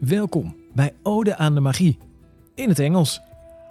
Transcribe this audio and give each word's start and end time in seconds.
Welkom 0.00 0.56
bij 0.74 0.94
Ode 1.02 1.36
aan 1.36 1.54
de 1.54 1.60
Magie 1.60 1.98
in 2.54 2.68
het 2.68 2.78
Engels. 2.78 3.20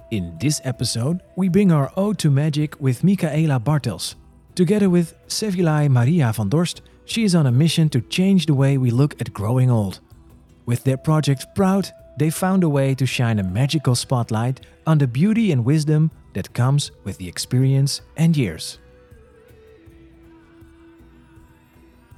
In 0.09 0.33
this 0.38 0.61
episode, 0.61 1.23
we 1.35 1.50
bring 1.50 1.71
our 1.71 1.92
ode 1.96 2.15
to 2.15 2.31
magic 2.31 2.75
with 2.79 3.04
Micaela 3.04 3.59
Bartels. 3.59 4.15
Together 4.54 4.91
with 4.91 5.16
Sevilay 5.25 5.88
Maria 5.88 6.34
van 6.34 6.50
Dorst, 6.50 6.82
she 7.05 7.21
is 7.21 7.36
on 7.36 7.45
a 7.45 7.52
mission 7.52 7.89
to 7.89 8.00
change 8.07 8.45
the 8.45 8.55
way 8.55 8.77
we 8.77 8.91
look 8.91 9.13
at 9.18 9.32
growing 9.32 9.71
old. 9.71 10.02
With 10.66 10.84
their 10.84 10.98
project 10.98 11.48
Proud, 11.54 11.91
they 12.18 12.32
found 12.32 12.64
a 12.64 12.70
way 12.70 12.96
to 12.96 13.05
shine 13.05 13.39
a 13.39 13.50
magical 13.50 13.96
spotlight 13.96 14.59
on 14.84 14.98
the 14.98 15.07
beauty 15.07 15.52
and 15.52 15.66
wisdom 15.66 16.09
that 16.34 16.54
comes 16.54 16.91
with 17.04 17.18
the 17.18 17.28
experience 17.28 18.02
and 18.16 18.36
years. 18.36 18.80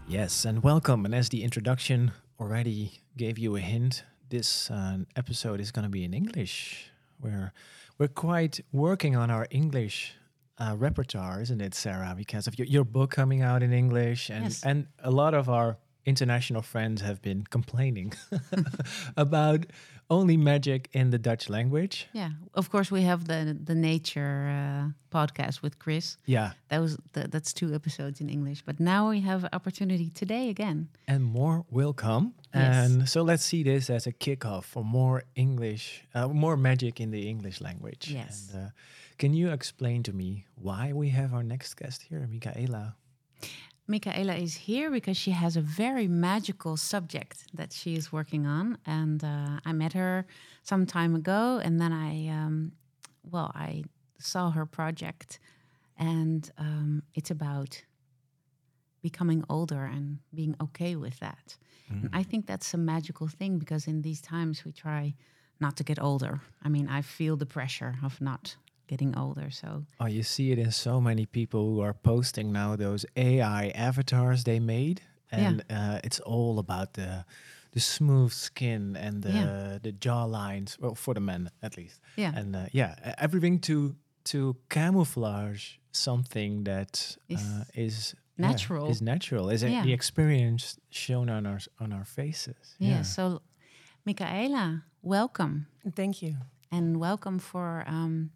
Yes, 0.08 0.46
and 0.46 0.64
welcome. 0.64 1.06
And 1.06 1.16
as 1.16 1.30
the 1.30 1.44
introduction 1.44 2.12
already 2.40 2.92
gave 3.26 3.38
you 3.44 3.56
a 3.58 3.60
hint, 3.60 4.04
this 4.30 4.72
uh, 4.72 4.98
episode 5.16 5.60
is 5.62 5.72
going 5.72 5.84
to 5.84 5.90
be 5.90 6.04
in 6.04 6.14
English. 6.14 6.92
We're 7.22 7.52
we're 8.00 8.14
quite 8.14 8.64
working 8.72 9.16
on 9.18 9.30
our 9.30 9.46
English 9.52 10.14
uh, 10.62 10.76
repertoire, 10.80 11.42
isn't 11.42 11.62
it, 11.62 11.76
Sara? 11.76 12.14
Because 12.16 12.48
of 12.48 12.54
your, 12.60 12.68
your 12.68 12.86
book 12.86 13.12
coming 13.12 13.42
out 13.44 13.62
in 13.64 13.72
English, 13.74 14.30
and 14.32 14.44
Yes. 14.44 14.64
and 14.66 14.86
a 15.04 15.12
lot 15.12 15.34
of 15.34 15.48
our 15.48 15.78
international 16.06 16.62
friends 16.62 17.02
have 17.02 17.20
been 17.22 17.44
complaining 17.50 18.14
about 19.18 19.66
only 20.10 20.38
magic 20.38 20.90
in 20.94 21.10
the 21.12 21.18
Dutch 21.20 21.50
language. 21.50 22.08
Yeah, 22.14 22.32
of 22.54 22.70
course 22.70 22.92
we 22.92 23.02
have 23.04 23.26
the 23.26 23.58
the 23.66 23.76
nature 23.76 24.48
uh, 24.50 24.92
podcast 25.12 25.62
with 25.62 25.78
Chris. 25.78 26.18
Yeah, 26.26 26.52
That 26.70 26.82
was 26.82 26.98
the, 27.14 27.28
that's 27.28 27.54
two 27.54 27.74
episodes 27.74 28.20
in 28.22 28.30
English, 28.30 28.64
but 28.66 28.80
now 28.80 29.10
we 29.10 29.22
have 29.22 29.46
opportunity 29.54 30.10
today 30.10 30.50
again. 30.50 30.88
and 31.08 31.24
more 31.24 31.64
will 31.70 31.94
come. 31.94 32.34
Yes. 32.54 32.90
And 32.90 33.10
so 33.10 33.22
let's 33.22 33.44
see 33.44 33.64
this 33.64 33.90
as 33.90 34.08
a 34.08 34.12
kickoff 34.12 34.64
for 34.64 34.84
more 34.84 35.24
English, 35.36 36.04
uh, 36.16 36.28
more 36.28 36.58
magic 36.58 37.00
in 37.00 37.12
the 37.12 37.30
English 37.30 37.62
language. 37.62 38.10
Yes. 38.12 38.50
And, 38.54 38.66
uh, 38.66 38.70
can 39.18 39.34
you 39.34 39.52
explain 39.52 40.02
to 40.04 40.14
me 40.14 40.46
why 40.56 40.94
we 40.94 41.10
have 41.10 41.34
our 41.34 41.44
next 41.44 41.76
guest 41.76 42.04
here, 42.04 42.26
Micaela? 42.28 42.96
Micaela 43.88 44.36
is 44.36 44.56
here 44.56 44.92
because 44.92 45.18
she 45.18 45.32
has 45.32 45.58
a 45.58 45.62
very 45.62 46.08
magical 46.08 46.78
subject 46.78 47.46
that 47.54 47.74
she 47.74 47.96
is 47.96 48.12
working 48.12 48.46
on, 48.46 48.78
and 48.86 49.24
uh, 49.24 49.60
I 49.66 49.74
met 49.74 49.94
her 49.94 50.26
some 50.64 50.86
time 50.86 51.16
ago, 51.16 51.60
and 51.62 51.82
then 51.82 51.92
I, 51.92 52.28
um, 52.30 52.72
well, 53.24 53.52
I 53.56 53.84
saw 54.20 54.52
her 54.52 54.66
project, 54.66 55.40
and 55.98 56.50
um, 56.58 57.04
it's 57.16 57.32
about 57.32 57.84
becoming 59.02 59.44
older 59.50 59.84
and 59.86 60.20
being 60.34 60.56
okay 60.62 60.96
with 60.96 61.20
that. 61.20 61.58
And 61.92 62.10
I 62.14 62.24
think 62.24 62.46
that's 62.46 62.74
a 62.76 62.78
magical 62.78 63.28
thing 63.28 63.58
because 63.60 63.88
in 63.88 64.02
these 64.04 64.22
times 64.22 64.64
we 64.66 64.72
try 64.72 65.16
not 65.60 65.76
to 65.78 65.84
get 65.84 65.98
older. 66.00 66.40
I 66.66 66.70
mean, 66.70 66.88
I 66.88 67.02
feel 67.02 67.36
the 67.38 67.48
pressure 67.48 67.96
of 68.04 68.22
not 68.22 68.56
getting 68.88 69.18
older, 69.18 69.50
so 69.52 69.86
Oh, 70.00 70.06
you 70.08 70.22
see 70.24 70.52
it 70.52 70.60
in 70.60 70.72
so 70.72 71.02
many 71.02 71.26
people 71.26 71.60
who 71.60 71.82
are 71.82 71.94
posting 71.94 72.52
now 72.52 72.76
those 72.76 73.06
AI 73.16 73.70
avatars 73.76 74.44
they 74.44 74.60
made, 74.60 75.02
Yeah. 75.32 75.48
and 75.50 75.64
uh, 75.70 76.00
it's 76.04 76.20
all 76.26 76.58
about 76.60 76.94
the 76.94 77.26
the 77.72 77.80
smooth 77.80 78.32
skin 78.32 78.96
and 78.98 79.22
the 79.24 79.30
Yeah. 79.32 79.80
the 79.82 79.92
jaw 79.92 80.26
lines. 80.26 80.78
Well, 80.80 80.96
for 80.96 81.14
the 81.14 81.20
men 81.22 81.50
at 81.62 81.76
least. 81.78 82.00
yeah. 82.18 82.40
and 82.40 82.56
uh, 82.56 82.66
yeah, 82.72 83.14
everything 83.18 83.60
to 83.62 83.96
to 84.24 84.56
camouflage 84.70 85.78
something 85.92 86.64
that 86.66 87.18
uh, 87.32 87.64
is 87.74 88.16
yeah, 88.40 88.50
natural. 88.52 88.90
is 88.90 89.02
natural. 89.02 89.50
Is 89.50 89.62
it 89.64 89.72
Yeah. 89.72 89.84
the 89.84 89.94
experience 89.94 90.78
shown 90.90 91.30
on 91.30 91.46
our 91.46 91.60
on 91.80 91.92
our 91.94 92.06
faces? 92.06 92.76
Yeah. 92.80 93.04
So, 93.04 93.42
Micaela, 94.06 94.84
welcome 95.02 95.68
Thank 95.96 96.22
you. 96.22 96.36
and 96.72 96.98
welcome 97.00 97.40
for 97.40 97.84
um, 97.88 98.32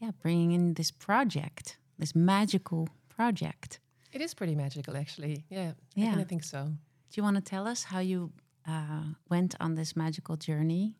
yeah 0.00 0.12
bringing 0.22 0.52
in 0.52 0.74
this 0.74 0.90
project, 0.90 1.78
this 1.98 2.14
magical 2.14 2.88
project. 3.16 3.80
It 4.12 4.20
is 4.20 4.34
pretty 4.34 4.54
magical, 4.56 4.96
actually. 4.96 5.44
Yeah, 5.48 5.72
I 5.96 6.00
Yeah. 6.00 6.10
kind 6.10 6.20
of 6.22 6.28
think 6.28 6.44
so. 6.44 6.64
Do 6.64 7.14
you 7.16 7.22
want 7.22 7.36
to 7.36 7.42
tell 7.42 7.66
us 7.66 7.84
how 7.84 8.00
you 8.00 8.32
uh, 8.66 9.14
went 9.28 9.54
on 9.60 9.74
this 9.76 9.94
magical 9.96 10.36
journey? 10.36 10.94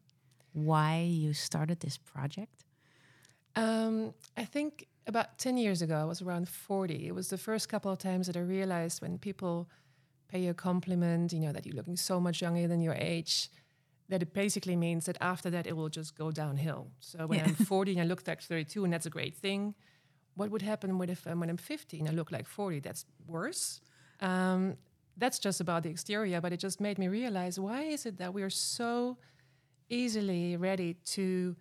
Why 0.52 1.02
you 1.22 1.32
started 1.34 1.80
this 1.80 1.98
project? 1.98 2.64
Um, 3.56 4.14
I 4.36 4.44
think 4.44 4.86
about 5.10 5.38
10 5.38 5.56
years 5.59 5.82
ago, 5.82 5.97
I 6.00 6.04
was 6.04 6.22
around 6.22 6.48
40. 6.48 7.06
It 7.06 7.15
was 7.15 7.28
the 7.28 7.38
first 7.38 7.69
couple 7.69 7.93
of 7.93 7.98
times 7.98 8.26
that 8.26 8.37
I 8.37 8.41
realized 8.41 9.03
when 9.03 9.19
people 9.19 9.69
pay 10.28 10.41
you 10.41 10.50
a 10.50 10.54
compliment, 10.54 11.32
you 11.32 11.41
know, 11.41 11.53
that 11.53 11.66
you're 11.66 11.76
looking 11.76 11.97
so 11.97 12.21
much 12.21 12.41
younger 12.41 12.66
than 12.69 12.81
your 12.81 12.94
age, 12.94 13.50
that 14.09 14.22
it 14.22 14.32
basically 14.32 14.76
means 14.76 15.04
that 15.06 15.19
after 15.20 15.50
that, 15.50 15.66
it 15.66 15.76
will 15.76 15.88
just 15.88 16.16
go 16.16 16.31
downhill. 16.31 16.91
So 17.00 17.26
when 17.26 17.38
Yeah. 17.38 17.44
I'm 17.44 17.54
40 17.70 17.93
and 17.93 18.00
I 18.00 18.04
look 18.04 18.26
like 18.26 18.41
32, 18.43 18.84
and 18.84 18.93
that's 18.93 19.06
a 19.06 19.10
great 19.10 19.37
thing, 19.37 19.75
what 20.34 20.50
would 20.50 20.62
happen 20.62 20.99
with 20.99 21.10
if, 21.10 21.26
um, 21.26 21.41
when 21.41 21.50
I'm 21.50 21.56
50 21.59 21.99
and 22.00 22.09
I 22.09 22.12
look 22.12 22.31
like 22.32 22.47
40? 22.47 22.81
That's 22.81 23.04
worse. 23.26 23.81
Um, 24.20 24.76
that's 25.16 25.38
just 25.38 25.60
about 25.60 25.82
the 25.82 25.91
exterior, 25.91 26.41
but 26.41 26.53
it 26.53 26.60
just 26.60 26.81
made 26.81 26.99
me 26.99 27.09
realize 27.09 27.59
why 27.60 27.82
is 27.82 28.06
it 28.06 28.19
that 28.19 28.32
we 28.32 28.43
are 28.43 28.50
so 28.50 29.19
easily 29.88 30.56
ready 30.56 30.94
to 31.04 31.56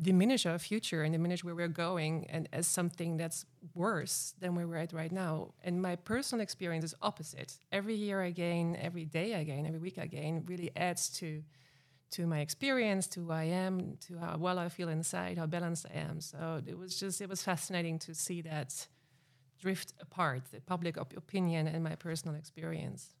diminish 0.00 0.46
our 0.46 0.58
future 0.58 1.02
and 1.02 1.12
diminish 1.12 1.44
where 1.44 1.54
we're 1.54 1.68
going 1.68 2.26
and 2.30 2.48
as 2.52 2.66
something 2.66 3.16
that's 3.16 3.44
worse 3.74 4.34
than 4.40 4.54
where 4.54 4.66
we're 4.66 4.76
at 4.76 4.92
right 4.92 5.12
now. 5.12 5.52
And 5.62 5.80
my 5.82 5.96
personal 5.96 6.42
experience 6.42 6.84
is 6.84 6.94
opposite. 7.02 7.58
Every 7.70 7.94
year 7.94 8.22
I 8.22 8.30
gain, 8.30 8.76
every 8.76 9.04
day 9.04 9.34
I 9.34 9.44
gain, 9.44 9.66
every 9.66 9.78
week 9.78 9.98
I 9.98 10.06
gain 10.06 10.44
really 10.46 10.70
adds 10.76 11.08
to 11.20 11.42
to 12.12 12.26
my 12.26 12.40
experience, 12.40 13.06
to 13.06 13.20
who 13.20 13.30
I 13.32 13.44
am, 13.44 13.96
to 14.06 14.18
how 14.18 14.36
well 14.36 14.58
I 14.58 14.68
feel 14.68 14.90
inside, 14.90 15.38
how 15.38 15.46
balanced 15.46 15.86
I 15.94 15.98
am. 15.98 16.20
So 16.20 16.60
it 16.66 16.76
was 16.76 16.98
just 17.00 17.20
it 17.20 17.28
was 17.28 17.42
fascinating 17.42 17.98
to 18.00 18.14
see 18.14 18.42
that 18.42 18.86
drift 19.60 19.94
apart, 20.00 20.42
the 20.52 20.60
public 20.60 20.98
op- 20.98 21.16
opinion 21.16 21.66
and 21.66 21.82
my 21.82 21.94
personal 21.94 22.36
experience. 22.36 23.14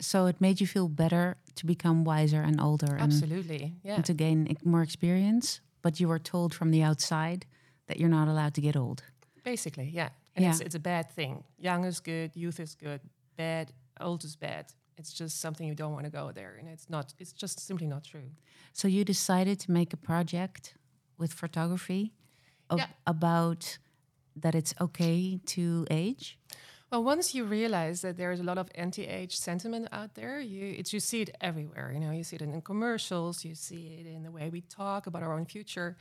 So 0.00 0.26
it 0.26 0.40
made 0.40 0.60
you 0.60 0.66
feel 0.66 0.88
better 0.88 1.36
to 1.56 1.66
become 1.66 2.04
wiser 2.04 2.40
and 2.40 2.60
older 2.60 2.94
and, 2.94 3.02
Absolutely. 3.02 3.74
Yeah. 3.84 3.96
and 3.96 4.04
to 4.06 4.14
gain 4.14 4.56
more 4.64 4.82
experience. 4.82 5.60
But 5.86 6.00
you 6.00 6.08
were 6.08 6.18
told 6.18 6.52
from 6.52 6.70
the 6.72 6.82
outside 6.82 7.46
that 7.86 7.96
you're 8.00 8.16
not 8.18 8.26
allowed 8.26 8.54
to 8.54 8.60
get 8.60 8.74
old. 8.76 9.02
Basically, 9.44 9.88
yeah. 10.00 10.08
And 10.34 10.44
it's 10.44 10.60
it's 10.60 10.74
a 10.74 10.80
bad 10.80 11.04
thing. 11.18 11.44
Young 11.58 11.84
is 11.84 12.00
good, 12.00 12.30
youth 12.34 12.58
is 12.60 12.74
good, 12.74 13.00
bad, 13.36 13.66
old 14.00 14.24
is 14.24 14.36
bad. 14.36 14.64
It's 14.98 15.12
just 15.20 15.40
something 15.40 15.68
you 15.68 15.76
don't 15.76 15.92
want 15.92 16.04
to 16.04 16.10
go 16.20 16.32
there. 16.32 16.56
And 16.60 16.68
it's 16.74 16.88
not 16.90 17.14
it's 17.22 17.32
just 17.42 17.60
simply 17.60 17.86
not 17.86 18.02
true. 18.12 18.30
So 18.72 18.88
you 18.88 19.04
decided 19.04 19.60
to 19.60 19.70
make 19.70 19.92
a 19.92 19.96
project 19.96 20.74
with 21.18 21.32
photography 21.32 22.12
ab- 22.70 22.78
Yeah. 22.78 22.86
about 23.06 23.78
that 24.42 24.54
it's 24.54 24.74
okay 24.80 25.38
to 25.54 25.86
age. 25.90 26.36
Well, 26.92 27.02
once 27.02 27.34
you 27.34 27.44
realize 27.44 28.02
that 28.02 28.16
there 28.16 28.30
is 28.30 28.38
a 28.38 28.44
lot 28.44 28.58
of 28.58 28.68
anti-age 28.76 29.36
sentiment 29.36 29.88
out 29.90 30.14
there, 30.14 30.38
you 30.38 30.82
you 30.92 31.00
see 31.00 31.20
it 31.22 31.30
everywhere. 31.40 31.90
You 31.92 31.98
know, 32.00 32.12
you 32.12 32.22
see 32.22 32.36
it 32.36 32.42
in 32.42 32.60
commercials, 32.62 33.44
you 33.44 33.54
see 33.56 33.98
it 34.00 34.06
in 34.06 34.22
the 34.22 34.30
way 34.30 34.50
we 34.50 34.60
talk 34.60 35.06
about 35.08 35.22
our 35.24 35.32
own 35.32 35.46
future. 35.46 35.96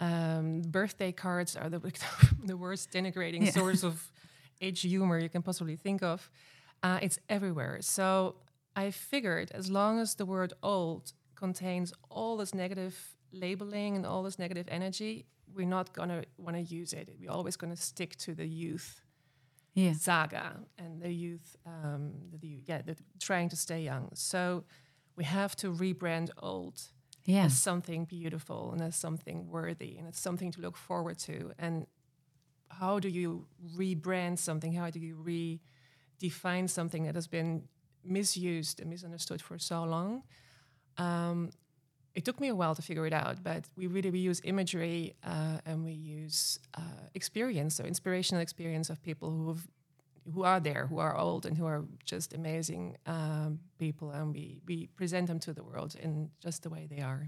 Um, 0.00 0.62
birthday 0.62 1.10
cards 1.12 1.56
are 1.56 1.68
the 1.68 1.80
the 2.50 2.56
worst 2.56 2.90
denigrating 2.92 3.44
Yeah. 3.46 3.50
source 3.52 3.82
of 3.82 3.94
age 4.60 4.80
humor 4.82 5.18
you 5.18 5.28
can 5.28 5.42
possibly 5.42 5.76
think 5.76 6.02
of. 6.02 6.30
Uh, 6.84 6.98
it's 7.02 7.18
everywhere. 7.28 7.78
So 7.80 8.36
I 8.76 8.92
figured 8.92 9.50
as 9.60 9.68
long 9.70 9.98
as 9.98 10.14
the 10.14 10.24
word 10.24 10.52
old 10.62 11.12
contains 11.34 11.92
all 12.10 12.36
this 12.36 12.54
negative 12.54 12.94
labeling 13.32 13.96
and 13.96 14.06
all 14.06 14.22
this 14.22 14.38
negative 14.38 14.66
energy, 14.70 15.26
we're 15.54 15.66
not 15.66 15.92
gonna 15.92 16.22
want 16.38 16.56
to 16.56 16.62
use 16.62 16.92
it. 16.92 17.08
We're 17.20 17.32
always 17.32 17.56
gonna 17.56 17.76
stick 17.76 18.14
to 18.18 18.34
the 18.34 18.46
youth 18.46 19.00
Yeah. 19.78 19.92
saga 19.92 20.46
and 20.78 21.00
the 21.00 21.12
youth, 21.12 21.56
um, 21.66 22.12
the, 22.40 22.62
yeah, 22.66 22.82
the 22.82 22.96
trying 23.20 23.48
to 23.50 23.56
stay 23.56 23.80
young. 23.82 24.10
So 24.14 24.64
we 25.16 25.24
have 25.24 25.54
to 25.56 25.66
rebrand 25.72 26.30
old 26.38 26.76
Yeah. 27.24 27.44
as 27.46 27.56
something 27.58 28.04
beautiful 28.06 28.72
and 28.72 28.80
as 28.82 28.96
something 28.96 29.38
worthy 29.48 29.96
and 29.98 30.08
it's 30.08 30.20
something 30.20 30.50
to 30.52 30.60
look 30.60 30.76
forward 30.76 31.18
to. 31.18 31.52
And 31.58 31.86
how 32.70 32.98
do 32.98 33.08
you 33.08 33.46
rebrand 33.76 34.38
something? 34.38 34.72
How 34.72 34.90
do 34.90 34.98
you 34.98 35.16
redefine 36.20 36.68
something 36.68 37.04
that 37.04 37.14
has 37.14 37.28
been 37.28 37.68
misused 38.04 38.80
and 38.80 38.90
misunderstood 38.90 39.40
for 39.42 39.58
so 39.58 39.84
long? 39.84 40.22
Um, 40.96 41.50
it 42.18 42.24
took 42.24 42.40
me 42.40 42.48
a 42.48 42.54
while 42.60 42.74
to 42.74 42.82
figure 42.82 43.06
it 43.06 43.12
out, 43.12 43.36
but 43.44 43.62
we 43.76 43.86
really 43.86 44.10
we 44.10 44.18
use 44.18 44.40
imagery 44.42 45.14
uh, 45.22 45.58
and 45.64 45.84
we 45.84 45.92
use 45.92 46.58
uh, 46.76 47.04
experience, 47.14 47.76
so 47.76 47.84
inspirational 47.84 48.42
experience 48.42 48.90
of 48.90 49.00
people 49.02 49.28
who 49.30 49.56
who 50.34 50.42
are 50.42 50.60
there, 50.68 50.86
who 50.90 50.98
are 50.98 51.14
old 51.16 51.46
and 51.46 51.56
who 51.56 51.64
are 51.64 51.84
just 52.04 52.34
amazing 52.34 52.96
um, 53.06 53.60
people, 53.78 54.10
and 54.10 54.34
we 54.34 54.60
we 54.66 54.76
present 55.00 55.28
them 55.28 55.38
to 55.38 55.52
the 55.52 55.62
world 55.62 55.94
in 56.04 56.30
just 56.46 56.58
the 56.64 56.70
way 56.70 56.88
they 56.90 57.02
are. 57.12 57.22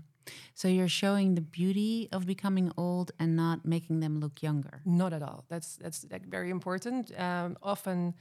So 0.54 0.66
you're 0.76 0.94
showing 1.04 1.34
the 1.34 1.46
beauty 1.60 2.08
of 2.16 2.26
becoming 2.26 2.72
old 2.76 3.12
and 3.20 3.37
not 3.37 3.58
making 3.64 4.00
them 4.00 4.19
look 4.25 4.42
younger. 4.42 4.82
Not 4.84 5.12
at 5.12 5.22
all. 5.22 5.44
That's 5.48 5.76
that's 5.76 6.04
like 6.10 6.26
very 6.37 6.50
important. 6.50 7.02
Um, 7.26 7.56
often, 7.62 8.14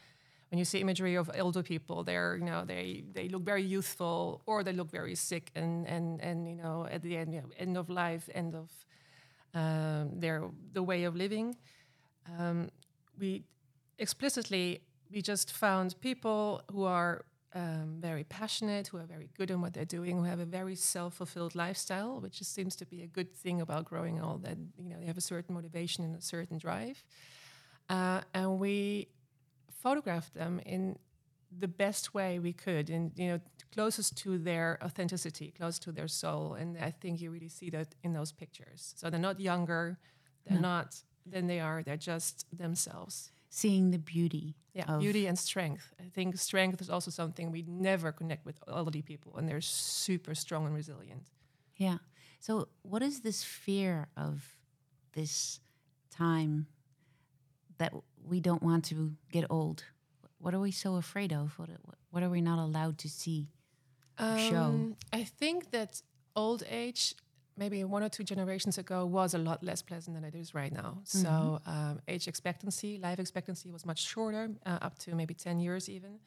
when 0.50 0.58
you 0.58 0.66
see 0.66 0.80
imagery 0.80 1.16
of 1.16 1.30
older 1.40 1.64
people, 1.64 2.04
they're 2.04 2.36
you 2.38 2.46
know 2.46 2.66
they 2.66 3.04
they 3.14 3.30
look 3.30 3.44
very 3.44 3.64
youthful 3.64 4.42
or 4.46 4.64
they 4.64 4.74
look 4.74 4.90
very 4.92 5.16
sick 5.16 5.52
and 5.56 5.88
and 5.88 6.22
and 6.22 6.48
you 6.48 6.56
know 6.56 6.88
at 6.90 7.02
the 7.02 7.18
end 7.18 7.34
you 7.34 7.42
know, 7.42 7.50
end 7.58 7.78
of 7.78 7.90
life, 7.90 8.30
end 8.34 8.56
of 8.56 8.70
um, 9.54 10.20
their 10.20 10.44
the 10.74 10.84
way 10.84 11.04
of 11.04 11.16
living. 11.16 11.56
Um, 12.38 12.70
we 13.20 13.44
explicitly 14.00 14.82
we 15.12 15.22
just 15.22 15.52
found 15.52 16.00
people 16.02 16.62
who 16.72 16.84
are 16.84 17.26
um, 17.56 17.98
very 18.00 18.24
passionate, 18.24 18.88
who 18.88 18.98
are 18.98 19.06
very 19.06 19.30
good 19.36 19.50
in 19.50 19.60
what 19.62 19.74
they're 19.74 19.86
doing, 19.86 20.18
who 20.18 20.24
have 20.24 20.40
a 20.40 20.46
very 20.46 20.76
self-fulfilled 20.76 21.56
lifestyle, 21.56 22.20
which 22.20 22.38
just 22.38 22.54
seems 22.54 22.76
to 22.76 22.86
be 22.86 23.02
a 23.02 23.08
good 23.08 23.36
thing 23.36 23.62
about 23.62 23.86
growing 23.86 24.22
old. 24.22 24.44
That 24.44 24.58
you 24.78 24.90
know 24.90 24.98
they 25.00 25.06
have 25.06 25.18
a 25.18 25.22
certain 25.22 25.54
motivation 25.56 26.04
and 26.04 26.16
a 26.16 26.22
certain 26.22 26.58
drive, 26.58 27.04
uh, 27.90 28.22
and 28.34 28.60
we 28.60 29.08
photographed 29.82 30.34
them 30.34 30.60
in 30.66 30.98
the 31.60 31.68
best 31.68 32.14
way 32.14 32.40
we 32.40 32.54
could, 32.54 32.90
and 32.90 33.12
you 33.16 33.28
know 33.28 33.40
closest 33.74 34.16
to 34.18 34.38
their 34.38 34.78
authenticity, 34.84 35.52
close 35.58 35.80
to 35.80 35.92
their 35.92 36.08
soul. 36.08 36.54
And 36.54 36.78
I 36.78 36.92
think 36.92 37.22
you 37.22 37.32
really 37.32 37.50
see 37.50 37.70
that 37.72 37.96
in 38.04 38.14
those 38.14 38.32
pictures. 38.32 38.94
So 38.98 39.10
they're 39.10 39.20
not 39.20 39.40
younger, 39.40 39.98
they're 40.46 40.62
No. 40.62 40.70
not 40.76 41.04
than 41.26 41.48
they 41.48 41.60
are. 41.60 41.84
They're 41.84 41.98
just 42.14 42.46
themselves. 42.58 43.32
Seeing 43.50 43.92
the 43.92 43.98
beauty. 44.00 44.56
Yeah, 44.74 44.86
of- 44.96 45.02
beauty 45.02 45.28
and 45.28 45.38
strength. 45.38 45.94
I 46.00 46.10
think 46.10 46.38
strength 46.38 46.82
is 46.82 46.90
also 46.90 47.12
something 47.12 47.52
we 47.52 47.64
never 47.68 48.12
connect 48.12 48.46
with 48.46 48.58
elderly 48.68 49.02
people, 49.02 49.36
and 49.38 49.48
they're 49.50 49.62
super 49.62 50.36
strong 50.36 50.66
and 50.66 50.76
resilient. 50.76 51.24
Yeah. 51.78 51.98
So, 52.40 52.68
what 52.84 53.02
is 53.02 53.22
this 53.22 53.44
fear 53.44 54.08
of 54.16 54.56
this 55.14 55.60
time 56.12 56.68
that 57.80 57.94
we 58.24 58.40
don't 58.40 58.64
want 58.64 58.86
to 58.86 59.14
get 59.32 59.46
old? 59.50 59.84
What 60.38 60.54
are 60.54 60.60
we 60.60 60.72
so 60.72 60.96
afraid 60.96 61.34
of? 61.34 61.58
What, 61.58 61.70
what 62.12 62.24
are 62.24 62.30
we 62.30 62.42
not 62.42 62.60
allowed 62.60 62.98
to 63.00 63.10
see? 63.10 63.50
show? 64.20 64.56
Um, 64.56 64.96
I 65.12 65.24
think 65.24 65.72
that 65.72 66.02
old 66.36 66.64
age, 66.70 67.16
maybe 67.58 67.84
one 67.84 68.04
or 68.04 68.10
two 68.10 68.24
generations 68.24 68.78
ago, 68.78 69.06
was 69.06 69.34
a 69.34 69.38
lot 69.38 69.64
less 69.64 69.82
pleasant 69.82 70.16
than 70.16 70.24
it 70.24 70.36
is 70.36 70.54
right 70.54 70.72
now. 70.72 71.00
So 71.04 71.62
um, 71.66 72.00
age 72.08 72.28
expectancy, 72.28 72.98
life 72.98 73.20
expectancy 73.20 73.70
was 73.72 73.86
much 73.86 74.06
shorter, 74.06 74.50
uh, 74.66 74.80
up 74.82 75.00
to 75.00 75.16
maybe 75.16 75.34
10 75.34 75.60
years 75.60 75.90
even. 75.90 76.20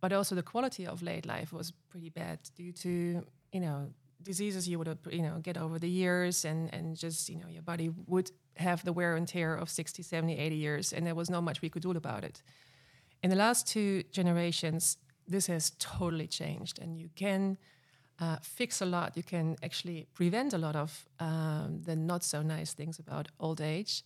But 0.00 0.12
also 0.12 0.34
the 0.34 0.42
quality 0.42 0.86
of 0.86 1.02
late 1.02 1.26
life 1.26 1.52
was 1.52 1.72
pretty 1.90 2.08
bad 2.08 2.38
due 2.56 2.72
to, 2.72 3.24
you 3.52 3.60
know, 3.60 3.90
diseases 4.22 4.68
you 4.68 4.78
would 4.78 4.98
you 5.10 5.22
know, 5.22 5.38
get 5.42 5.56
over 5.56 5.78
the 5.78 5.88
years 5.88 6.44
and, 6.44 6.72
and 6.74 6.96
just, 6.96 7.28
you 7.28 7.36
know, 7.36 7.48
your 7.48 7.62
body 7.62 7.90
would 8.06 8.30
have 8.56 8.84
the 8.84 8.92
wear 8.92 9.16
and 9.16 9.26
tear 9.26 9.54
of 9.54 9.70
60, 9.70 10.02
70, 10.02 10.38
80 10.38 10.56
years. 10.56 10.92
And 10.92 11.06
there 11.06 11.14
was 11.14 11.30
not 11.30 11.42
much 11.42 11.62
we 11.62 11.68
could 11.68 11.82
do 11.82 11.90
about 11.92 12.24
it. 12.24 12.42
In 13.22 13.30
the 13.30 13.36
last 13.36 13.66
two 13.66 14.02
generations, 14.12 14.96
this 15.28 15.46
has 15.46 15.72
totally 15.78 16.26
changed, 16.26 16.78
and 16.78 16.98
you 16.98 17.08
can 17.14 17.56
uh, 18.18 18.36
fix 18.42 18.80
a 18.80 18.86
lot. 18.86 19.16
You 19.16 19.22
can 19.22 19.56
actually 19.62 20.06
prevent 20.14 20.52
a 20.52 20.58
lot 20.58 20.76
of 20.76 21.06
um, 21.20 21.82
the 21.84 21.96
not 21.96 22.24
so 22.24 22.42
nice 22.42 22.72
things 22.74 22.98
about 22.98 23.28
old 23.38 23.60
age. 23.60 24.02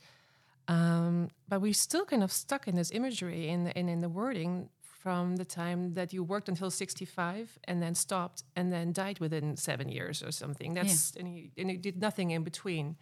Um, 0.68 1.30
but 1.48 1.60
we're 1.60 1.74
still 1.74 2.04
kind 2.04 2.22
of 2.22 2.32
stuck 2.32 2.68
in 2.68 2.74
this 2.74 2.90
imagery 2.90 3.48
in, 3.48 3.68
in 3.68 3.88
in 3.88 4.00
the 4.00 4.08
wording 4.08 4.70
from 5.04 5.36
the 5.36 5.44
time 5.44 5.92
that 5.92 6.14
you 6.14 6.24
worked 6.24 6.48
until 6.48 6.70
65 6.70 7.58
and 7.64 7.82
then 7.82 7.94
stopped 7.94 8.42
and 8.56 8.72
then 8.72 8.90
died 8.90 9.18
within 9.18 9.54
seven 9.54 9.90
years 9.90 10.22
or 10.22 10.32
something. 10.32 10.72
That's 10.72 11.14
and, 11.16 11.28
you, 11.36 11.50
and 11.58 11.70
you 11.70 11.76
did 11.76 12.00
nothing 12.00 12.30
in 12.30 12.42
between. 12.42 12.96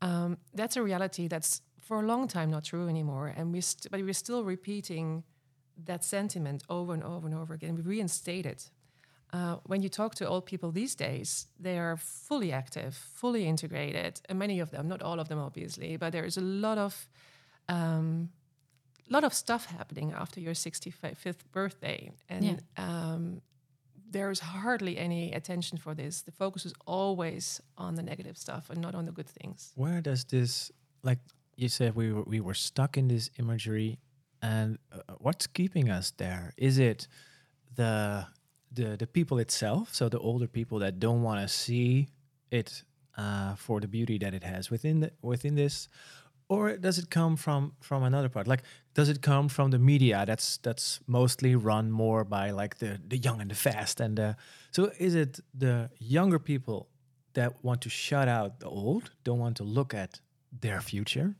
Um, 0.00 0.38
that's 0.54 0.76
a 0.76 0.82
reality 0.84 1.26
that's 1.26 1.62
for 1.80 2.00
a 2.00 2.06
long 2.06 2.28
time 2.28 2.48
not 2.50 2.64
true 2.64 2.88
anymore, 2.88 3.34
and 3.36 3.52
we 3.52 3.60
st- 3.60 3.90
but 3.90 4.00
we're 4.02 4.12
still 4.12 4.44
repeating 4.44 5.24
that 5.84 6.04
sentiment 6.04 6.62
over 6.68 6.94
and 6.94 7.02
over 7.02 7.26
and 7.26 7.36
over 7.36 7.54
again. 7.54 7.74
We 7.74 7.82
reinstate 7.82 8.46
it. 8.46 8.70
Uh, 9.32 9.56
when 9.64 9.82
you 9.82 9.88
talk 9.88 10.14
to 10.14 10.28
old 10.28 10.46
people 10.46 10.70
these 10.70 10.94
days, 10.94 11.48
they 11.58 11.76
are 11.78 11.96
fully 11.96 12.52
active, 12.52 12.94
fully 12.94 13.46
integrated, 13.46 14.20
and 14.28 14.38
many 14.38 14.60
of 14.60 14.70
them, 14.70 14.86
not 14.86 15.02
all 15.02 15.18
of 15.18 15.28
them, 15.28 15.40
obviously, 15.40 15.96
but 15.96 16.12
there 16.12 16.24
is 16.24 16.36
a 16.36 16.46
lot 16.66 16.78
of 16.78 17.08
um, 17.68 18.28
lot 19.12 19.24
of 19.24 19.32
stuff 19.34 19.66
happening 19.66 20.12
after 20.12 20.40
your 20.40 20.54
65th 20.54 21.44
birthday, 21.52 22.12
and 22.28 22.44
Yeah. 22.44 22.56
um, 22.76 23.42
there's 24.10 24.40
hardly 24.40 24.96
any 24.98 25.32
attention 25.32 25.78
for 25.78 25.94
this. 25.94 26.22
The 26.22 26.32
focus 26.32 26.64
is 26.66 26.72
always 26.86 27.60
on 27.76 27.94
the 27.96 28.02
negative 28.02 28.36
stuff 28.38 28.70
and 28.70 28.80
not 28.80 28.94
on 28.94 29.04
the 29.06 29.12
good 29.12 29.28
things. 29.28 29.72
Where 29.74 30.00
does 30.00 30.24
this, 30.24 30.70
like 31.02 31.18
you 31.56 31.68
said, 31.68 31.94
we 31.94 32.12
were, 32.12 32.22
we 32.22 32.40
were 32.40 32.54
stuck 32.54 32.96
in 32.96 33.08
this 33.08 33.30
imagery, 33.38 33.98
and 34.42 34.78
uh, 34.92 34.98
what's 35.18 35.46
keeping 35.46 35.90
us 35.90 36.12
there? 36.16 36.52
Is 36.56 36.78
it 36.78 37.08
the 37.74 38.26
the 38.72 38.96
the 38.96 39.06
people 39.06 39.38
itself, 39.38 39.94
so 39.94 40.08
the 40.08 40.18
older 40.18 40.46
people 40.48 40.78
that 40.80 40.98
don't 40.98 41.22
want 41.22 41.40
to 41.40 41.48
see 41.48 42.08
it 42.50 42.84
uh, 43.16 43.54
for 43.56 43.80
the 43.80 43.88
beauty 43.88 44.18
that 44.18 44.34
it 44.34 44.42
has 44.44 44.70
within 44.70 45.00
the, 45.00 45.10
within 45.22 45.54
this, 45.54 45.88
or 46.48 46.76
does 46.76 46.98
it 46.98 47.10
come 47.10 47.36
from 47.36 47.72
from 47.80 48.02
another 48.02 48.28
part? 48.28 48.46
Like, 48.46 48.62
does 48.94 49.08
it 49.08 49.20
come 49.20 49.48
from 49.48 49.70
the 49.70 49.78
media 49.78 50.24
that's 50.26 50.58
that's 50.58 51.00
mostly 51.06 51.54
run 51.54 51.90
more 51.90 52.24
by 52.24 52.50
like 52.50 52.78
the 52.78 53.00
the 53.08 53.16
young 53.16 53.40
and 53.40 53.50
the 53.50 53.56
fast, 53.56 54.00
and 54.00 54.36
so 54.70 54.90
is 54.98 55.14
it 55.14 55.40
the 55.58 55.90
younger 55.98 56.38
people 56.38 56.88
that 57.32 57.52
want 57.62 57.80
to 57.82 57.88
shut 57.88 58.28
out 58.28 58.60
the 58.60 58.68
old, 58.68 59.10
don't 59.24 59.38
want 59.38 59.56
to 59.56 59.64
look 59.64 59.94
at 59.94 60.20
their 60.60 60.80
future, 60.80 61.36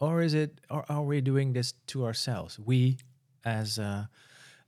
or 0.00 0.22
is 0.22 0.34
it, 0.34 0.60
or 0.70 0.84
are 0.88 1.02
we 1.02 1.20
doing 1.20 1.52
this 1.52 1.74
to 1.86 2.04
ourselves? 2.04 2.58
We, 2.58 2.98
as 3.44 3.78
uh, 3.78 4.06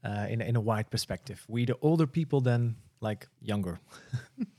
uh, 0.05 0.27
in 0.31 0.41
in 0.41 0.57
a 0.57 0.61
wide 0.61 0.91
perspective, 0.91 1.45
we 1.49 1.65
the 1.65 1.77
older 1.81 2.07
people 2.07 2.41
than 2.41 2.77
like 3.01 3.27
younger. 3.41 3.81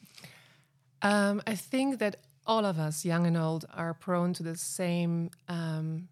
Um, 1.01 1.41
I 1.47 1.55
think 1.55 1.99
that 1.99 2.17
all 2.49 2.65
of 2.65 2.79
us, 2.79 3.05
young 3.05 3.27
and 3.27 3.37
old, 3.37 3.65
are 3.75 3.93
prone 3.93 4.33
to 4.33 4.41
the 4.41 4.57
same, 4.57 5.29
um, 5.47 6.07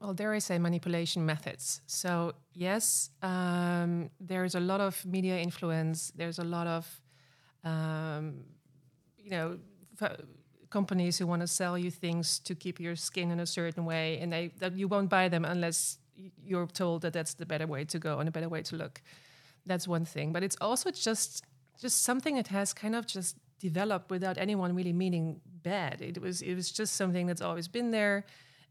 well, 0.00 0.12
dare 0.12 0.34
I 0.34 0.38
say, 0.38 0.58
manipulation 0.58 1.24
methods. 1.24 1.80
So, 1.86 2.34
yes, 2.52 3.08
um, 3.22 4.10
there's 4.20 4.54
a 4.54 4.60
lot 4.60 4.80
of 4.82 5.04
media 5.06 5.38
influence, 5.38 6.12
there's 6.14 6.38
a 6.38 6.44
lot 6.44 6.66
of, 6.66 7.00
um, 7.64 8.44
you 9.16 9.30
know, 9.30 9.58
f- 10.00 10.20
companies 10.68 11.16
who 11.16 11.26
want 11.26 11.40
to 11.40 11.48
sell 11.48 11.78
you 11.78 11.90
things 11.90 12.38
to 12.40 12.54
keep 12.54 12.78
your 12.78 12.94
skin 12.94 13.30
in 13.30 13.40
a 13.40 13.46
certain 13.46 13.86
way, 13.86 14.18
and 14.20 14.30
they, 14.30 14.52
that 14.58 14.76
you 14.76 14.88
won't 14.88 15.08
buy 15.08 15.26
them 15.30 15.46
unless 15.46 15.96
you're 16.44 16.66
told 16.66 17.00
that 17.00 17.14
that's 17.14 17.32
the 17.32 17.46
better 17.46 17.66
way 17.66 17.82
to 17.86 17.98
go 17.98 18.18
and 18.18 18.28
a 18.28 18.32
better 18.32 18.50
way 18.50 18.60
to 18.62 18.76
look. 18.76 19.00
That's 19.64 19.88
one 19.88 20.04
thing, 20.04 20.34
but 20.34 20.42
it's 20.42 20.56
also 20.60 20.90
just 20.90 21.44
just 21.80 22.02
something 22.02 22.34
that 22.34 22.48
has 22.48 22.74
kind 22.74 22.96
of 22.96 23.06
just 23.06 23.36
developed 23.58 24.10
without 24.10 24.38
anyone 24.38 24.74
really 24.74 24.92
meaning 24.92 25.40
bad. 25.62 26.00
It 26.00 26.20
was 26.20 26.42
it 26.42 26.54
was 26.54 26.70
just 26.70 26.94
something 26.94 27.26
that's 27.26 27.42
always 27.42 27.68
been 27.68 27.90
there, 27.90 28.24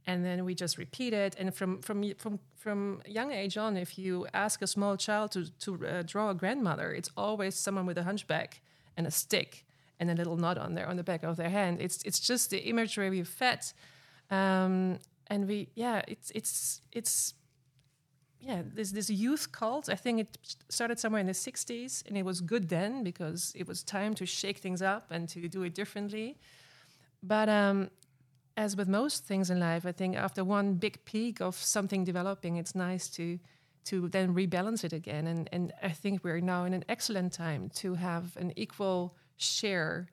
and 0.06 0.26
then 0.26 0.46
we 0.46 0.56
just 0.56 0.78
repeat 0.78 1.14
it. 1.14 1.36
And 1.40 1.54
from 1.54 1.82
from 1.82 2.14
from 2.16 2.40
from 2.56 3.02
young 3.06 3.32
age 3.32 3.58
on, 3.58 3.78
if 3.78 3.98
you 3.98 4.28
ask 4.34 4.62
a 4.62 4.68
small 4.68 4.98
child 4.98 5.32
to 5.32 5.52
to 5.60 5.86
uh, 5.86 6.04
draw 6.04 6.30
a 6.30 6.36
grandmother, 6.36 6.92
it's 6.94 7.10
always 7.16 7.56
someone 7.56 7.86
with 7.86 7.98
a 7.98 8.04
hunchback 8.04 8.62
and 8.96 9.08
a 9.08 9.12
stick 9.12 9.66
and 10.00 10.10
a 10.10 10.14
little 10.14 10.38
knot 10.38 10.58
on 10.58 10.76
there 10.76 10.88
on 10.88 10.96
the 10.98 11.04
back 11.04 11.24
of 11.24 11.36
their 11.38 11.50
hand. 11.50 11.82
It's 11.82 12.02
it's 12.04 12.20
just 12.20 12.50
the 12.50 12.60
imagery 12.60 13.10
we've 13.10 13.28
fed, 13.28 13.66
um, 14.32 15.00
and 15.28 15.48
we 15.48 15.70
yeah 15.76 16.02
it's 16.08 16.32
it's 16.32 16.82
it's 16.92 17.34
yeah, 18.40 18.62
this 18.74 18.92
this 18.92 19.10
youth 19.10 19.52
cult. 19.52 19.90
I 19.90 19.96
think 19.96 20.20
it 20.20 20.38
started 20.70 21.00
somewhere 21.00 21.22
in 21.22 21.28
the 21.28 21.34
'60s, 21.34 22.08
and 22.08 22.18
it 22.18 22.24
was 22.24 22.42
good 22.42 22.70
then 22.70 23.04
because 23.04 23.54
it 23.56 23.68
was 23.68 23.84
time 23.84 24.14
to 24.16 24.26
shake 24.26 24.60
things 24.60 24.82
up 24.82 25.12
and 25.12 25.28
to 25.30 25.48
do 25.48 25.64
it 25.64 25.74
differently. 25.74 26.38
But 27.24 27.50
um, 27.50 27.90
as 28.56 28.76
with 28.76 28.88
most 28.88 29.26
things 29.26 29.50
in 29.50 29.60
life, 29.60 29.86
I 29.86 29.92
think 29.92 30.16
after 30.16 30.44
one 30.44 30.76
big 30.76 31.04
peak 31.06 31.42
of 31.42 31.56
something 31.56 32.04
developing, 32.04 32.58
it's 32.58 32.76
nice 32.76 33.10
to 33.10 33.40
to 33.86 34.10
then 34.10 34.36
rebalance 34.36 34.84
it 34.84 34.94
again. 34.94 35.28
And 35.28 35.50
and 35.52 35.74
I 35.82 35.90
think 35.90 36.24
we're 36.24 36.42
now 36.42 36.66
in 36.66 36.74
an 36.74 36.84
excellent 36.88 37.34
time 37.34 37.70
to 37.76 37.96
have 37.96 38.38
an 38.38 38.54
equal 38.56 39.16
share 39.38 40.08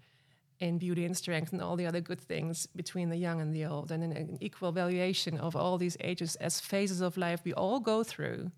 in 0.61 0.78
beauty 0.78 1.04
and 1.04 1.16
strength 1.16 1.52
and 1.52 1.61
all 1.61 1.76
the 1.76 1.87
other 1.87 2.00
good 2.00 2.20
things 2.20 2.66
between 2.66 3.08
the 3.11 3.16
young 3.16 3.40
and 3.40 3.54
the 3.54 3.64
old, 3.64 3.90
and 3.90 4.02
an, 4.02 4.38
equal 4.40 4.73
valuation 4.73 5.37
of 5.38 5.56
all 5.56 5.78
these 5.78 5.96
ages 6.00 6.37
as 6.37 6.61
phases 6.61 7.00
of 7.00 7.16
life 7.16 7.40
we 7.44 7.52
all 7.52 7.80
go 7.80 8.04
through, 8.04 8.50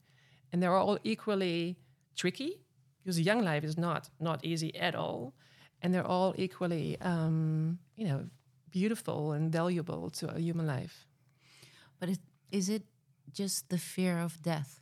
and 0.52 0.62
they're 0.62 0.74
all 0.74 0.98
equally 1.04 1.76
tricky 2.14 2.60
because 3.02 3.20
young 3.20 3.42
life 3.42 3.64
is 3.64 3.78
not 3.78 4.10
not 4.20 4.44
easy 4.44 4.74
at 4.76 4.94
all, 4.94 5.34
and 5.82 5.94
they're 5.94 6.06
all 6.06 6.34
equally, 6.36 7.00
um, 7.00 7.78
you 7.96 8.06
know, 8.06 8.24
beautiful 8.70 9.32
and 9.32 9.52
valuable 9.52 10.10
to 10.10 10.28
a 10.34 10.38
human 10.38 10.66
life. 10.66 11.06
But 11.98 12.10
it, 12.10 12.18
is 12.50 12.68
it 12.68 12.82
just 13.32 13.68
the 13.68 13.78
fear 13.78 14.18
of 14.18 14.42
death 14.42 14.80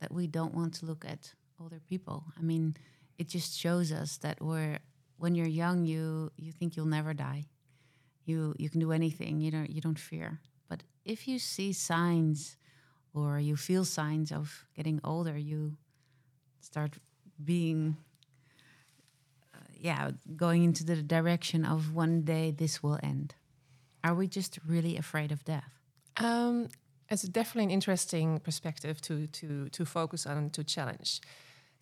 that 0.00 0.12
we 0.12 0.26
don't 0.26 0.54
want 0.54 0.74
to 0.74 0.86
look 0.86 1.04
at 1.04 1.34
older 1.60 1.80
people? 1.88 2.24
I 2.38 2.42
mean, 2.42 2.76
it 3.18 3.28
just 3.28 3.58
shows 3.58 3.92
us 3.92 4.18
that 4.18 4.40
we're 4.40 4.78
when 5.18 5.34
you're 5.34 5.46
young, 5.46 5.84
you 5.84 6.30
you 6.36 6.52
think 6.52 6.76
you'll 6.76 6.86
never 6.86 7.14
die. 7.14 7.46
You 8.24 8.54
you 8.58 8.70
can 8.70 8.80
do 8.80 8.92
anything. 8.92 9.40
You 9.40 9.50
don't 9.50 9.70
you 9.70 9.80
don't 9.80 9.98
fear. 9.98 10.40
But 10.68 10.82
if 11.04 11.28
you 11.28 11.38
see 11.38 11.72
signs 11.72 12.56
or 13.12 13.38
you 13.38 13.56
feel 13.56 13.84
signs 13.84 14.32
of 14.32 14.66
getting 14.74 15.00
older, 15.04 15.36
you 15.38 15.76
start 16.60 16.98
being, 17.42 17.96
uh, 19.54 19.58
yeah, 19.78 20.10
going 20.36 20.64
into 20.64 20.84
the 20.84 20.96
direction 20.96 21.64
of 21.64 21.94
one 21.94 22.22
day 22.22 22.50
this 22.50 22.82
will 22.82 22.98
end. 23.02 23.34
Are 24.02 24.14
we 24.14 24.26
just 24.26 24.58
really 24.66 24.96
afraid 24.96 25.32
of 25.32 25.44
death? 25.44 25.80
Um, 26.16 26.68
it's 27.08 27.22
definitely 27.22 27.64
an 27.64 27.70
interesting 27.70 28.40
perspective 28.40 29.00
to 29.02 29.26
to 29.28 29.68
to 29.68 29.84
focus 29.84 30.26
on 30.26 30.50
to 30.50 30.64
challenge. 30.64 31.20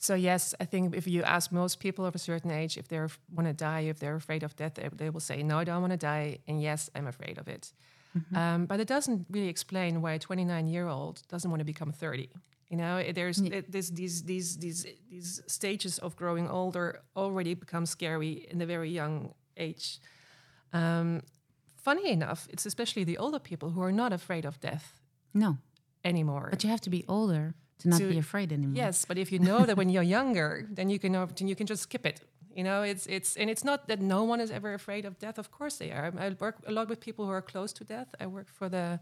So 0.02 0.16
yes, 0.16 0.52
I 0.60 0.64
think 0.64 0.96
if 0.96 1.06
you 1.06 1.22
ask 1.22 1.52
most 1.52 1.78
people 1.78 2.04
of 2.04 2.16
a 2.16 2.18
certain 2.18 2.50
age 2.50 2.76
if 2.76 2.88
they 2.88 2.98
want 3.30 3.46
to 3.46 3.52
die, 3.52 3.82
if 3.82 4.00
they're 4.00 4.16
afraid 4.16 4.42
of 4.42 4.56
death, 4.56 4.74
they, 4.74 4.88
they 4.92 5.10
will 5.10 5.20
say, 5.20 5.44
"No, 5.44 5.58
I 5.58 5.64
don't 5.64 5.80
want 5.80 5.92
to 5.92 5.96
die," 5.96 6.38
and 6.48 6.60
yes, 6.60 6.90
I'm 6.96 7.06
afraid 7.06 7.38
of 7.38 7.46
it. 7.46 7.72
Mm-hmm. 8.18 8.36
Um, 8.36 8.66
but 8.66 8.80
it 8.80 8.88
doesn't 8.88 9.26
really 9.30 9.48
explain 9.48 10.02
why 10.02 10.14
a 10.14 10.18
29 10.18 10.66
year 10.66 10.88
old 10.88 11.22
doesn't 11.28 11.48
want 11.48 11.60
to 11.60 11.64
become 11.64 11.92
30. 11.92 12.28
You 12.68 12.78
know, 12.78 13.12
there's 13.12 13.40
yeah. 13.40 13.58
it, 13.58 13.70
this, 13.70 13.90
these 13.90 14.24
these 14.24 14.56
these 14.56 14.86
these 15.08 15.40
stages 15.46 15.98
of 16.00 16.16
growing 16.16 16.48
older 16.48 17.02
already 17.14 17.54
become 17.54 17.86
scary 17.86 18.48
in 18.50 18.60
a 18.60 18.66
very 18.66 18.90
young 18.90 19.34
age. 19.56 20.00
Um, 20.72 21.22
funny 21.76 22.10
enough, 22.10 22.48
it's 22.50 22.66
especially 22.66 23.04
the 23.04 23.18
older 23.18 23.38
people 23.38 23.70
who 23.70 23.82
are 23.82 23.92
not 23.92 24.12
afraid 24.12 24.46
of 24.46 24.58
death. 24.58 25.00
No, 25.32 25.58
anymore. 26.04 26.48
But 26.50 26.64
you 26.64 26.70
have 26.70 26.80
to 26.80 26.90
be 26.90 27.04
older 27.06 27.54
to 27.78 27.88
not 27.88 28.00
to, 28.00 28.08
be 28.08 28.18
afraid 28.18 28.52
anymore. 28.52 28.76
Yes, 28.76 29.04
but 29.04 29.18
if 29.18 29.32
you 29.32 29.38
know 29.38 29.64
that 29.66 29.76
when 29.76 29.88
you're 29.88 30.02
younger, 30.02 30.66
then 30.70 30.90
you 30.90 30.98
can 30.98 31.12
then 31.12 31.48
you 31.48 31.56
can 31.56 31.66
just 31.66 31.82
skip 31.82 32.06
it. 32.06 32.20
You 32.54 32.64
know, 32.64 32.82
it's 32.82 33.06
it's 33.06 33.36
and 33.36 33.48
it's 33.50 33.64
not 33.64 33.88
that 33.88 34.00
no 34.00 34.24
one 34.24 34.40
is 34.40 34.50
ever 34.50 34.74
afraid 34.74 35.04
of 35.04 35.18
death. 35.18 35.38
Of 35.38 35.50
course 35.50 35.76
they 35.76 35.90
are. 35.90 36.12
I 36.18 36.30
work 36.38 36.56
a 36.66 36.72
lot 36.72 36.88
with 36.88 37.00
people 37.00 37.24
who 37.24 37.32
are 37.32 37.42
close 37.42 37.72
to 37.74 37.84
death. 37.84 38.14
I 38.20 38.26
work 38.26 38.48
for 38.48 38.68
the 38.68 39.00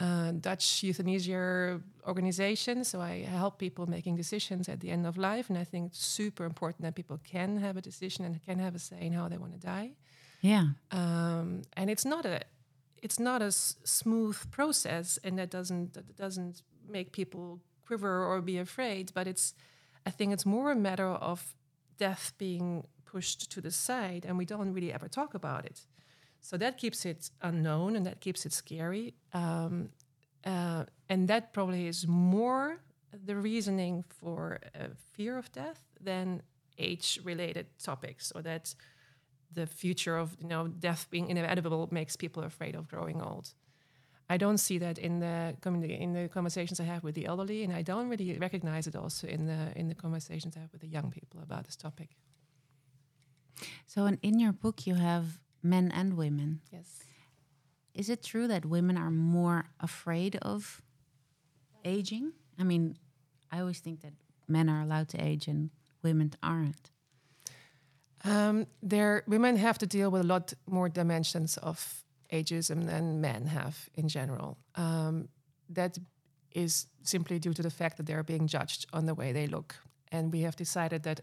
uh, 0.00 0.32
Dutch 0.32 0.82
euthanasia 0.82 1.80
organization, 2.06 2.84
so 2.84 3.00
I 3.00 3.22
help 3.22 3.58
people 3.58 3.86
making 3.86 4.16
decisions 4.16 4.68
at 4.68 4.80
the 4.80 4.90
end 4.90 5.06
of 5.06 5.16
life. 5.16 5.48
And 5.50 5.58
I 5.58 5.64
think 5.64 5.92
it's 5.92 6.04
super 6.04 6.44
important 6.44 6.82
that 6.82 6.94
people 6.94 7.18
can 7.22 7.58
have 7.58 7.76
a 7.76 7.80
decision 7.80 8.24
and 8.24 8.42
can 8.42 8.58
have 8.58 8.74
a 8.74 8.78
say 8.78 9.00
in 9.00 9.12
how 9.12 9.28
they 9.28 9.38
want 9.38 9.52
to 9.52 9.58
die. 9.58 9.92
Yeah. 10.40 10.66
Um, 10.90 11.62
and 11.76 11.90
it's 11.90 12.04
not 12.04 12.26
a 12.26 12.40
it's 13.02 13.20
not 13.20 13.42
a 13.42 13.46
s- 13.46 13.76
smooth 13.84 14.38
process, 14.50 15.18
and 15.22 15.38
that 15.38 15.50
doesn't 15.50 15.94
that 15.94 16.16
doesn't 16.16 16.62
make 16.88 17.12
people 17.12 17.60
quiver 17.86 18.24
or 18.24 18.40
be 18.40 18.58
afraid. 18.58 19.12
But 19.14 19.26
it's 19.26 19.54
I 20.06 20.10
think 20.10 20.32
it's 20.32 20.46
more 20.46 20.70
a 20.72 20.76
matter 20.76 21.08
of 21.08 21.54
death 21.98 22.32
being 22.38 22.86
pushed 23.04 23.50
to 23.52 23.60
the 23.60 23.70
side 23.70 24.24
and 24.26 24.36
we 24.36 24.44
don't 24.44 24.72
really 24.72 24.92
ever 24.92 25.08
talk 25.08 25.34
about 25.34 25.64
it. 25.64 25.86
So 26.40 26.58
that 26.58 26.76
keeps 26.76 27.06
it 27.06 27.30
unknown 27.40 27.96
and 27.96 28.04
that 28.04 28.20
keeps 28.20 28.44
it 28.44 28.52
scary. 28.52 29.14
Um, 29.32 29.90
uh, 30.44 30.84
and 31.08 31.28
that 31.28 31.52
probably 31.52 31.86
is 31.86 32.06
more 32.06 32.80
the 33.24 33.36
reasoning 33.36 34.04
for 34.08 34.60
uh, 34.78 34.88
fear 35.12 35.38
of 35.38 35.50
death 35.52 35.82
than 36.00 36.42
age-related 36.78 37.66
topics, 37.82 38.32
or 38.34 38.42
that 38.42 38.74
the 39.52 39.66
future 39.66 40.16
of 40.16 40.36
you 40.40 40.48
know 40.48 40.66
death 40.66 41.06
being 41.10 41.28
inevitable 41.30 41.88
makes 41.90 42.16
people 42.16 42.42
afraid 42.42 42.74
of 42.74 42.88
growing 42.88 43.22
old. 43.22 43.54
I 44.28 44.38
don't 44.38 44.58
see 44.58 44.78
that 44.78 44.98
in 44.98 45.20
the 45.20 45.54
in 45.64 46.12
the 46.12 46.28
conversations 46.28 46.80
I 46.80 46.84
have 46.84 47.04
with 47.04 47.14
the 47.14 47.26
elderly, 47.26 47.62
and 47.64 47.72
I 47.72 47.82
don't 47.82 48.08
really 48.08 48.38
recognize 48.38 48.86
it 48.86 48.96
also 48.96 49.26
in 49.26 49.46
the 49.46 49.72
in 49.76 49.88
the 49.88 49.94
conversations 49.94 50.56
I 50.56 50.60
have 50.60 50.72
with 50.72 50.80
the 50.80 50.88
young 50.88 51.10
people 51.10 51.40
about 51.42 51.64
this 51.64 51.76
topic. 51.76 52.08
So, 53.86 54.06
in, 54.06 54.18
in 54.22 54.40
your 54.40 54.52
book, 54.52 54.86
you 54.86 54.94
have 54.94 55.38
men 55.62 55.90
and 55.92 56.16
women. 56.16 56.60
Yes. 56.72 57.04
Is 57.94 58.08
it 58.08 58.22
true 58.22 58.48
that 58.48 58.64
women 58.64 58.96
are 58.96 59.10
more 59.10 59.66
afraid 59.80 60.36
of 60.42 60.82
aging? 61.84 62.32
I 62.58 62.64
mean, 62.64 62.96
I 63.52 63.60
always 63.60 63.78
think 63.78 64.00
that 64.00 64.12
men 64.48 64.68
are 64.68 64.82
allowed 64.82 65.08
to 65.10 65.18
age 65.18 65.46
and 65.46 65.70
women 66.02 66.32
aren't. 66.42 66.90
Um, 68.24 68.66
there, 68.82 69.22
women 69.26 69.56
have 69.56 69.78
to 69.78 69.86
deal 69.86 70.10
with 70.10 70.22
a 70.22 70.26
lot 70.26 70.54
more 70.66 70.88
dimensions 70.88 71.56
of 71.58 72.03
ageism 72.38 72.86
than 72.86 73.20
men 73.20 73.46
have 73.46 73.76
in 73.94 74.08
general. 74.08 74.58
Um, 74.74 75.28
that 75.70 75.98
is 76.52 76.86
simply 77.02 77.38
due 77.38 77.54
to 77.54 77.62
the 77.62 77.70
fact 77.70 77.96
that 77.96 78.06
they're 78.06 78.22
being 78.22 78.46
judged 78.46 78.86
on 78.92 79.06
the 79.06 79.14
way 79.14 79.32
they 79.32 79.46
look. 79.46 79.76
And 80.12 80.32
we 80.32 80.42
have 80.42 80.56
decided 80.56 81.02
that 81.02 81.20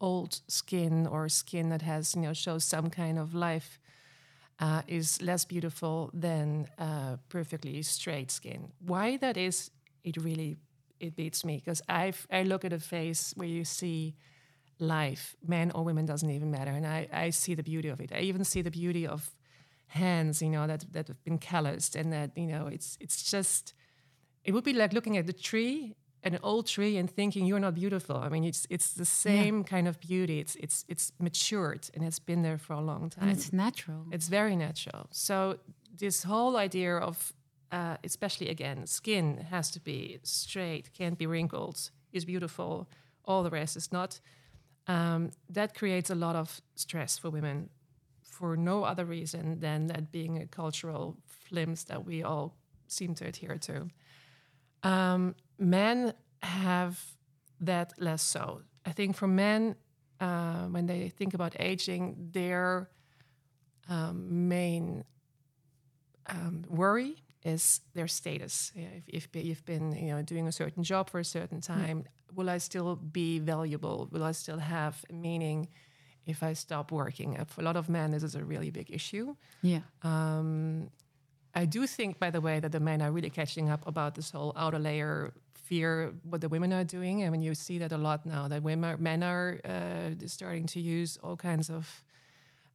old 0.00 0.40
skin 0.48 1.06
or 1.06 1.28
skin 1.28 1.68
that 1.70 1.82
has, 1.82 2.14
you 2.14 2.22
know, 2.22 2.32
shows 2.32 2.64
some 2.64 2.90
kind 2.90 3.18
of 3.18 3.34
life 3.34 3.78
uh, 4.58 4.82
is 4.86 5.22
less 5.22 5.44
beautiful 5.44 6.10
than 6.12 6.66
uh, 6.78 7.16
perfectly 7.28 7.82
straight 7.82 8.30
skin. 8.30 8.72
Why 8.86 9.16
that 9.18 9.36
is, 9.36 9.70
it 10.04 10.16
really 10.16 10.56
it 10.98 11.16
beats 11.16 11.44
me 11.44 11.56
because 11.56 11.82
I 11.88 12.12
I 12.30 12.42
look 12.42 12.64
at 12.64 12.72
a 12.72 12.78
face 12.78 13.32
where 13.36 13.48
you 13.48 13.64
see 13.64 14.14
life, 14.78 15.34
men 15.46 15.70
or 15.70 15.82
women 15.84 16.06
doesn't 16.06 16.30
even 16.30 16.50
matter, 16.50 16.70
and 16.70 16.86
I 16.86 17.08
I 17.12 17.30
see 17.30 17.54
the 17.54 17.62
beauty 17.62 17.88
of 17.88 18.00
it. 18.00 18.12
I 18.12 18.20
even 18.20 18.44
see 18.44 18.62
the 18.62 18.70
beauty 18.70 19.06
of 19.06 19.34
hands, 19.90 20.40
you 20.40 20.50
know, 20.50 20.66
that 20.66 20.84
that 20.92 21.08
have 21.08 21.22
been 21.24 21.38
calloused, 21.38 21.96
and 21.96 22.12
that 22.12 22.30
you 22.36 22.46
know, 22.46 22.66
it's 22.66 22.96
it's 23.00 23.30
just, 23.30 23.74
it 24.44 24.52
would 24.52 24.64
be 24.64 24.72
like 24.72 24.92
looking 24.92 25.16
at 25.18 25.26
the 25.26 25.32
tree, 25.32 25.94
an 26.22 26.38
old 26.42 26.66
tree, 26.66 26.96
and 26.98 27.10
thinking 27.10 27.46
you're 27.46 27.60
not 27.60 27.74
beautiful. 27.74 28.16
I 28.16 28.28
mean, 28.28 28.44
it's 28.44 28.66
it's 28.70 28.92
the 28.94 29.04
same 29.04 29.58
yeah. 29.58 29.64
kind 29.64 29.88
of 29.88 29.98
beauty. 30.00 30.38
It's 30.38 30.56
it's 30.56 30.84
it's 30.88 31.12
matured 31.18 31.90
and 31.94 32.04
it's 32.04 32.18
been 32.18 32.42
there 32.42 32.58
for 32.58 32.74
a 32.74 32.80
long 32.80 33.10
time. 33.10 33.28
And 33.28 33.38
it's 33.38 33.52
natural. 33.52 34.06
It's 34.10 34.28
very 34.28 34.56
natural. 34.56 35.06
So 35.10 35.58
this 35.98 36.24
whole 36.24 36.56
idea 36.56 36.96
of, 36.96 37.32
uh, 37.72 37.96
especially 38.04 38.48
again, 38.48 38.86
skin 38.86 39.46
has 39.50 39.70
to 39.72 39.80
be 39.80 40.18
straight, 40.22 40.92
can't 40.92 41.18
be 41.18 41.26
wrinkled, 41.26 41.90
is 42.12 42.24
beautiful. 42.24 42.88
All 43.24 43.42
the 43.42 43.50
rest 43.50 43.76
is 43.76 43.90
not. 43.92 44.20
Um, 44.86 45.30
that 45.54 45.74
creates 45.74 46.10
a 46.10 46.14
lot 46.14 46.36
of 46.36 46.60
stress 46.74 47.18
for 47.18 47.30
women 47.30 47.68
for 48.40 48.56
no 48.56 48.84
other 48.84 49.04
reason 49.04 49.60
than 49.60 49.86
that 49.88 50.10
being 50.10 50.38
a 50.38 50.46
cultural 50.46 51.18
flimps 51.26 51.84
that 51.84 52.06
we 52.06 52.22
all 52.22 52.56
seem 52.88 53.14
to 53.14 53.26
adhere 53.26 53.58
to. 53.58 53.88
Um, 54.82 55.34
men 55.58 56.14
have 56.42 56.98
that 57.60 57.92
less 57.98 58.22
so. 58.22 58.62
I 58.86 58.92
think 58.92 59.14
for 59.14 59.26
men, 59.26 59.76
uh, 60.20 60.64
when 60.68 60.86
they 60.86 61.10
think 61.10 61.34
about 61.34 61.54
aging, 61.60 62.30
their 62.32 62.88
um, 63.90 64.48
main 64.48 65.04
um, 66.26 66.64
worry 66.68 67.16
is 67.44 67.80
their 67.94 68.08
status. 68.08 68.72
Yeah, 68.74 68.88
if, 69.06 69.28
if, 69.34 69.44
you've 69.44 69.64
been 69.66 69.92
you 69.92 70.12
know 70.14 70.22
doing 70.22 70.48
a 70.48 70.52
certain 70.52 70.82
job 70.82 71.10
for 71.10 71.20
a 71.20 71.24
certain 71.24 71.60
time, 71.60 72.04
mm. 72.04 72.36
will 72.36 72.48
I 72.48 72.58
still 72.58 72.96
be 72.96 73.38
valuable? 73.38 74.08
Will 74.10 74.24
I 74.24 74.32
still 74.32 74.58
have 74.58 75.04
meaning? 75.10 75.68
If 76.26 76.42
I 76.42 76.52
stop 76.54 76.92
working. 76.92 77.36
For 77.46 77.60
a 77.60 77.64
lot 77.64 77.76
of 77.76 77.88
men, 77.88 78.12
this 78.12 78.22
is 78.22 78.34
a 78.34 78.44
really 78.44 78.70
big 78.70 78.90
issue. 78.90 79.34
Yeah. 79.62 79.80
Um, 80.02 80.90
I 81.54 81.64
do 81.64 81.86
think, 81.86 82.18
by 82.18 82.30
the 82.30 82.40
way, 82.40 82.60
that 82.60 82.72
the 82.72 82.80
men 82.80 83.02
are 83.02 83.10
really 83.10 83.30
catching 83.30 83.70
up 83.70 83.86
about 83.86 84.14
this 84.14 84.30
whole 84.30 84.52
outer 84.56 84.78
layer 84.78 85.32
fear, 85.54 86.12
what 86.24 86.40
the 86.40 86.48
women 86.48 86.72
are 86.72 86.84
doing. 86.84 87.24
I 87.24 87.30
mean, 87.30 87.42
you 87.42 87.54
see 87.54 87.78
that 87.78 87.92
a 87.92 87.98
lot 87.98 88.26
now 88.26 88.48
that 88.48 88.62
women, 88.62 89.02
men 89.02 89.22
are 89.22 89.60
uh, 89.64 90.10
starting 90.26 90.66
to 90.66 90.80
use 90.80 91.18
all 91.22 91.36
kinds 91.36 91.70
of 91.70 92.04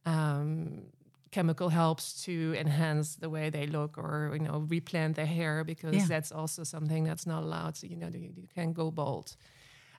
um, 0.04 0.82
chemical 1.30 1.68
helps 1.68 2.24
to 2.24 2.54
enhance 2.58 3.16
the 3.16 3.28
way 3.28 3.50
they 3.50 3.66
look, 3.66 3.98
or 3.98 4.30
you 4.32 4.40
know, 4.40 4.66
replant 4.68 5.16
their 5.16 5.26
hair 5.26 5.64
because 5.64 5.94
yeah. 5.94 6.06
that's 6.08 6.32
also 6.32 6.64
something 6.64 7.04
that's 7.04 7.26
not 7.26 7.42
allowed. 7.42 7.76
So 7.76 7.86
you 7.86 7.96
know, 7.96 8.08
you, 8.08 8.32
you 8.34 8.48
can 8.54 8.72
go 8.72 8.90
bald. 8.90 9.36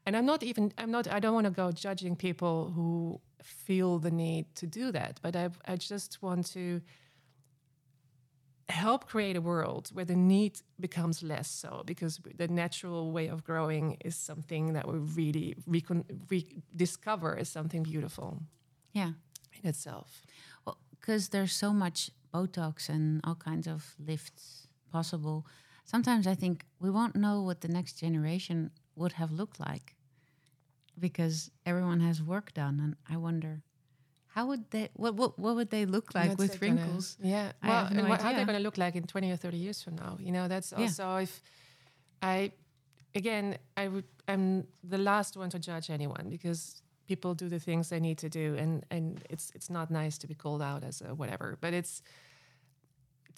And 0.08 0.16
I'm 0.16 0.25
not 0.25 0.42
even, 0.42 0.72
I'm 0.77 0.89
not, 0.89 1.06
I 1.08 1.20
don't 1.20 1.34
want 1.34 1.46
to 1.46 1.51
go 1.51 1.72
judging 1.72 2.16
people 2.16 2.72
who 2.74 3.20
feel 3.41 4.00
the 4.00 4.12
need 4.12 4.46
to 4.56 4.67
do 4.67 4.91
that, 4.91 5.20
but 5.22 5.36
I, 5.36 5.50
I 5.65 5.75
just 5.75 6.22
want 6.22 6.48
to 6.53 6.82
help 8.70 9.08
create 9.08 9.38
a 9.38 9.41
world 9.41 9.89
where 9.94 10.03
the 10.03 10.15
need 10.15 10.60
becomes 10.77 11.24
less 11.24 11.50
so 11.50 11.84
because 11.86 12.20
the 12.36 12.50
natural 12.50 13.13
way 13.13 13.27
of 13.27 13.44
growing 13.46 13.96
is 14.03 14.15
something 14.15 14.74
that 14.74 14.86
we 14.86 14.98
really 15.00 15.56
recon- 15.65 16.03
rediscover 16.29 17.38
as 17.38 17.48
something 17.48 17.84
beautiful 17.84 18.44
yeah. 18.91 19.12
in 19.63 19.70
itself. 19.70 20.25
Well 20.65 20.77
because 21.00 21.29
there's 21.29 21.53
so 21.53 21.72
much 21.72 22.12
botox 22.34 22.89
and 22.89 23.22
all 23.24 23.36
kinds 23.36 23.67
of 23.67 23.96
lifts 23.98 24.67
possible 24.91 25.46
sometimes 25.86 26.27
i 26.27 26.36
think 26.36 26.65
we 26.79 26.89
won't 26.89 27.15
know 27.15 27.41
what 27.41 27.62
the 27.62 27.67
next 27.67 27.94
generation 27.94 28.72
would 28.96 29.13
have 29.13 29.32
looked 29.32 29.60
like 29.60 29.96
because 31.00 31.51
everyone 31.66 32.00
has 32.01 32.22
work 32.22 32.54
done, 32.54 32.80
and 32.80 32.96
I 33.10 33.18
wonder 33.18 33.63
how 34.38 34.46
would 34.46 34.70
they 34.70 34.89
what 34.94 35.16
what, 35.16 35.39
what 35.39 35.56
would 35.56 35.70
they 35.72 35.86
look 35.86 36.13
like 36.13 36.30
that's 36.30 36.39
with 36.39 36.62
wrinkles? 36.62 37.18
Gonna, 37.22 37.34
yeah, 37.34 37.51
I 37.63 37.68
well, 37.70 37.89
no 37.92 38.00
and 38.00 38.10
what, 38.10 38.22
how 38.22 38.34
they're 38.34 38.46
going 38.46 38.58
to 38.58 38.63
look 38.63 38.77
like 38.77 38.96
in 38.96 39.04
twenty 39.04 39.32
or 39.32 39.36
thirty 39.36 39.58
years 39.58 39.82
from 39.82 39.96
now? 39.96 40.18
You 40.20 40.32
know, 40.32 40.48
that's 40.48 40.74
also 40.74 41.04
yeah. 41.04 41.20
if 41.24 41.42
I 42.22 42.51
again 43.16 43.58
I 43.75 43.88
would 43.88 44.06
I'm 44.27 44.68
the 44.84 45.00
last 45.00 45.38
one 45.38 45.50
to 45.50 45.60
judge 45.60 45.89
anyone 45.89 46.27
because 46.30 46.84
people 47.08 47.34
do 47.34 47.50
the 47.50 47.60
things 47.60 47.89
they 47.89 48.00
need 48.00 48.20
to 48.20 48.30
do, 48.30 48.56
and 48.56 48.86
and 48.92 49.24
it's 49.30 49.51
it's 49.56 49.70
not 49.70 49.89
nice 49.89 50.20
to 50.20 50.27
be 50.27 50.36
called 50.36 50.62
out 50.62 50.84
as 50.84 51.01
a 51.01 51.16
whatever, 51.16 51.58
but 51.60 51.74
it's 51.74 52.04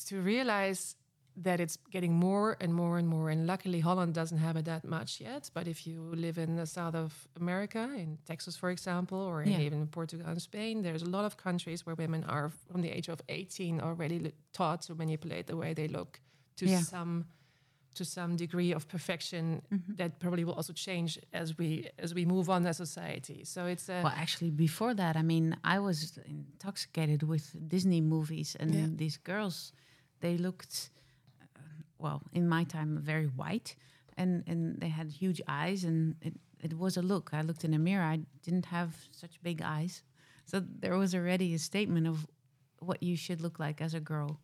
to 0.08 0.22
realize 0.22 0.96
that 1.44 1.60
it's 1.60 1.78
getting 1.92 2.14
more 2.14 2.58
and 2.60 2.74
more 2.74 2.98
and 3.00 3.08
more. 3.08 3.30
And 3.32 3.48
luckily, 3.48 3.80
Holland 3.80 4.14
doesn't 4.14 4.40
have 4.40 4.58
it 4.60 4.66
that 4.66 4.84
much 4.84 5.22
yet. 5.22 5.50
But 5.54 5.68
if 5.68 5.88
you 5.88 6.02
live 6.14 6.38
in 6.38 6.56
the 6.58 6.66
south 6.66 6.96
of 6.96 7.28
America, 7.40 7.80
in 7.96 8.18
Texas, 8.26 8.58
for 8.58 8.70
example, 8.70 9.18
or 9.20 9.44
Yeah. 9.44 9.60
even 9.66 9.82
in 9.82 9.88
Portugal 9.88 10.28
and 10.28 10.42
Spain, 10.42 10.82
there's 10.82 11.02
a 11.04 11.10
lot 11.10 11.26
of 11.26 11.36
countries 11.38 11.86
where 11.86 11.96
women 11.96 12.24
are 12.26 12.50
from 12.68 12.82
the 12.82 12.90
age 12.98 13.08
of 13.12 13.22
18 13.30 13.80
already 13.82 14.34
taught 14.52 14.82
to 14.88 14.96
manipulate 14.96 15.44
the 15.48 15.56
way 15.56 15.74
they 15.74 15.88
look 15.88 16.20
to 16.58 16.66
Yeah. 16.66 16.82
some 16.82 17.26
to 17.96 18.06
some 18.06 18.36
degree 18.36 18.72
of 18.76 18.88
perfection 18.88 19.62
Mm-hmm. 19.72 19.96
that 19.96 20.20
probably 20.20 20.44
will 20.44 20.54
also 20.54 20.74
change 20.74 21.20
as 21.34 21.58
we 21.58 21.90
as 22.04 22.14
we 22.14 22.26
move 22.26 22.48
on 22.50 22.66
as 22.68 22.78
society. 22.78 23.44
So 23.46 23.66
it's 23.66 23.90
a 23.90 24.02
Well, 24.04 24.14
actually, 24.16 24.52
before 24.52 24.94
that, 24.96 25.16
I 25.16 25.22
mean, 25.24 25.56
I 25.64 25.80
was 25.80 26.18
intoxicated 26.26 27.24
with 27.24 27.56
Disney 27.68 28.02
movies, 28.02 28.56
and 28.60 28.74
Yeah. 28.74 28.88
these 28.96 29.18
girls, 29.24 29.74
they 30.20 30.38
looked, 30.38 30.90
well, 32.00 32.22
in 32.34 32.48
my 32.48 32.64
time, 32.64 32.98
very 33.02 33.28
white, 33.28 33.76
and 34.18 34.44
and 34.48 34.80
they 34.82 34.90
had 34.90 35.10
huge 35.12 35.42
eyes, 35.48 35.84
and 35.84 36.16
it, 36.22 36.34
it 36.60 36.74
was 36.78 36.98
a 36.98 37.02
look. 37.02 37.30
I 37.34 37.42
looked 37.42 37.64
in 37.64 37.74
a 37.74 37.80
mirror, 37.80 38.04
I 38.04 38.20
didn't 38.44 38.66
have 38.66 38.96
such 39.12 39.42
big 39.44 39.62
eyes, 39.62 40.04
so 40.46 40.64
there 40.80 40.98
was 40.98 41.14
already 41.14 41.54
a 41.54 41.60
statement 41.60 42.08
of 42.08 42.26
what 42.80 43.04
you 43.04 43.16
should 43.16 43.42
look 43.42 43.60
like 43.60 43.82
as 43.82 43.94
a 43.94 44.00
girl. 44.00 44.40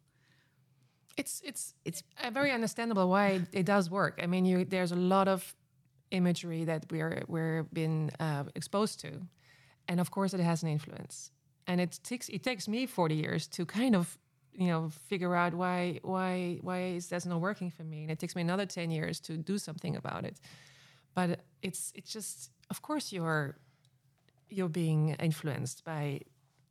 It's 1.17 1.41
it's 1.45 1.73
It's 1.85 2.03
very 2.31 2.51
understandable 2.51 3.09
why 3.09 3.41
it 3.51 3.65
does 3.65 3.89
work. 3.89 4.19
I 4.21 4.27
mean, 4.27 4.45
you, 4.45 4.65
there's 4.65 4.91
a 4.91 4.97
lot 4.97 5.27
of 5.27 5.55
imagery 6.11 6.65
that 6.65 6.85
we're 6.91 7.23
we're 7.27 7.63
been 7.71 8.11
uh, 8.19 8.43
exposed 8.53 8.99
to, 9.01 9.11
and 9.87 9.99
of 9.99 10.11
course, 10.11 10.33
it 10.33 10.41
has 10.41 10.63
an 10.63 10.69
influence. 10.69 11.31
And 11.67 11.81
it 11.81 11.99
takes 12.03 12.29
it 12.29 12.43
takes 12.43 12.67
me 12.67 12.85
40 12.85 13.15
years 13.15 13.47
to 13.47 13.65
kind 13.65 13.95
of 13.95 14.17
you 14.57 14.67
know 14.67 14.89
figure 15.09 15.35
out 15.35 15.53
why 15.53 15.99
why 16.03 16.59
why 16.61 16.95
is 16.95 17.07
that 17.09 17.25
not 17.25 17.41
working 17.41 17.71
for 17.71 17.83
me, 17.83 18.01
and 18.03 18.11
it 18.11 18.19
takes 18.19 18.35
me 18.35 18.41
another 18.41 18.65
10 18.65 18.91
years 18.91 19.19
to 19.21 19.37
do 19.37 19.57
something 19.57 19.95
about 19.95 20.25
it. 20.25 20.39
But 21.13 21.41
it's 21.61 21.91
it's 21.95 22.11
just 22.13 22.51
of 22.69 22.81
course 22.81 23.11
you're 23.15 23.55
you're 24.49 24.69
being 24.71 25.15
influenced 25.19 25.83
by 25.83 26.21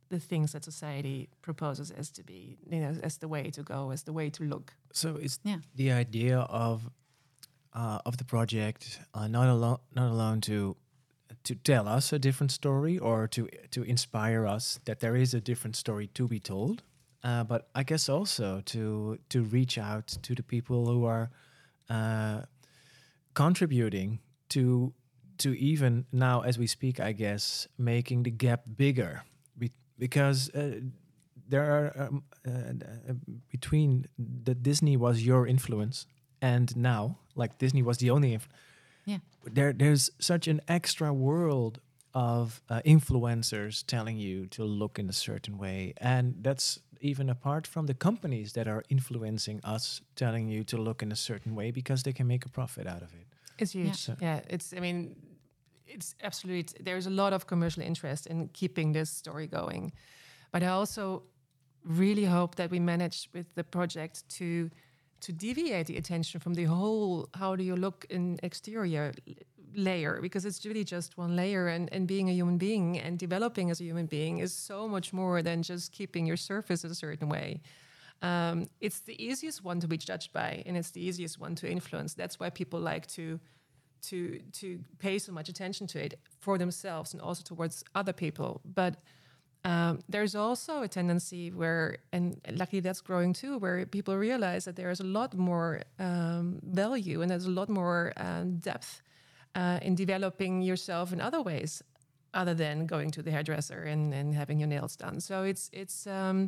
the 0.09 0.19
things 0.19 0.51
that 0.51 0.63
society 0.63 1.29
proposes 1.41 1.91
as 1.91 2.11
to 2.11 2.23
be 2.23 2.57
you 2.71 2.79
know 2.79 2.93
as 3.03 3.17
the 3.17 3.27
way 3.27 3.49
to 3.51 3.63
go 3.63 3.91
as 3.91 4.03
the 4.03 4.13
way 4.13 4.29
to 4.29 4.43
look 4.43 4.73
So 4.93 5.17
it's 5.21 5.39
Yeah. 5.43 5.59
the 5.75 5.91
idea 5.91 6.39
of 6.39 6.89
uh, 7.73 7.99
of 8.05 8.15
the 8.17 8.23
project 8.25 8.99
uh, 9.13 9.27
not 9.27 9.47
alone 9.49 9.79
not 9.95 10.11
alone 10.11 10.41
to 10.41 10.75
to 11.43 11.55
tell 11.55 11.87
us 11.87 12.13
a 12.13 12.19
different 12.19 12.51
story 12.51 12.97
or 12.99 13.27
to 13.27 13.47
to 13.71 13.83
inspire 13.83 14.45
us 14.55 14.79
that 14.85 14.99
there 14.99 15.15
is 15.21 15.33
a 15.33 15.39
different 15.41 15.75
story 15.75 16.07
to 16.07 16.27
be 16.27 16.39
told, 16.39 16.83
uh, 17.25 17.43
but 17.43 17.67
I 17.75 17.83
guess 17.83 18.07
also 18.09 18.61
to 18.65 19.17
to 19.29 19.43
reach 19.43 19.77
out 19.77 20.07
to 20.21 20.35
the 20.35 20.43
people 20.43 20.85
who 20.85 21.05
are 21.05 21.29
uh, 21.89 22.41
contributing 23.33 24.19
to 24.49 24.93
to 25.37 25.49
even 25.57 26.05
now 26.11 26.41
as 26.41 26.57
we 26.57 26.67
speak, 26.67 26.99
I 26.99 27.11
guess 27.13 27.67
making 27.77 28.23
the 28.23 28.31
gap 28.31 28.61
bigger 28.77 29.23
be- 29.57 29.71
because. 29.99 30.49
Uh, 30.55 30.79
there 31.47 31.61
are 31.61 32.07
um, 32.07 32.23
uh, 32.47 32.49
uh, 32.51 33.13
between 33.51 34.07
that 34.17 34.63
Disney 34.63 34.97
was 34.97 35.21
your 35.21 35.45
influence 35.45 36.07
and 36.41 36.75
now, 36.75 37.19
like 37.35 37.59
Disney 37.59 37.83
was 37.83 37.97
the 37.99 38.09
only. 38.09 38.33
Inf- 38.33 38.49
Yeah. 39.05 39.19
There, 39.53 39.71
there's 39.71 40.09
such 40.19 40.47
an 40.47 40.59
extra 40.67 41.13
world 41.13 41.79
of 42.15 42.61
uh, 42.67 42.81
influencers 42.83 43.85
telling 43.85 44.17
you 44.17 44.47
to 44.47 44.63
look 44.63 44.97
in 44.97 45.07
a 45.07 45.13
certain 45.13 45.59
way, 45.59 45.93
and 45.97 46.33
that's 46.41 46.79
even 47.05 47.29
apart 47.29 47.67
from 47.67 47.85
the 47.85 47.93
companies 47.93 48.53
that 48.53 48.67
are 48.67 48.83
influencing 48.89 49.59
us, 49.63 50.01
telling 50.15 50.49
you 50.49 50.63
to 50.63 50.77
look 50.77 51.01
in 51.03 51.11
a 51.11 51.15
certain 51.15 51.55
way 51.55 51.71
because 51.71 52.03
they 52.03 52.13
can 52.13 52.27
make 52.27 52.45
a 52.45 52.49
profit 52.49 52.87
out 52.87 53.01
of 53.01 53.13
it. 53.13 53.27
It's 53.59 53.73
huge. 53.73 54.07
Yeah. 54.07 54.15
Yeah. 54.21 54.39
it's. 54.49 54.73
I 54.77 54.79
mean, 54.79 55.15
it's 55.87 56.15
absolutely. 56.23 56.83
There's 56.83 57.07
a 57.07 57.15
lot 57.23 57.33
of 57.33 57.45
commercial 57.45 57.83
interest 57.83 58.27
in 58.27 58.49
keeping 58.53 58.93
this 58.93 59.09
story 59.09 59.47
going, 59.47 59.93
but 60.51 60.61
I 60.63 60.67
also 60.67 61.23
really 61.83 62.25
hope 62.25 62.55
that 62.55 62.71
we 62.71 62.79
manage 62.79 63.29
with 63.33 63.47
the 63.55 63.63
project 63.63 64.23
to 64.37 64.69
to 65.21 65.31
deviate 65.31 65.85
the 65.87 65.97
attention 65.97 66.39
from 66.41 66.53
the 66.55 66.65
whole 66.65 67.27
how 67.33 67.55
do 67.55 67.63
you 67.63 67.75
look 67.75 68.05
in 68.09 68.37
exterior 68.43 69.13
l- 69.27 69.33
layer 69.77 70.19
because 70.21 70.45
it's 70.45 70.65
really 70.65 70.83
just 70.83 71.17
one 71.17 71.35
layer 71.35 71.67
and, 71.67 71.91
and 71.91 72.07
being 72.07 72.29
a 72.29 72.33
human 72.33 72.57
being 72.57 72.99
and 72.99 73.19
developing 73.19 73.71
as 73.71 73.79
a 73.79 73.83
human 73.83 74.05
being 74.05 74.39
is 74.39 74.53
so 74.53 74.87
much 74.87 75.13
more 75.13 75.41
than 75.41 75.63
just 75.63 75.91
keeping 75.91 76.25
your 76.25 76.37
surface 76.37 76.83
a 76.83 76.95
certain 76.95 77.29
way. 77.29 77.61
Um, 78.21 78.69
it's 78.79 78.99
the 79.01 79.21
easiest 79.23 79.63
one 79.63 79.79
to 79.81 79.87
be 79.87 79.97
judged 79.97 80.31
by 80.33 80.63
and 80.65 80.77
it's 80.77 80.91
the 80.91 81.05
easiest 81.05 81.39
one 81.39 81.55
to 81.55 81.69
influence. 81.69 82.13
That's 82.13 82.39
why 82.39 82.49
people 82.49 82.79
like 82.79 83.07
to 83.07 83.39
to 84.03 84.39
to 84.53 84.79
pay 84.99 85.17
so 85.17 85.31
much 85.31 85.49
attention 85.49 85.87
to 85.87 86.03
it 86.03 86.19
for 86.39 86.57
themselves 86.57 87.13
and 87.13 87.21
also 87.21 87.43
towards 87.43 87.83
other 87.95 88.13
people. 88.13 88.61
But 88.63 88.95
um, 89.65 89.99
there's 90.07 90.35
also 90.35 90.83
a 90.83 90.87
tendency 90.87 91.51
where 91.51 91.97
and 92.13 92.39
luckily 92.51 92.81
that's 92.81 93.01
growing 93.01 93.33
too 93.33 93.57
where 93.57 93.85
people 93.85 94.15
realize 94.15 94.65
that 94.65 94.75
there's 94.75 94.99
a 94.99 95.03
lot 95.03 95.35
more 95.35 95.81
um, 95.97 96.59
value 96.63 97.21
and 97.21 97.31
there's 97.31 97.47
a 97.47 97.51
lot 97.51 97.67
more 97.67 98.13
um, 98.17 98.57
depth 98.57 99.01
uh, 99.55 99.79
in 99.81 99.95
developing 99.95 100.61
yourself 100.61 101.11
in 101.13 101.21
other 101.21 101.41
ways 101.41 101.83
other 102.33 102.53
than 102.53 102.85
going 102.85 103.09
to 103.11 103.21
the 103.21 103.31
hairdresser 103.31 103.83
and, 103.83 104.13
and 104.13 104.35
having 104.35 104.59
your 104.59 104.67
nails 104.67 104.95
done 104.95 105.19
so 105.19 105.43
it's 105.43 105.69
it's 105.73 106.05
um, 106.07 106.47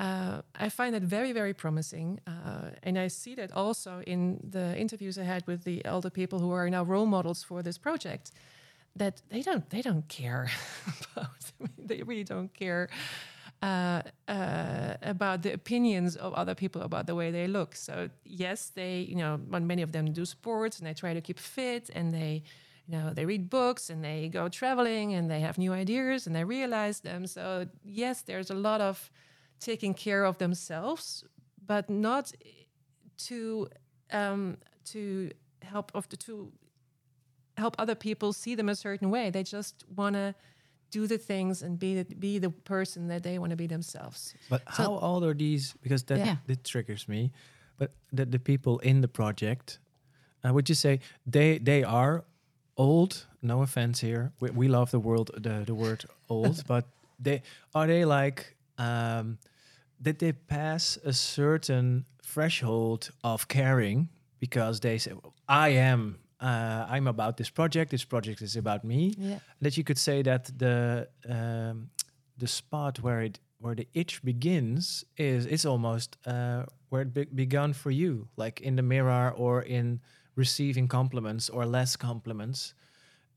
uh, 0.00 0.40
I 0.58 0.70
find 0.70 0.94
that 0.94 1.02
very, 1.02 1.32
very 1.32 1.52
promising. 1.52 2.20
Uh, 2.26 2.70
and 2.82 2.98
I 2.98 3.08
see 3.08 3.34
that 3.34 3.52
also 3.52 4.02
in 4.06 4.40
the 4.42 4.74
interviews 4.78 5.18
I 5.18 5.24
had 5.24 5.46
with 5.46 5.64
the 5.64 5.84
elder 5.84 6.08
people 6.08 6.38
who 6.38 6.52
are 6.52 6.70
now 6.70 6.82
role 6.82 7.04
models 7.04 7.44
for 7.44 7.62
this 7.62 7.76
project. 7.76 8.32
That 8.96 9.20
they 9.28 9.42
don't, 9.42 9.68
they 9.68 9.82
don't 9.82 10.08
care 10.08 10.50
about. 11.12 11.52
I 11.60 11.64
mean, 11.64 11.86
they 11.86 12.02
really 12.02 12.24
don't 12.24 12.52
care 12.54 12.88
uh, 13.62 14.02
uh, 14.28 14.94
about 15.02 15.42
the 15.42 15.52
opinions 15.52 16.16
of 16.16 16.32
other 16.34 16.54
people 16.54 16.82
about 16.82 17.06
the 17.06 17.14
way 17.14 17.30
they 17.30 17.46
look. 17.46 17.74
So 17.76 18.08
yes, 18.24 18.70
they, 18.74 19.00
you 19.00 19.16
know, 19.16 19.38
many 19.48 19.82
of 19.82 19.92
them 19.92 20.12
do 20.12 20.24
sports 20.24 20.78
and 20.78 20.86
they 20.86 20.94
try 20.94 21.12
to 21.14 21.20
keep 21.20 21.38
fit 21.38 21.90
and 21.94 22.12
they, 22.12 22.42
you 22.86 22.96
know, 22.96 23.12
they 23.12 23.26
read 23.26 23.50
books 23.50 23.90
and 23.90 24.02
they 24.02 24.28
go 24.28 24.48
traveling 24.48 25.14
and 25.14 25.30
they 25.30 25.40
have 25.40 25.58
new 25.58 25.72
ideas 25.72 26.26
and 26.26 26.34
they 26.34 26.44
realize 26.44 27.00
them. 27.00 27.26
So 27.26 27.66
yes, 27.84 28.22
there's 28.22 28.50
a 28.50 28.54
lot 28.54 28.80
of 28.80 29.10
taking 29.60 29.92
care 29.94 30.24
of 30.24 30.38
themselves, 30.38 31.24
but 31.66 31.90
not 31.90 32.32
to 33.18 33.68
um, 34.10 34.56
to 34.86 35.30
help 35.62 35.92
of 35.94 36.08
the 36.08 36.16
to 36.16 36.50
help 37.58 37.76
other 37.78 37.94
people 37.94 38.32
see 38.32 38.54
them 38.54 38.68
a 38.68 38.74
certain 38.74 39.10
way. 39.10 39.30
They 39.30 39.42
just 39.42 39.84
want 39.94 40.14
to 40.14 40.34
do 40.90 41.06
the 41.06 41.18
things 41.18 41.62
and 41.62 41.78
be 41.78 42.02
the, 42.02 42.14
be 42.14 42.38
the 42.38 42.50
person 42.50 43.08
that 43.08 43.22
they 43.22 43.38
want 43.38 43.50
to 43.50 43.56
be 43.56 43.66
themselves. 43.66 44.34
But 44.48 44.62
how 44.66 44.98
old 44.98 45.24
are 45.24 45.34
these? 45.34 45.74
Because 45.82 46.04
that 46.04 46.18
Yeah. 46.18 46.36
that 46.46 46.64
triggers 46.64 47.08
me. 47.08 47.30
But 47.78 47.90
the, 48.12 48.26
the 48.26 48.38
people 48.38 48.78
in 48.80 49.00
the 49.00 49.08
project, 49.08 49.78
uh, 50.44 50.52
would 50.52 50.68
you 50.68 50.74
say 50.74 51.00
they 51.26 51.58
they 51.58 51.82
are 51.84 52.24
old? 52.76 53.26
No 53.42 53.62
offense 53.62 54.00
here. 54.00 54.32
We, 54.40 54.50
we 54.50 54.68
love 54.68 54.90
the 54.90 55.00
world 55.00 55.30
the, 55.42 55.64
the 55.64 55.74
word 55.74 56.04
old, 56.28 56.62
but 56.66 56.84
they 57.18 57.42
are 57.74 57.86
they 57.86 58.04
like 58.04 58.56
um, 58.78 59.38
did 60.02 60.18
they 60.18 60.32
pass 60.32 60.98
a 61.04 61.12
certain 61.12 62.04
threshold 62.24 63.10
of 63.22 63.46
caring 63.48 64.08
because 64.38 64.80
they 64.80 64.98
say 64.98 65.12
I 65.48 65.70
am 65.70 66.18
uh, 66.40 66.86
I'm 66.88 67.06
about 67.06 67.36
this 67.36 67.50
project. 67.50 67.90
This 67.90 68.04
project 68.04 68.42
is 68.42 68.56
about 68.56 68.84
me 68.84 69.14
Yeah. 69.18 69.38
that 69.60 69.76
you 69.76 69.84
could 69.84 69.98
say 69.98 70.22
that 70.22 70.50
the 70.58 71.08
um, 71.28 71.90
the 72.38 72.46
spot 72.46 72.98
where 73.00 73.20
it 73.24 73.38
where 73.62 73.74
the 73.74 73.86
itch 73.92 74.22
begins 74.24 75.04
is 75.16 75.46
is 75.46 75.64
almost 75.66 76.16
uh, 76.26 76.64
where 76.88 77.02
it 77.02 77.12
be- 77.12 77.24
begun 77.34 77.72
for 77.74 77.90
you, 77.90 78.28
like 78.36 78.60
in 78.64 78.76
the 78.76 78.82
mirror 78.82 79.30
or 79.36 79.62
in 79.62 80.00
receiving 80.36 80.88
compliments 80.88 81.50
or 81.50 81.66
less 81.66 81.96
compliments. 81.96 82.74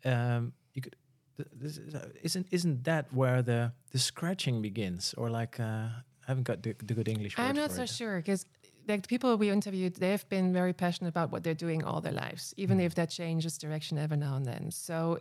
Um, 0.06 0.54
you 0.74 0.82
could. 0.82 0.96
th- 1.38 1.80
uh, 1.96 2.08
isn't 2.22 2.48
isn't 2.52 2.84
that 2.84 3.06
where 3.14 3.42
the 3.44 3.72
the 3.92 4.00
scratching 4.00 4.62
begins, 4.62 5.14
or 5.18 5.30
like 5.30 5.60
uh, 5.60 5.88
I 6.24 6.28
haven't 6.28 6.44
got 6.48 6.62
the, 6.64 6.74
the 6.88 6.94
good 6.94 7.08
English 7.08 7.38
word 7.38 7.50
I'm 7.50 7.56
not 7.56 7.72
so 7.72 7.84
it. 7.84 7.90
sure 7.90 8.18
because 8.22 8.46
like 8.88 9.02
the 9.04 9.08
people 9.08 9.38
we 9.38 9.50
interviewed, 9.50 9.96
they 9.96 10.12
have 10.12 10.28
been 10.30 10.54
very 10.54 10.74
passionate 10.74 11.10
about 11.10 11.32
what 11.32 11.44
they're 11.44 11.54
doing 11.54 11.84
all 11.84 12.02
their 12.02 12.14
lives, 12.14 12.54
even 12.58 12.80
if 12.80 12.96
that 12.96 13.10
changes 13.10 13.58
direction 13.58 13.98
every 13.98 14.18
now 14.18 14.36
and 14.36 14.46
then. 14.46 14.72
So 14.72 15.20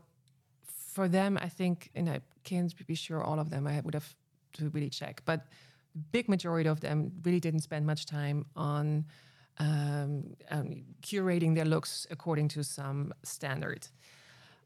for 0.93 1.09
them, 1.09 1.39
I 1.41 1.49
think, 1.49 1.91
and 1.95 2.09
I 2.09 2.21
can't 2.45 2.75
be 2.87 2.95
sure 2.95 3.23
all 3.23 3.39
of 3.39 3.51
them, 3.51 3.67
I 3.67 3.81
would 3.81 3.95
have 3.95 4.15
to 4.55 4.69
really 4.71 4.91
check, 4.91 5.23
but 5.25 5.47
the 5.95 6.01
big 6.11 6.29
majority 6.29 6.69
of 6.69 6.81
them 6.81 7.13
really 7.23 7.41
didn't 7.41 7.61
spend 7.61 7.87
much 7.87 8.07
time 8.07 8.47
on 8.57 9.05
um, 9.59 10.37
um, 10.51 10.83
curating 11.03 11.55
their 11.55 11.65
looks 11.65 12.07
according 12.11 12.49
to 12.49 12.65
some 12.65 13.13
standard. 13.23 13.87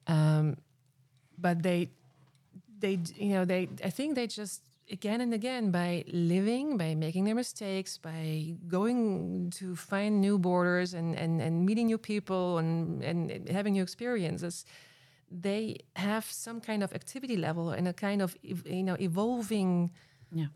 Um, 0.07 0.57
but 1.39 1.63
they, 1.63 1.91
they, 2.79 2.99
you 3.17 3.31
know, 3.35 3.45
they, 3.45 3.69
I 3.85 3.91
think 3.91 4.15
they 4.15 4.27
just 4.27 4.63
again 4.91 5.21
and 5.21 5.35
again 5.35 5.71
by 5.71 6.05
living, 6.13 6.77
by 6.77 6.95
making 6.95 7.25
their 7.25 7.35
mistakes, 7.35 7.99
by 7.99 8.55
going 8.69 9.51
to 9.51 9.75
find 9.77 10.21
new 10.21 10.39
borders 10.39 10.95
and, 10.95 11.15
and, 11.17 11.41
and 11.41 11.65
meeting 11.67 11.87
new 11.87 11.99
people 11.99 12.59
and, 12.59 13.03
and 13.03 13.49
having 13.49 13.73
new 13.75 13.83
experiences, 13.83 14.65
they 15.31 15.79
have 15.97 16.25
some 16.25 16.61
kind 16.61 16.83
of 16.83 16.93
activity 16.93 17.37
level 17.37 17.71
and 17.71 17.89
a 17.89 17.93
kind 17.93 18.23
of 18.23 18.37
you 18.43 18.83
know 18.83 18.97
evolving 19.01 19.91
Yeah. 20.33 20.47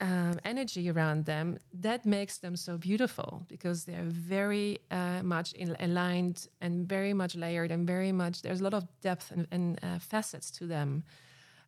um, 0.00 0.38
energy 0.44 0.90
around 0.90 1.24
them 1.26 1.58
that 1.72 2.04
makes 2.04 2.38
them 2.38 2.56
so 2.56 2.76
beautiful 2.78 3.44
because 3.48 3.84
they're 3.84 4.02
very 4.04 4.78
uh, 4.90 5.22
much 5.22 5.52
in, 5.52 5.76
aligned 5.78 6.48
and 6.60 6.88
very 6.88 7.12
much 7.12 7.36
layered 7.36 7.70
and 7.70 7.86
very 7.86 8.12
much 8.12 8.42
there's 8.42 8.60
a 8.60 8.64
lot 8.64 8.74
of 8.74 8.84
depth 9.02 9.30
and, 9.30 9.46
and 9.50 9.78
uh, 9.82 9.98
facets 9.98 10.50
to 10.50 10.66
them 10.66 11.04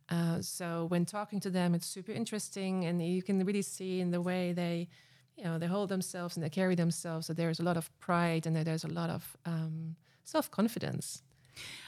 uh, 0.08 0.40
so 0.40 0.86
when 0.88 1.04
talking 1.04 1.40
to 1.40 1.50
them 1.50 1.74
it's 1.74 1.86
super 1.86 2.12
interesting 2.12 2.84
and 2.84 3.04
you 3.06 3.22
can 3.22 3.44
really 3.44 3.62
see 3.62 4.00
in 4.00 4.10
the 4.10 4.20
way 4.20 4.52
they 4.52 4.88
you 5.36 5.44
know 5.44 5.58
they 5.58 5.66
hold 5.66 5.88
themselves 5.88 6.36
and 6.36 6.44
they 6.44 6.50
carry 6.50 6.74
themselves 6.74 7.26
that 7.26 7.36
there's 7.36 7.60
a 7.60 7.62
lot 7.62 7.76
of 7.76 7.90
pride 7.98 8.46
and 8.46 8.54
that 8.56 8.64
there's 8.64 8.84
a 8.84 8.88
lot 8.88 9.10
of 9.10 9.36
um, 9.44 9.96
self-confidence 10.24 11.22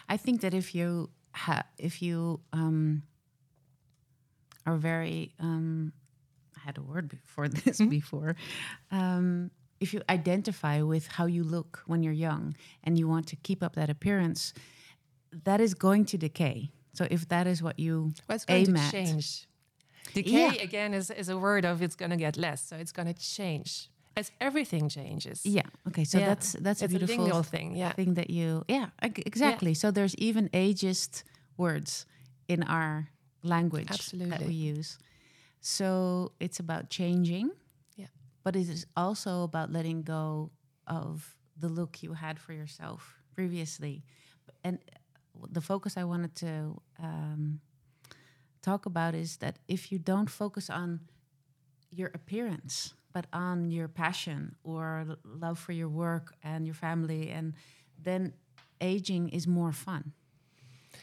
I 0.09 0.16
think 0.16 0.40
that 0.40 0.54
if 0.54 0.74
you 0.74 1.11
ha- 1.33 1.66
if 1.78 2.02
you 2.02 2.40
um, 2.52 3.02
are 4.66 4.76
very 4.76 5.35
um, 5.38 5.92
I 6.57 6.61
had 6.61 6.78
a 6.78 6.83
word 6.83 7.09
before 7.09 7.48
this 7.48 7.78
before. 7.78 8.37
Um, 8.90 9.50
if 9.81 9.94
you 9.94 10.02
identify 10.11 10.83
with 10.83 11.07
how 11.07 11.26
you 11.26 11.44
look 11.44 11.83
when 11.87 12.02
you're 12.02 12.12
young 12.12 12.57
and 12.83 12.98
you 12.98 13.07
want 13.07 13.28
to 13.28 13.37
keep 13.37 13.62
up 13.62 13.76
that 13.76 13.88
appearance, 13.88 14.52
that 15.44 15.61
is 15.61 15.74
going 15.74 16.04
to 16.07 16.18
decay. 16.18 16.70
So 16.98 17.06
if 17.11 17.28
that 17.28 17.46
is 17.46 17.62
what 17.62 17.78
you 17.78 18.12
Well, 18.28 18.38
going 18.46 18.66
aim 18.66 18.74
to 18.74 18.80
at, 18.80 18.92
change. 18.92 19.46
Decay 20.14 20.30
Yeah. 20.56 20.62
again 20.68 20.94
is, 20.94 21.11
is 21.11 21.28
a 21.28 21.37
word 21.38 21.64
of 21.64 21.80
it's 21.82 21.94
going 21.96 22.11
to 22.11 22.16
get 22.16 22.37
less, 22.37 22.61
so 22.68 22.74
it's 22.76 22.92
going 22.92 23.06
to 23.14 23.14
change 23.14 23.88
as 24.16 24.32
everything 24.40 24.88
changes. 24.88 25.42
yeah, 25.44 25.62
okay. 25.87 26.04
So 26.04 26.18
Yeah. 26.18 26.26
that's 26.30 26.52
that's 26.66 26.82
it's 26.82 26.92
a 26.92 26.98
beautiful 26.98 27.24
lineal 27.24 27.42
thing. 27.44 27.76
Yeah, 27.76 27.92
thing 27.92 28.14
that 28.14 28.30
you 28.30 28.64
yeah 28.68 28.88
exactly 29.30 29.74
so 29.74 29.92
there's 29.92 30.16
even 30.16 30.48
ageist 30.50 31.22
words 31.56 32.04
in 32.48 32.62
our 32.64 33.11
language 33.44 33.87
that 34.32 34.42
we 34.42 34.54
use 34.54 34.98
so 35.61 36.32
it's 36.40 36.58
about 36.61 36.90
changing 36.90 37.50
Yeah. 37.96 38.11
but 38.44 38.56
it 38.56 38.68
is 38.68 38.87
also 38.96 39.42
about 39.44 39.70
letting 39.72 40.02
go 40.02 40.50
of 40.87 41.37
the 41.62 41.68
look 41.68 42.02
you 42.02 42.14
had 42.14 42.38
for 42.38 42.52
yourself 42.52 43.00
previously 43.37 44.02
and 44.64 44.78
the 45.51 45.61
focus 45.61 45.96
i 45.96 46.05
wanted 46.05 46.35
to 46.35 46.81
um, 47.03 47.61
talk 48.62 48.87
about 48.87 49.14
is 49.14 49.38
that 49.38 49.59
if 49.68 49.90
you 49.90 49.98
don't 49.98 50.31
focus 50.31 50.68
on 50.70 51.01
your 51.90 52.11
appearance, 52.14 52.94
but 53.12 53.27
on 53.33 53.70
your 53.70 53.88
passion 53.88 54.55
or 54.62 55.16
love 55.24 55.59
for 55.59 55.72
your 55.72 55.88
work 55.88 56.35
and 56.42 56.66
your 56.66 56.74
family, 56.74 57.31
and 57.31 57.55
then 58.03 58.33
aging 58.81 59.29
is 59.31 59.46
more 59.46 59.72
fun 59.72 60.12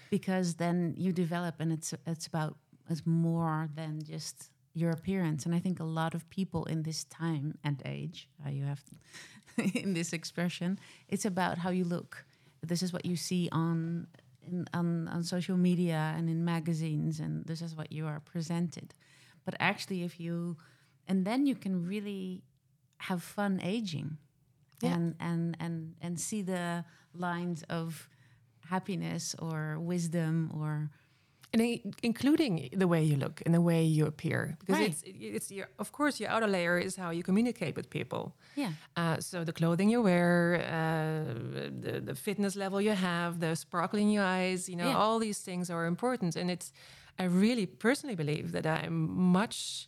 because 0.09 0.55
then 0.55 0.93
you 0.97 1.11
develop, 1.11 1.55
and 1.59 1.71
it's 1.71 1.93
it's 2.05 2.27
about 2.27 2.57
it's 2.89 3.05
more 3.05 3.69
than 3.75 4.01
just 4.03 4.51
your 4.73 4.91
appearance. 4.91 5.45
And 5.45 5.55
I 5.55 5.59
think 5.59 5.79
a 5.79 5.85
lot 6.01 6.13
of 6.13 6.29
people 6.29 6.65
in 6.65 6.83
this 6.83 7.05
time 7.05 7.57
and 7.63 7.81
age, 7.85 8.29
uh, 8.45 8.49
you 8.49 8.65
have 8.65 8.83
in 9.73 9.93
this 9.93 10.13
expression, 10.13 10.79
it's 11.07 11.25
about 11.25 11.57
how 11.57 11.71
you 11.71 11.83
look. 11.83 12.25
This 12.61 12.83
is 12.83 12.93
what 12.93 13.05
you 13.05 13.15
see 13.15 13.49
on. 13.51 14.07
In, 14.47 14.65
on, 14.73 15.07
on 15.07 15.23
social 15.23 15.57
media 15.57 16.13
and 16.17 16.29
in 16.29 16.43
magazines, 16.45 17.19
and 17.19 17.45
this 17.45 17.61
is 17.61 17.75
what 17.75 17.91
you 17.91 18.05
are 18.07 18.19
presented. 18.19 18.93
But 19.45 19.55
actually, 19.59 20.03
if 20.03 20.19
you 20.19 20.57
and 21.07 21.25
then 21.25 21.45
you 21.45 21.55
can 21.55 21.85
really 21.87 22.43
have 22.97 23.21
fun 23.23 23.59
aging 23.63 24.17
Yeah. 24.81 24.93
and 24.95 25.15
and 25.19 25.57
and 25.59 25.95
and 26.01 26.19
see 26.19 26.41
the 26.41 26.85
lines 27.13 27.63
of 27.69 28.09
happiness 28.69 29.35
or 29.39 29.79
wisdom 29.79 30.51
or 30.53 30.89
and 31.53 31.61
including 32.03 32.69
the 32.81 32.87
way 32.87 33.03
you 33.03 33.17
look 33.17 33.41
and 33.45 33.53
the 33.53 33.61
way 33.61 33.83
you 33.83 34.05
appear, 34.05 34.55
because 34.59 34.79
Right. 34.79 34.89
it's 34.91 35.03
it's 35.37 35.51
your 35.51 35.67
of 35.79 35.91
course 35.91 36.19
your 36.19 36.29
outer 36.35 36.47
layer 36.47 36.77
is 36.79 36.95
how 36.97 37.11
you 37.11 37.23
communicate 37.23 37.75
with 37.75 37.89
people. 37.89 38.23
yeah 38.55 38.71
Uh, 38.97 39.17
so 39.19 39.43
the 39.43 39.53
clothing 39.53 39.89
you 39.91 40.01
wear, 40.03 40.55
uh, 40.55 41.33
the, 41.83 42.01
the 42.09 42.15
fitness 42.15 42.55
level 42.55 42.79
you 42.81 42.95
have, 42.95 43.39
the 43.39 43.55
sparkle 43.55 43.99
in 43.99 44.09
your 44.09 44.23
eyes, 44.23 44.67
you 44.69 44.75
know, 44.75 44.87
Yeah. 44.89 44.97
all 45.03 45.19
these 45.19 45.39
things 45.43 45.69
are 45.69 45.85
important. 45.87 46.35
And 46.35 46.49
it's, 46.49 46.71
I 47.19 47.23
really 47.25 47.65
personally 47.65 48.15
believe 48.15 48.51
that 48.51 48.65
I'm 48.65 48.97
much 49.39 49.87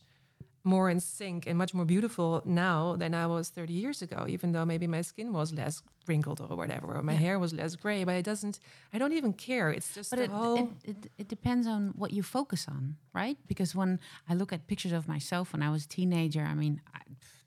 more 0.67 0.89
in 0.89 0.99
sync 0.99 1.47
and 1.47 1.57
much 1.57 1.73
more 1.73 1.85
beautiful 1.85 2.41
now 2.45 2.95
than 2.95 3.13
I 3.13 3.25
was 3.27 3.49
30 3.49 3.73
years 3.73 4.01
ago, 4.01 4.25
even 4.27 4.51
though 4.51 4.65
maybe 4.65 4.87
my 4.87 5.01
skin 5.01 5.33
was 5.33 5.51
less 5.53 5.81
wrinkled 6.07 6.39
or 6.41 6.55
whatever, 6.55 6.95
or 6.97 7.03
my 7.03 7.13
hair 7.25 7.39
was 7.39 7.53
less 7.53 7.75
gray, 7.75 8.03
but 8.03 8.15
it 8.15 8.25
doesn't, 8.25 8.59
I 8.93 8.97
don't 8.97 9.13
even 9.13 9.33
care. 9.33 9.71
It's 9.71 9.93
just 9.93 10.09
but 10.11 10.17
the 10.19 10.25
it, 10.25 10.31
whole. 10.31 10.57
it, 10.83 10.89
it, 10.91 11.11
it 11.17 11.27
depends 11.27 11.65
on 11.67 11.93
what 11.95 12.11
you 12.11 12.23
focus 12.23 12.67
on 12.67 12.95
right 13.13 13.37
because 13.47 13.75
when 13.75 13.99
i 14.29 14.33
look 14.33 14.51
at 14.53 14.67
pictures 14.67 14.91
of 14.99 15.07
myself 15.07 15.53
when 15.53 15.63
i 15.63 15.69
was 15.69 15.85
a 15.85 15.87
teenager 15.87 16.41
i 16.41 16.53
mean 16.53 16.81
I, 16.93 16.99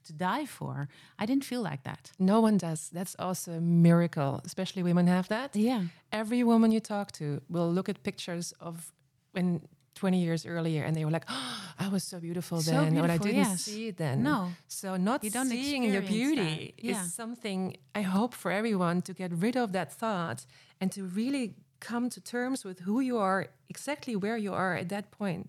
to 0.07 0.13
die 0.13 0.45
for 0.45 0.87
i 1.19 1.25
didn't 1.25 1.45
feel 1.45 1.61
like 1.61 1.83
that 1.83 2.11
no 2.19 2.41
one 2.41 2.57
does. 2.57 2.89
That's 2.97 3.15
also 3.19 3.51
a 3.53 3.61
miracle, 3.61 4.41
especially 4.45 4.83
women 4.83 5.07
have 5.07 5.27
that. 5.29 5.55
yeah 5.55 5.81
every 6.11 6.43
woman 6.43 6.71
you 6.71 6.79
talk 6.79 7.11
to 7.13 7.41
will 7.49 7.71
look 7.71 7.87
at 7.89 8.03
pictures 8.03 8.53
of 8.59 8.93
when 9.33 9.61
20 10.01 10.17
years 10.27 10.41
earlier 10.55 10.81
and 10.87 10.93
they 10.95 11.05
were 11.07 11.11
like 11.17 11.27
oh, 11.37 11.61
i 11.85 11.87
was 11.95 12.03
so 12.11 12.17
beautiful 12.27 12.57
So 12.61 12.71
then 12.71 12.93
but 13.03 13.09
i 13.17 13.19
didn't 13.27 13.45
yes. 13.51 13.61
see 13.71 13.83
it 13.91 13.97
then 14.05 14.17
No. 14.31 14.37
so 14.79 14.87
not 15.09 15.17
You 15.23 15.31
don't 15.37 15.49
seeing 15.49 15.83
your 15.95 16.01
beauty. 16.17 16.73
Yeah. 16.77 16.91
is 17.03 17.13
something 17.21 17.59
i 17.99 18.03
hope 18.17 18.33
for 18.43 18.49
everyone 18.59 18.97
to 19.07 19.11
get 19.21 19.31
rid 19.45 19.55
of 19.63 19.67
that 19.77 19.89
thought 20.01 20.39
and 20.79 20.87
to 20.97 21.01
really 21.21 21.45
come 21.89 22.05
to 22.15 22.19
terms 22.35 22.59
with 22.67 22.77
who 22.87 22.97
you 23.09 23.15
are 23.29 23.39
exactly 23.73 24.15
where 24.23 24.37
you 24.45 24.53
are 24.63 24.73
at 24.81 24.87
that 24.95 25.05
point 25.21 25.47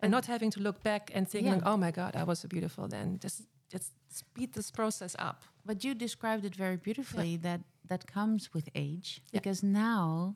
and 0.00 0.08
not 0.16 0.24
having 0.34 0.50
to 0.56 0.60
look 0.66 0.78
back 0.90 1.04
and 1.16 1.22
think 1.32 1.44
Yeah. 1.46 1.70
oh 1.70 1.78
my 1.86 1.92
god 2.00 2.12
i 2.22 2.24
was 2.30 2.38
so 2.42 2.48
beautiful 2.56 2.84
then 2.96 3.06
just 3.24 3.38
just 3.74 3.88
speed 4.20 4.48
this 4.58 4.70
process 4.80 5.12
up 5.28 5.38
But 5.70 5.76
you 5.84 5.90
described 6.06 6.44
it 6.50 6.56
very 6.64 6.78
beautifully 6.86 7.32
that 7.46 7.60
that 7.90 8.02
comes 8.16 8.42
with 8.54 8.66
age 8.86 9.08
Yeah. 9.16 9.40
because 9.40 9.60
now 9.88 10.34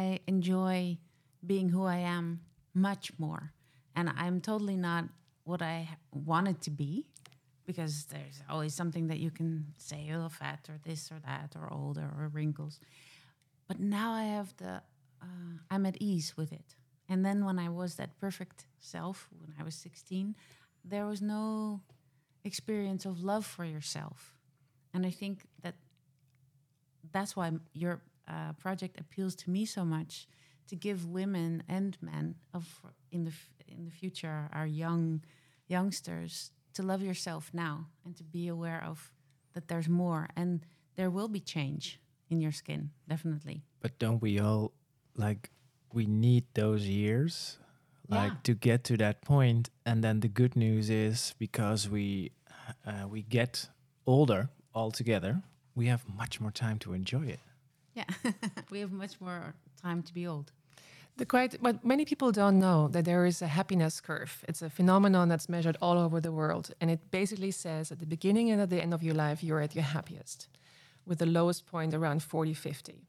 enjoy 0.34 0.78
being 1.52 1.68
who 1.74 1.82
I 1.96 2.00
am 2.16 2.26
much 2.76 3.10
more. 3.18 3.52
And 3.96 4.10
I'm 4.16 4.40
totally 4.40 4.76
not 4.76 5.04
what 5.44 5.62
I 5.62 5.88
wanted 6.12 6.60
to 6.62 6.70
be 6.70 7.06
because 7.64 8.04
there's 8.04 8.42
always 8.48 8.74
something 8.74 9.08
that 9.08 9.18
you 9.18 9.30
can 9.30 9.72
say, 9.78 10.10
oh, 10.14 10.28
fat 10.28 10.60
or 10.68 10.78
this 10.84 11.10
or 11.10 11.18
that 11.26 11.54
or 11.56 11.72
older 11.72 12.08
or 12.16 12.28
wrinkles. 12.28 12.78
But 13.66 13.80
now 13.80 14.12
I 14.12 14.24
have 14.24 14.54
the, 14.58 14.82
uh, 15.22 15.58
I'm 15.70 15.86
at 15.86 15.96
ease 15.98 16.36
with 16.36 16.52
it. 16.52 16.76
And 17.08 17.24
then 17.24 17.44
when 17.44 17.58
I 17.58 17.68
was 17.68 17.96
that 17.96 18.18
perfect 18.20 18.66
self, 18.78 19.28
when 19.40 19.54
I 19.58 19.62
was 19.64 19.74
16, 19.74 20.36
there 20.84 21.06
was 21.06 21.22
no 21.22 21.80
experience 22.44 23.04
of 23.04 23.22
love 23.22 23.44
for 23.44 23.64
yourself. 23.64 24.34
And 24.94 25.04
I 25.04 25.10
think 25.10 25.46
that 25.62 25.74
that's 27.12 27.34
why 27.34 27.52
your 27.72 28.02
uh, 28.28 28.52
project 28.58 29.00
appeals 29.00 29.34
to 29.36 29.50
me 29.50 29.64
so 29.64 29.84
much 29.84 30.28
to 30.68 30.76
give 30.76 31.06
women 31.06 31.62
and 31.68 31.96
men 32.00 32.34
of 32.52 32.80
in 33.10 33.24
the 33.24 33.32
in 33.68 33.84
the 33.84 33.90
future 33.90 34.48
our 34.52 34.66
young 34.66 35.22
youngsters 35.68 36.52
to 36.72 36.82
love 36.82 37.02
yourself 37.02 37.50
now 37.52 37.86
and 38.04 38.16
to 38.16 38.24
be 38.24 38.48
aware 38.48 38.82
of 38.84 39.10
that 39.52 39.68
there's 39.68 39.88
more 39.88 40.28
and 40.36 40.60
there 40.96 41.10
will 41.10 41.28
be 41.28 41.40
change 41.40 42.00
in 42.30 42.40
your 42.40 42.52
skin 42.52 42.90
definitely. 43.08 43.62
But 43.80 43.98
don't 43.98 44.20
we 44.22 44.38
all 44.40 44.72
like 45.16 45.50
we 45.92 46.06
need 46.06 46.44
those 46.54 46.84
years 46.86 47.58
like 48.08 48.32
Yeah. 48.32 48.38
to 48.42 48.54
get 48.54 48.84
to 48.84 48.96
that 48.96 49.20
point. 49.22 49.70
And 49.84 50.02
then 50.04 50.20
the 50.20 50.28
good 50.28 50.54
news 50.56 50.90
is 50.90 51.34
because 51.38 51.88
we 51.90 52.30
uh, 52.86 53.06
we 53.08 53.22
get 53.22 53.68
older 54.06 54.48
altogether 54.74 55.42
we 55.74 55.86
have 55.88 56.04
much 56.08 56.40
more 56.40 56.50
time 56.52 56.78
to 56.78 56.94
enjoy 56.94 57.26
it. 57.26 57.40
Yeah. 57.94 58.04
We 58.70 58.80
have 58.80 58.92
much 58.92 59.20
more 59.20 59.54
time 59.82 60.02
to 60.02 60.12
be 60.14 60.26
old 60.26 60.52
The 61.18 61.24
quite, 61.24 61.56
but 61.62 61.82
many 61.82 62.04
people 62.04 62.30
don't 62.30 62.58
know 62.58 62.88
that 62.88 63.06
there 63.06 63.24
is 63.24 63.40
a 63.40 63.46
happiness 63.46 64.02
curve. 64.02 64.44
It's 64.48 64.60
a 64.60 64.68
phenomenon 64.68 65.30
that's 65.30 65.48
measured 65.48 65.78
all 65.80 65.96
over 65.98 66.20
the 66.20 66.30
world, 66.30 66.72
and 66.80 66.90
it 66.90 67.10
basically 67.10 67.52
says 67.52 67.90
at 67.90 68.00
the 68.00 68.06
beginning 68.06 68.50
and 68.50 68.60
at 68.60 68.68
the 68.68 68.82
end 68.82 68.92
of 68.92 69.02
your 69.02 69.14
life, 69.14 69.42
you're 69.42 69.62
at 69.62 69.74
your 69.74 69.84
happiest, 69.84 70.48
with 71.06 71.18
the 71.18 71.26
lowest 71.26 71.66
point 71.66 71.94
around 71.94 72.22
40, 72.22 72.52
50. 72.52 73.06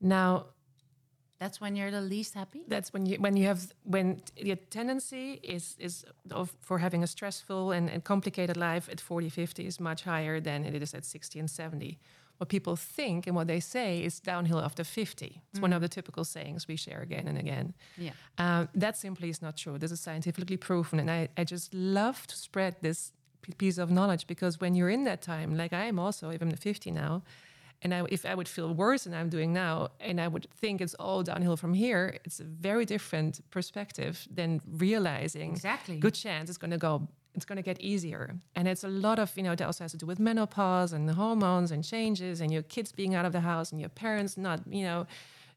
Now, 0.00 0.46
that's 1.38 1.60
when 1.60 1.76
you're 1.76 1.90
the 1.90 2.00
least 2.00 2.34
happy 2.34 2.62
that's 2.68 2.92
when 2.92 3.04
you 3.04 3.16
when 3.18 3.36
you 3.36 3.46
have 3.46 3.74
when 3.82 4.22
your 4.36 4.54
tendency 4.70 5.40
is 5.42 5.74
is 5.80 6.04
of 6.30 6.54
for 6.60 6.78
having 6.78 7.02
a 7.02 7.06
stressful 7.06 7.72
and, 7.72 7.90
and 7.90 8.04
complicated 8.04 8.56
life 8.56 8.88
at 8.88 9.00
40, 9.00 9.28
50 9.28 9.66
is 9.66 9.80
much 9.80 10.04
higher 10.04 10.40
than 10.40 10.64
it 10.64 10.80
is 10.80 10.94
at 10.94 11.04
60 11.04 11.40
and 11.40 11.50
70. 11.50 11.98
What 12.42 12.48
people 12.48 12.74
think 12.74 13.28
and 13.28 13.36
what 13.36 13.46
they 13.46 13.60
say 13.60 14.02
is 14.02 14.18
downhill 14.18 14.58
after 14.58 14.82
50. 14.82 15.40
It's 15.52 15.60
one 15.60 15.72
of 15.72 15.80
the 15.80 15.88
typical 15.88 16.24
sayings 16.24 16.66
we 16.66 16.74
share 16.74 17.00
again 17.00 17.28
and 17.28 17.38
again. 17.38 17.72
Yeah. 17.96 18.10
Um, 18.36 18.68
that 18.74 18.96
simply 18.96 19.28
is 19.30 19.40
not 19.40 19.56
true. 19.56 19.78
This 19.78 19.92
is 19.92 20.00
scientifically 20.00 20.56
proven. 20.56 20.98
And 20.98 21.08
I, 21.08 21.28
I 21.36 21.44
just 21.44 21.72
love 21.72 22.26
to 22.26 22.36
spread 22.36 22.74
this 22.80 23.12
piece 23.58 23.78
of 23.78 23.90
knowledge 23.92 24.26
because 24.26 24.60
when 24.60 24.74
you're 24.74 24.90
in 24.90 25.04
that 25.04 25.22
time, 25.22 25.56
like 25.56 25.72
I 25.72 25.84
am 25.84 26.00
also, 26.00 26.32
even 26.32 26.50
50 26.56 26.90
now, 26.90 27.22
and 27.82 27.94
I, 27.94 28.04
if 28.10 28.26
I 28.26 28.34
would 28.34 28.48
feel 28.48 28.74
worse 28.74 29.04
than 29.04 29.14
I'm 29.14 29.28
doing 29.28 29.52
now, 29.52 29.90
and 30.00 30.20
I 30.20 30.26
would 30.26 30.46
think 30.60 30.80
it's 30.80 30.94
all 30.94 31.22
downhill 31.22 31.56
from 31.56 31.74
here, 31.74 32.04
it's 32.24 32.40
a 32.40 32.44
very 32.44 32.84
different 32.84 33.40
perspective 33.50 34.26
than 34.34 34.60
realizing 34.66 35.52
Exactly. 35.52 35.98
good 35.98 36.14
chance 36.14 36.48
it's 36.50 36.58
going 36.58 36.72
to 36.72 36.78
go 36.90 37.06
it's 37.34 37.44
going 37.44 37.56
to 37.56 37.62
get 37.62 37.80
easier. 37.80 38.36
And 38.54 38.68
it's 38.68 38.84
a 38.84 38.88
lot 38.88 39.18
of 39.18 39.36
you 39.36 39.42
know 39.42 39.54
that 39.54 39.64
also 39.64 39.84
has 39.84 39.92
to 39.92 39.98
do 39.98 40.06
with 40.06 40.18
menopause 40.18 40.92
and 40.92 41.08
the 41.08 41.14
hormones 41.14 41.70
and 41.70 41.84
changes 41.84 42.40
and 42.40 42.52
your 42.52 42.62
kids 42.62 42.92
being 42.92 43.14
out 43.14 43.24
of 43.24 43.32
the 43.32 43.40
house 43.40 43.72
and 43.72 43.80
your 43.80 43.90
parents 43.90 44.36
not 44.36 44.60
you 44.68 44.84
know 44.84 45.06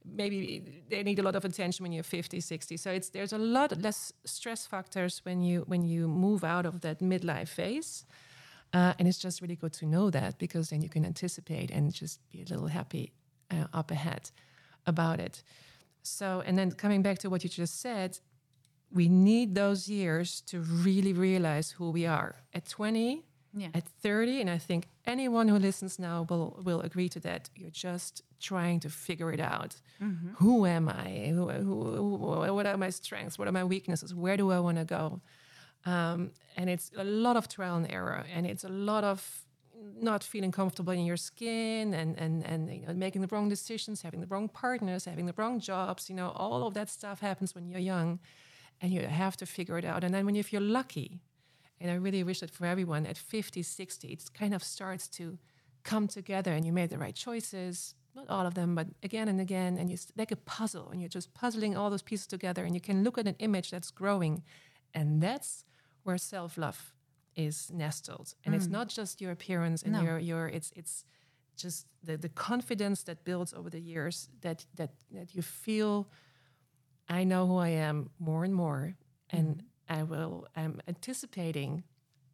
maybe 0.06 0.64
they 0.90 1.04
need 1.04 1.20
a 1.20 1.24
lot 1.24 1.36
of 1.36 1.44
attention 1.44 1.84
when 1.84 1.92
you're 1.92 2.04
50 2.04 2.40
60 2.40 2.78
so 2.78 2.92
it's 2.92 3.10
there's 3.10 3.34
a 3.34 3.38
lot 3.38 3.82
less 3.82 4.14
stress 4.24 4.68
factors 4.68 5.22
when 5.24 5.42
you 5.42 5.64
when 5.68 5.84
you 5.84 6.08
move 6.08 6.44
out 6.44 6.66
of 6.66 6.82
that 6.82 7.00
midlife 7.00 7.50
phase. 7.50 8.06
Uh, 8.74 8.94
and 9.00 9.08
it's 9.08 9.20
just 9.20 9.42
really 9.42 9.56
good 9.56 9.72
to 9.72 9.86
know 9.86 10.10
that 10.10 10.38
because 10.38 10.70
then 10.70 10.82
you 10.82 10.90
can 10.90 11.06
anticipate 11.06 11.72
and 11.72 11.94
just 11.94 12.20
be 12.30 12.42
a 12.42 12.46
little 12.46 12.68
happy 12.68 13.14
uh, 13.50 13.68
up 13.74 13.90
ahead 13.90 14.32
about 14.86 15.20
it. 15.20 15.44
So 16.04 16.44
and 16.46 16.58
then 16.58 16.72
coming 16.72 17.02
back 17.02 17.20
to 17.20 17.30
what 17.30 17.44
you 17.44 17.50
just 17.50 17.80
said 17.80 18.20
we 18.96 19.08
need 19.10 19.48
those 19.56 19.82
years 20.00 20.42
to 20.52 20.56
really 20.86 21.14
realize 21.14 21.68
who 21.78 21.88
we 21.92 22.06
are. 22.08 22.34
At 22.54 22.66
20 22.70 23.24
Yeah. 23.58 23.72
at 23.80 23.86
30 24.04 24.42
and 24.42 24.50
i 24.50 24.60
think 24.68 24.82
anyone 25.06 25.48
who 25.52 25.58
listens 25.60 25.98
now 26.00 26.18
will 26.30 26.48
will 26.68 26.82
agree 26.90 27.10
to 27.16 27.20
that 27.28 27.50
you're 27.60 27.78
just 27.90 28.14
trying 28.50 28.80
to 28.82 28.90
figure 28.90 29.32
it 29.38 29.40
out. 29.56 29.72
Who 30.44 30.66
am 30.66 30.86
i? 30.90 31.08
Who, 31.36 31.44
who, 31.68 31.78
who, 31.96 32.54
what 32.58 32.66
are 32.72 32.78
my 32.78 32.92
strengths? 32.92 33.36
What 33.40 33.48
are 33.50 33.54
my 33.62 33.64
weaknesses? 33.74 34.10
Where 34.24 34.38
do 34.42 34.46
i 34.58 34.60
want 34.68 34.78
to 34.78 34.86
go? 34.98 35.04
Um, 35.94 36.20
and 36.58 36.70
it's 36.74 36.88
a 36.98 37.04
lot 37.04 37.36
of 37.38 37.48
trial 37.48 37.76
and 37.82 37.88
error 37.92 38.22
and 38.36 38.46
it's 38.52 38.64
a 38.72 38.74
lot 38.94 39.04
of 39.04 39.20
not 40.10 40.24
feeling 40.24 40.52
comfortable 40.52 40.94
in 41.00 41.06
your 41.12 41.18
skin 41.30 41.94
and 41.94 42.12
and 42.24 42.34
and 42.52 42.62
you 42.74 42.86
know, 42.88 42.94
making 43.06 43.22
the 43.26 43.28
wrong 43.34 43.50
decisions 43.50 44.02
having 44.02 44.22
the 44.24 44.28
wrong 44.34 44.48
partners 44.64 45.06
having 45.06 45.26
the 45.32 45.34
wrong 45.40 45.60
jobs 45.72 46.10
you 46.10 46.16
know 46.20 46.30
all 46.44 46.62
of 46.68 46.74
that 46.74 46.90
stuff 46.90 47.18
happens 47.30 47.50
when 47.56 47.64
you're 47.70 47.86
young 47.96 48.20
and 48.82 48.94
you 48.94 49.02
have 49.02 49.38
to 49.38 49.46
figure 49.46 49.78
it 49.78 49.86
out 49.86 50.04
and 50.04 50.14
then 50.14 50.26
when 50.26 50.36
if 50.36 50.52
you're 50.52 50.62
lucky 50.62 51.22
and 51.80 51.92
I 51.92 51.96
really 51.96 52.24
wish 52.24 52.40
that 52.40 52.52
for 52.52 52.66
everyone 52.66 53.06
at 53.06 53.18
50, 53.18 53.62
60, 53.62 54.08
it 54.08 54.24
kind 54.34 54.54
of 54.54 54.64
starts 54.64 55.08
to 55.10 55.38
come 55.84 56.08
together 56.08 56.52
and 56.54 56.66
you 56.66 56.72
made 56.72 56.90
the 56.90 56.98
right 56.98 57.16
choices. 57.16 57.96
Not 58.16 58.30
all 58.30 58.46
of 58.46 58.54
them, 58.54 58.76
but 58.76 58.88
again 59.04 59.28
and 59.28 59.42
again. 59.42 59.78
And 59.78 59.92
it's 59.92 60.08
like 60.16 60.32
a 60.32 60.38
puzzle, 60.38 60.90
and 60.90 61.02
you're 61.02 61.10
just 61.10 61.34
puzzling 61.34 61.76
all 61.76 61.90
those 61.90 62.02
pieces 62.02 62.28
together. 62.28 62.64
And 62.64 62.74
you 62.74 62.80
can 62.80 63.04
look 63.04 63.18
at 63.18 63.28
an 63.28 63.36
image 63.40 63.72
that's 63.72 63.92
growing. 63.92 64.44
And 64.94 65.22
that's 65.22 65.66
where 66.04 66.18
self 66.18 66.58
love 66.58 66.94
is 67.36 67.70
nestled. 67.74 68.34
And 68.46 68.56
it's 68.56 68.68
mm. 68.68 68.72
not 68.72 68.88
just 68.88 69.20
your 69.20 69.32
appearance 69.32 69.84
and 69.84 69.92
No. 69.92 70.02
your, 70.02 70.18
your 70.18 70.48
it's, 70.48 70.72
it's 70.78 71.04
just 71.58 71.88
the, 72.02 72.16
the 72.16 72.30
confidence 72.30 73.04
that 73.04 73.26
builds 73.26 73.54
over 73.54 73.70
the 73.70 73.82
years 73.82 74.30
that, 74.42 74.66
that, 74.76 74.92
that 75.12 75.36
you 75.36 75.42
feel 75.42 76.08
I 77.08 77.24
know 77.24 77.48
who 77.48 77.58
I 77.58 77.70
am 77.70 78.10
more 78.20 78.44
and 78.44 78.54
more, 78.54 78.96
and 79.30 79.63
I 79.88 80.04
will. 80.04 80.48
I'm 80.56 80.82
anticipating 80.88 81.84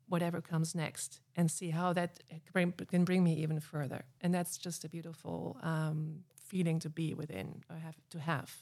whatever 0.08 0.42
comes 0.42 0.76
next, 0.76 1.22
and 1.36 1.50
see 1.50 1.70
how 1.70 1.94
that 1.94 2.20
can 2.92 3.06
bring 3.06 3.24
me 3.24 3.34
even 3.36 3.60
further. 3.60 4.06
And 4.22 4.34
that's 4.34 4.58
just 4.58 4.84
a 4.84 4.90
beautiful 4.90 5.58
um, 5.64 6.24
feeling 6.36 6.80
to 6.80 6.90
be 6.90 7.14
within, 7.14 7.64
or 7.70 7.78
have 7.78 7.96
to 8.10 8.20
have. 8.20 8.56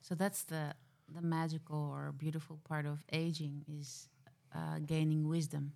So 0.00 0.14
that's 0.14 0.44
the 0.44 0.74
the 1.14 1.22
magical 1.22 1.78
or 1.78 2.12
beautiful 2.12 2.58
part 2.64 2.86
of 2.86 3.04
aging 3.12 3.64
is 3.68 4.08
uh, 4.54 4.78
gaining 4.84 5.28
wisdom. 5.28 5.72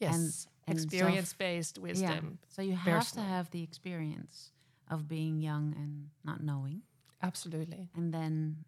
Yes, 0.00 0.14
and 0.14 0.32
self- 0.32 0.48
experience-based 0.68 1.78
wisdom. 1.78 2.38
Yeah. 2.40 2.46
So 2.48 2.62
you 2.62 2.76
have 2.76 2.98
personal. 2.98 3.24
to 3.24 3.30
have 3.30 3.50
the 3.50 3.62
experience 3.62 4.52
of 4.90 5.08
being 5.08 5.40
young 5.40 5.74
and 5.76 6.08
not 6.24 6.42
knowing, 6.42 6.82
Absolutely. 7.22 7.88
and 7.94 8.12
then 8.12 8.64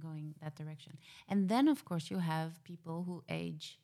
going 0.00 0.34
that 0.42 0.56
direction. 0.56 0.96
And 1.28 1.48
then, 1.48 1.68
of 1.68 1.84
course, 1.84 2.10
you 2.10 2.18
have 2.18 2.62
people 2.64 3.04
who 3.04 3.22
age 3.28 3.78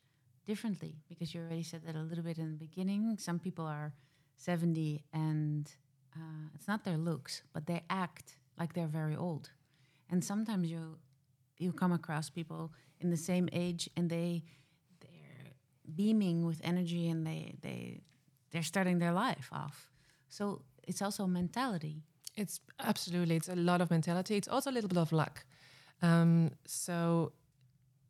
differently 0.47 0.95
because 1.07 1.33
you 1.33 1.41
already 1.41 1.63
said 1.63 1.81
that 1.85 1.95
a 1.95 2.01
little 2.01 2.23
bit 2.23 2.37
in 2.37 2.49
the 2.51 2.57
beginning. 2.57 3.17
Some 3.19 3.39
people 3.39 3.65
are 3.65 3.93
70 4.37 5.03
and 5.13 5.71
uh, 6.15 6.47
it's 6.55 6.67
not 6.67 6.83
their 6.83 6.97
looks, 6.97 7.43
but 7.53 7.67
they 7.67 7.83
act 7.89 8.35
like 8.57 8.73
they're 8.73 8.87
very 8.87 9.15
old. 9.15 9.51
And 10.09 10.23
sometimes 10.23 10.69
you 10.69 10.97
you 11.59 11.73
come 11.73 11.91
across 11.91 12.29
people 12.29 12.71
in 13.01 13.09
the 13.09 13.17
same 13.17 13.49
age 13.51 13.89
and 13.95 14.09
they 14.09 14.43
they're 15.01 15.51
beaming 15.93 16.45
with 16.45 16.59
energy 16.63 17.09
and 17.09 17.27
they 17.27 17.55
they 17.61 17.99
they're 18.51 18.63
starting 18.63 18.97
their 18.99 19.11
life 19.11 19.49
off. 19.51 19.91
So 20.29 20.63
it's 20.87 21.01
also 21.01 21.27
mentality. 21.27 22.03
It's 22.39 22.61
absolutely. 22.79 23.35
It's 23.35 23.49
a 23.49 23.55
lot 23.55 23.81
of 23.81 23.91
mentality. 23.91 24.35
It's 24.37 24.47
also 24.47 24.71
a 24.71 24.73
little 24.73 24.87
bit 24.87 24.97
of 24.97 25.11
luck. 25.11 25.43
Um, 26.01 26.51
so 26.65 27.33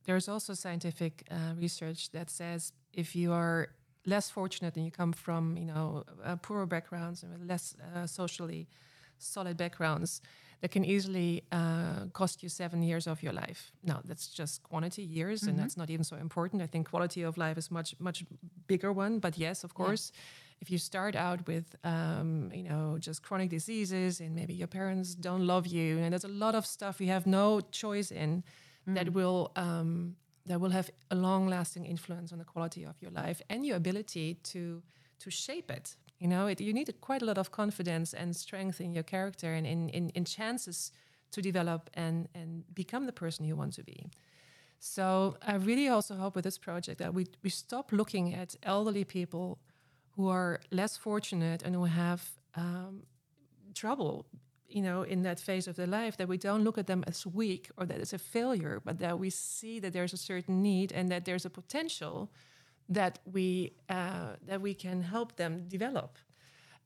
there's 0.05 0.29
also 0.29 0.53
scientific 0.53 1.23
uh, 1.31 1.55
research 1.57 2.11
that 2.11 2.29
says 2.29 2.71
if 2.93 3.15
you 3.15 3.33
are 3.33 3.69
less 4.05 4.29
fortunate 4.29 4.75
and 4.75 4.85
you 4.85 4.91
come 4.91 5.13
from 5.13 5.57
you 5.57 5.65
know 5.65 6.03
uh, 6.23 6.35
poorer 6.37 6.65
backgrounds 6.65 7.23
and 7.23 7.31
with 7.33 7.49
less 7.49 7.75
uh, 7.95 8.07
socially 8.07 8.67
solid 9.17 9.57
backgrounds, 9.57 10.21
that 10.61 10.71
can 10.71 10.85
easily 10.85 11.43
uh, 11.51 12.05
cost 12.13 12.43
you 12.43 12.49
seven 12.49 12.81
years 12.83 13.07
of 13.07 13.21
your 13.23 13.33
life. 13.33 13.71
Now 13.83 14.01
that's 14.05 14.27
just 14.27 14.63
quantity 14.63 15.03
years, 15.03 15.43
and 15.43 15.57
that's 15.59 15.77
not 15.77 15.89
even 15.89 16.03
so 16.03 16.17
important. 16.17 16.61
I 16.61 16.67
think 16.67 16.89
quality 16.89 17.23
of 17.23 17.37
life 17.37 17.57
is 17.57 17.71
much 17.71 17.95
much 17.99 18.25
bigger 18.67 18.91
one. 18.93 19.19
But 19.19 19.37
yes, 19.37 19.63
of 19.63 19.73
course, 19.73 20.11
if 20.61 20.69
you 20.69 20.77
start 20.77 21.15
out 21.15 21.47
with 21.47 21.75
um, 21.83 22.51
you 22.53 22.63
know 22.63 22.97
just 22.99 23.23
chronic 23.23 23.49
diseases 23.49 24.19
and 24.19 24.35
maybe 24.35 24.53
your 24.53 24.67
parents 24.67 25.15
don't 25.15 25.45
love 25.45 25.67
you, 25.67 25.97
and 25.99 26.13
there's 26.13 26.25
a 26.25 26.27
lot 26.45 26.55
of 26.55 26.65
stuff 26.65 26.99
you 26.99 27.07
have 27.07 27.25
no 27.25 27.61
choice 27.71 28.11
in 28.11 28.43
that 28.87 29.13
will 29.13 29.51
um, 29.55 30.15
that 30.45 30.59
will 30.59 30.71
have 30.71 30.89
a 31.11 31.15
long-lasting 31.15 31.85
influence 31.85 32.31
on 32.31 32.39
the 32.39 32.45
quality 32.45 32.83
of 32.83 32.95
your 33.01 33.11
life 33.11 33.41
and 33.49 33.65
your 33.65 33.77
ability 33.77 34.35
to 34.43 34.81
to 35.19 35.29
shape 35.29 35.71
it. 35.71 35.95
You 36.19 36.27
know, 36.27 36.47
it, 36.47 36.59
you 36.59 36.73
need 36.73 36.93
quite 36.99 37.21
a 37.21 37.25
lot 37.25 37.37
of 37.37 37.51
confidence 37.51 38.13
and 38.13 38.35
strength 38.35 38.81
in 38.81 38.93
your 38.93 39.03
character 39.03 39.53
and 39.53 39.65
in, 39.65 39.89
in, 39.89 40.09
in 40.09 40.25
chances 40.25 40.91
to 41.31 41.41
develop 41.41 41.89
and, 41.93 42.27
and 42.35 42.63
become 42.75 43.05
the 43.05 43.13
person 43.13 43.45
you 43.45 43.55
want 43.55 43.73
to 43.73 43.83
be. 43.83 44.09
So 44.79 45.37
I 45.45 45.55
really 45.55 45.87
also 45.87 46.15
hope 46.15 46.35
with 46.35 46.43
this 46.43 46.57
project 46.57 46.99
that 46.99 47.13
we, 47.13 47.27
we 47.43 47.49
stop 47.49 47.91
looking 47.91 48.33
at 48.33 48.55
elderly 48.63 49.03
people 49.03 49.59
who 50.15 50.27
are 50.27 50.59
less 50.71 50.97
fortunate 50.97 51.63
and 51.63 51.75
who 51.75 51.85
have 51.85 52.21
um, 52.55 53.03
trouble, 53.73 54.25
you 54.67 54.81
know, 54.81 55.03
in 55.03 55.23
that 55.23 55.39
phase 55.39 55.67
of 55.67 55.75
their 55.75 55.87
life, 55.87 56.17
that 56.17 56.27
we 56.27 56.37
don't 56.37 56.63
look 56.63 56.77
at 56.77 56.87
them 56.87 57.03
as 57.07 57.25
weak 57.25 57.69
or 57.77 57.85
that 57.85 57.99
it's 57.99 58.13
a 58.13 58.17
failure, 58.17 58.81
but 58.83 58.99
that 58.99 59.19
we 59.19 59.29
see 59.29 59.79
that 59.79 59.93
there's 59.93 60.13
a 60.13 60.17
certain 60.17 60.61
need 60.61 60.91
and 60.91 61.09
that 61.09 61.25
there's 61.25 61.45
a 61.45 61.49
potential 61.49 62.31
that 62.89 63.19
we 63.31 63.73
uh, 63.87 64.35
that 64.47 64.61
we 64.61 64.73
can 64.73 65.01
help 65.03 65.35
them 65.35 65.65
develop. 65.67 66.17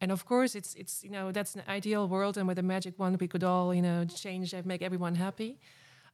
And 0.02 0.12
of 0.12 0.26
course, 0.26 0.54
it's 0.54 0.76
it's 0.76 1.04
you 1.04 1.10
know 1.10 1.32
that's 1.32 1.56
an 1.56 1.64
ideal 1.68 2.08
world, 2.08 2.38
and 2.38 2.48
with 2.48 2.60
a 2.60 2.64
magic 2.64 3.00
wand, 3.00 3.22
we 3.22 3.28
could 3.28 3.44
all 3.44 3.74
you 3.74 3.82
know 3.82 4.06
change 4.06 4.54
and 4.54 4.66
make 4.66 4.82
everyone 4.82 5.16
happy. 5.16 5.60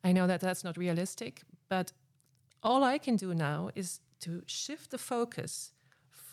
I 0.04 0.12
know 0.12 0.28
that 0.28 0.42
that's 0.42 0.64
not 0.64 0.78
realistic, 0.78 1.42
but 1.70 1.92
all 2.62 2.84
I 2.84 2.98
can 3.00 3.16
do 3.16 3.34
now 3.34 3.70
is 3.76 4.00
to 4.22 4.44
shift 4.46 4.92
the 4.92 4.98
focus 4.98 5.74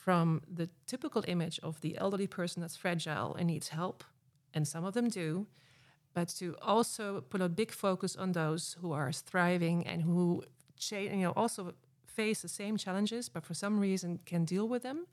from 0.07 0.41
the 0.47 0.69
typical 0.87 1.25
image 1.27 1.59
of 1.65 1.81
the 1.81 1.99
elderly 1.99 2.29
person 2.29 2.63
that's 2.63 2.77
fragile 2.77 3.35
and 3.35 3.49
needs 3.49 3.71
help, 3.71 4.05
and 4.55 4.69
some 4.69 4.85
of 4.85 4.95
them 4.95 5.09
do, 5.09 5.49
but 6.15 6.29
to 6.29 6.55
also 6.63 7.23
put 7.33 7.41
a 7.41 7.49
big 7.49 7.73
focus 7.73 8.15
on 8.15 8.31
those 8.31 8.77
who 8.81 8.93
are 8.93 9.11
thriving 9.11 9.85
and 9.85 10.03
who 10.03 10.45
you 10.91 11.23
know 11.25 11.33
also 11.35 11.75
face 12.07 12.43
the 12.43 12.49
same 12.49 12.77
challenges, 12.77 13.29
but 13.29 13.45
for 13.45 13.55
some 13.55 13.81
reason 13.81 14.21
can 14.25 14.45
deal 14.45 14.69
with 14.69 14.83
them, 14.85 15.07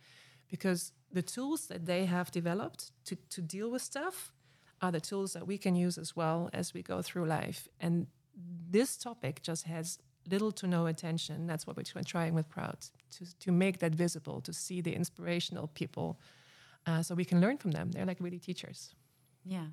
because 0.48 0.92
the 1.12 1.24
tools 1.24 1.66
that 1.70 1.88
they 1.88 2.06
have 2.06 2.30
developed 2.30 2.92
to, 3.06 3.16
to 3.30 3.42
deal 3.42 3.72
with 3.72 3.82
stuff 3.82 4.32
are 4.80 4.92
the 4.92 5.02
tools 5.02 5.34
that 5.34 5.48
we 5.48 5.58
can 5.58 5.76
use 5.76 5.98
as 5.98 6.16
well 6.16 6.52
as 6.54 6.74
we 6.76 6.84
go 6.84 7.02
through 7.02 7.26
life. 7.26 7.68
And 7.80 8.06
this 8.70 8.96
topic 8.98 9.42
just 9.42 9.66
has 9.66 9.98
little 10.30 10.52
to 10.52 10.68
no 10.68 10.86
attention. 10.86 11.48
That's 11.48 11.66
what 11.68 11.76
we're 11.78 12.04
trying 12.04 12.34
with 12.36 12.50
Proud 12.50 12.78
to, 13.18 13.40
to 13.40 13.52
make 13.52 13.80
that 13.80 13.94
visible, 13.96 14.42
to 14.42 14.54
see 14.54 14.82
the 14.82 14.94
inspirational 14.94 15.68
people 15.74 16.20
uh, 16.86 17.02
so 17.02 17.16
we 17.16 17.26
can 17.26 17.40
learn 17.42 17.58
from 17.58 17.72
them. 17.72 17.92
They're 17.92 18.06
like 18.06 18.20
really 18.20 18.40
teachers. 18.40 18.94
Yeah. 19.46 19.68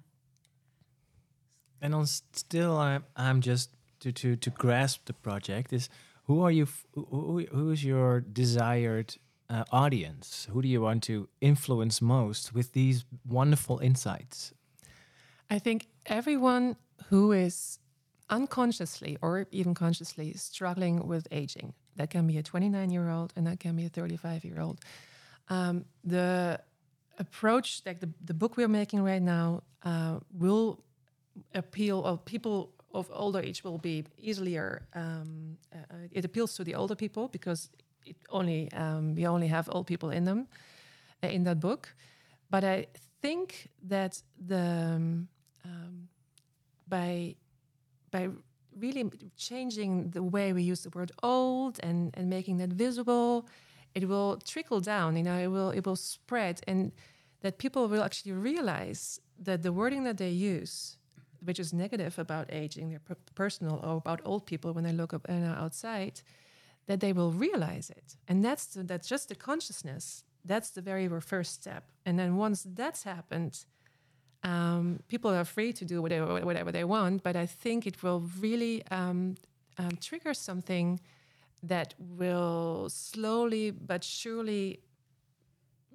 And 1.83 1.95
on 1.95 2.03
s- 2.03 2.23
still, 2.33 2.77
I'm 2.77 3.05
I'm 3.17 3.41
just 3.41 3.71
to 4.01 4.13
to 4.13 4.37
to 4.37 4.51
grasp 4.51 5.07
the 5.07 5.13
project 5.13 5.73
is 5.73 5.89
who 6.25 6.43
are 6.43 6.53
you? 6.53 6.65
F- 6.65 6.87
who, 6.95 7.07
who 7.11 7.47
who 7.57 7.71
is 7.71 7.83
your 7.85 8.21
desired 8.21 9.17
uh, 9.49 9.65
audience? 9.73 10.47
Who 10.53 10.63
do 10.63 10.69
you 10.69 10.83
want 10.83 11.03
to 11.05 11.29
influence 11.41 12.01
most 12.05 12.55
with 12.55 12.73
these 12.73 13.05
wonderful 13.25 13.79
insights? 13.79 14.53
I 15.51 15.59
think 15.59 15.87
everyone 16.07 16.77
who 17.09 17.33
is 17.33 17.79
unconsciously 18.31 19.19
or 19.21 19.47
even 19.51 19.75
consciously 19.75 20.33
struggling 20.35 21.07
with 21.07 21.27
aging, 21.31 21.75
that 21.97 22.11
can 22.11 22.27
be 22.27 22.39
a 22.39 22.43
29 22.43 22.91
year 22.91 23.11
old 23.11 23.33
and 23.37 23.47
that 23.47 23.61
can 23.61 23.77
be 23.77 23.85
a 23.85 23.89
35 23.89 24.45
year 24.45 24.61
old. 24.61 24.81
Um, 25.49 25.85
the 26.05 26.61
approach, 27.19 27.83
like 27.85 28.01
the, 28.01 28.09
the 28.25 28.35
book 28.35 28.57
we're 28.57 28.69
making 28.69 29.03
right 29.03 29.23
now, 29.23 29.63
uh, 29.83 30.21
will 30.33 30.83
appeal, 31.55 32.01
or 32.01 32.19
people 32.19 32.73
of 32.95 33.11
older 33.13 33.41
age 33.41 33.63
will 33.65 33.79
be 33.79 34.05
easier. 34.19 34.83
Um, 34.95 35.57
uh, 35.75 36.09
it 36.11 36.25
appeals 36.25 36.55
to 36.57 36.65
the 36.65 36.75
older 36.75 36.95
people 36.95 37.29
because 37.29 37.71
it 38.07 38.17
only 38.31 38.71
um, 38.73 39.15
we 39.15 39.27
only 39.27 39.49
have 39.49 39.69
old 39.71 39.87
people 39.87 40.11
in 40.11 40.25
them 40.25 40.49
uh, 41.23 41.29
in 41.29 41.45
that 41.45 41.61
book. 41.61 41.95
But 42.51 42.65
I 42.65 42.87
think 43.23 43.69
that 43.89 44.23
the 44.47 44.95
um, 44.97 45.29
um, 45.65 46.09
by 46.89 47.37
by 48.11 48.29
really 48.79 49.11
changing 49.37 50.11
the 50.11 50.23
way 50.23 50.53
we 50.53 50.63
use 50.63 50.83
the 50.83 50.91
word 50.91 51.13
old 51.23 51.79
and 51.83 52.15
and 52.17 52.29
making 52.29 52.59
that 52.59 52.71
visible, 52.71 53.47
it 53.95 54.09
will 54.09 54.39
trickle 54.45 54.81
down. 54.81 55.17
You 55.17 55.23
know, 55.23 55.39
it 55.39 55.49
will 55.49 55.71
it 55.71 55.87
will 55.87 55.97
spread, 55.97 56.61
and 56.67 56.93
that 57.41 57.59
people 57.59 57.89
will 57.89 58.03
actually 58.03 58.33
realize 58.33 59.21
that 59.45 59.63
the 59.63 59.73
wording 59.73 60.05
that 60.05 60.19
they 60.19 60.31
use 60.31 60.99
which 61.45 61.59
is 61.59 61.73
negative 61.73 62.19
about 62.19 62.53
aging, 62.53 62.91
their 62.91 63.01
personal 63.35 63.81
or 63.83 63.97
about 63.97 64.21
old 64.25 64.47
people 64.47 64.73
when 64.73 64.85
they 64.85 64.93
look 64.93 65.15
up 65.15 65.27
and 65.29 65.45
outside, 65.45 66.21
that 66.87 67.01
they 67.01 67.13
will 67.13 67.33
realize 67.33 67.91
it. 67.91 68.17
And 68.29 68.45
that's 68.45 68.67
the, 68.67 68.83
that's 68.83 69.09
just 69.09 69.29
the 69.29 69.35
consciousness. 69.35 70.25
That's 70.45 70.71
the 70.71 70.83
very 70.83 71.09
first 71.21 71.55
step. 71.55 71.85
And 72.05 72.19
then 72.19 72.37
once 72.37 72.67
that's 72.75 73.03
happened, 73.05 73.65
um, 74.43 75.01
people 75.09 75.31
are 75.31 75.45
free 75.45 75.73
to 75.73 75.85
do 75.85 76.01
whatever 76.01 76.41
whatever 76.45 76.73
they 76.73 76.85
want. 76.85 77.23
But 77.23 77.37
I 77.37 77.47
think 77.47 77.87
it 77.87 78.03
will 78.03 78.21
really 78.41 78.83
um, 78.91 79.37
um, 79.79 79.99
trigger 80.01 80.35
something 80.35 81.01
that 81.63 81.95
will 81.99 82.89
slowly 82.89 83.71
but 83.71 84.03
surely 84.03 84.81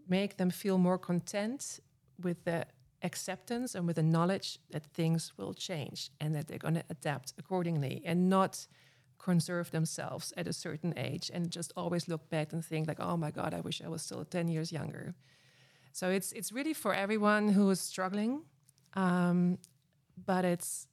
make 0.07 0.37
them 0.37 0.51
feel 0.51 0.77
more 0.77 0.97
content 0.97 1.79
with 2.21 2.43
the 2.45 2.65
acceptance 3.01 3.75
and 3.75 3.87
with 3.87 3.95
the 3.95 4.03
knowledge 4.03 4.59
that 4.71 4.83
things 4.93 5.33
will 5.37 5.53
change 5.53 6.09
and 6.19 6.33
that 6.35 6.47
they're 6.47 6.57
going 6.57 6.75
to 6.75 6.83
adapt 6.89 7.33
accordingly 7.37 8.01
and 8.05 8.29
not 8.29 8.67
conserve 9.17 9.71
themselves 9.71 10.33
at 10.37 10.47
a 10.47 10.53
certain 10.53 10.93
age 10.97 11.31
and 11.33 11.51
just 11.51 11.73
always 11.75 12.07
look 12.07 12.29
back 12.29 12.53
and 12.53 12.63
think 12.63 12.87
like 12.87 12.99
oh 12.99 13.17
my 13.17 13.31
god 13.31 13.53
i 13.53 13.59
wish 13.59 13.81
i 13.83 13.87
was 13.87 14.01
still 14.01 14.23
10 14.23 14.47
years 14.47 14.71
younger 14.71 15.15
so 15.95 16.09
it's 16.09 16.29
it's 16.33 16.51
really 16.51 16.73
for 16.73 16.93
everyone 16.93 17.43
who 17.55 17.69
is 17.69 17.79
struggling 17.79 18.41
um, 18.95 19.57
but 20.25 20.43
it's 20.53 20.87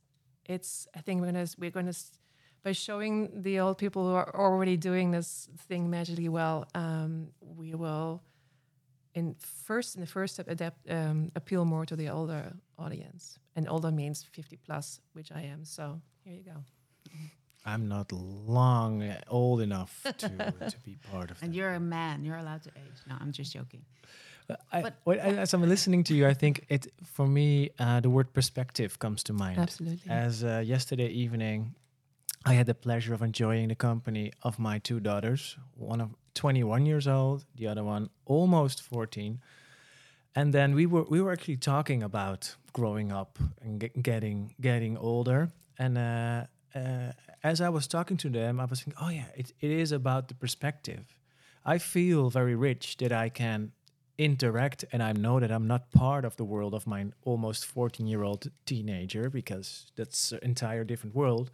it's 0.55 0.87
i 0.95 1.01
think 1.01 1.21
we're 1.21 1.33
going 1.33 1.47
to 1.47 1.57
we're 1.59 1.71
going 1.79 1.93
to 1.93 1.99
by 2.65 2.73
showing 2.73 3.43
the 3.43 3.59
old 3.59 3.77
people 3.77 4.03
who 4.09 4.15
are 4.15 4.33
already 4.37 4.77
doing 4.77 5.11
this 5.11 5.49
thing 5.69 5.91
magically 5.91 6.29
well 6.29 6.67
um, 6.75 7.29
we 7.41 7.75
will 7.75 8.23
in 9.15 9.35
first 9.67 9.95
in 9.97 10.01
the 10.01 10.07
first 10.07 10.35
step 10.35 10.49
adapt 10.49 10.79
um, 10.91 11.31
appeal 11.37 11.65
more 11.65 11.85
to 11.87 11.97
the 11.97 12.09
older 12.09 12.53
audience. 12.79 13.39
And 13.57 13.69
older 13.69 13.91
means 13.91 14.23
50 14.23 14.57
plus 14.57 15.01
which 15.13 15.31
i 15.33 15.43
am. 15.43 15.65
So 15.65 16.01
here 16.25 16.35
you 16.35 16.43
go. 16.43 16.65
I'm 17.65 17.87
not 17.89 18.11
long 18.11 19.03
uh, 19.03 19.21
old 19.29 19.61
enough 19.61 20.03
to, 20.19 20.29
to 20.29 20.77
be 20.85 20.97
part 21.11 21.31
of 21.31 21.37
and 21.43 21.53
that. 21.53 21.57
you're 21.57 21.75
a 21.75 21.81
man. 21.81 22.25
You're 22.25 22.39
allowed 22.39 22.63
to 22.63 22.71
age. 22.71 23.01
No 23.09 23.15
i'm 23.21 23.33
just 23.33 23.53
joking 23.53 23.85
I, 24.73 24.93
as 25.07 25.55
i'm 25.55 25.63
listening 25.69 26.05
to 26.05 26.15
you 26.15 26.27
i 26.27 26.35
think 26.35 26.65
it 26.69 26.87
for 27.05 27.27
me 27.27 27.71
uh, 27.79 28.01
the 28.01 28.11
word 28.11 28.33
perspective 28.33 28.99
comes 28.99 29.23
to 29.25 29.33
mind. 29.33 29.59
Absolutely. 29.59 30.11
As 30.11 30.45
uh, 30.45 30.63
yesterday 30.65 31.09
evening 31.09 31.75
i 32.45 32.55
had 32.55 32.67
the 32.67 32.75
pleasure 32.75 33.15
of 33.15 33.23
enjoying 33.23 33.69
the 33.69 33.75
company 33.75 34.33
of 34.43 34.59
my 34.59 34.79
two 34.79 35.01
daughters. 35.01 35.57
One 35.77 36.01
of 36.01 36.11
21 36.35 36.87
years 36.87 37.07
old 37.07 37.45
the 37.55 37.67
other 37.67 37.85
one 37.85 38.11
almost 38.25 38.83
14 38.83 39.41
and 40.35 40.53
then 40.53 40.75
we 40.75 40.87
were 40.87 41.05
we 41.05 41.21
were 41.21 41.33
actually 41.33 41.59
talking 41.59 42.03
about 42.03 42.57
growing 42.73 43.13
up 43.13 43.39
and 43.61 43.81
get, 43.81 44.03
getting 44.03 44.55
getting 44.61 44.97
older. 44.97 45.51
And 45.79 45.99
uh, 45.99 46.47
uh, 46.75 47.13
as 47.45 47.61
i 47.61 47.69
was 47.69 47.87
talking 47.87 48.17
to 48.17 48.31
them 48.31 48.61
i 48.61 48.65
was 48.65 48.81
thinking 48.83 49.03
oh 49.05 49.11
yeah 49.11 49.27
it, 49.37 49.53
it 49.61 49.71
is 49.71 49.93
about 49.93 50.29
the 50.29 50.35
perspective. 50.35 51.05
I 51.65 51.79
feel 51.79 52.31
very 52.31 52.57
rich 52.57 52.97
that 52.97 53.13
i 53.13 53.29
can 53.29 53.73
interact 54.19 54.85
and 54.93 55.03
i 55.03 55.13
know 55.13 55.41
that 55.41 55.51
i'm 55.51 55.67
not 55.67 55.91
part 55.91 56.25
of 56.25 56.37
the 56.37 56.45
world 56.45 56.75
of 56.75 56.87
my 56.87 57.07
almost 57.25 57.65
14 57.65 58.07
year 58.07 58.23
old 58.23 58.51
teenager 58.67 59.31
because 59.31 59.87
that's 59.97 60.33
an 60.33 60.41
entire 60.43 60.85
different 60.85 61.15
world 61.15 61.51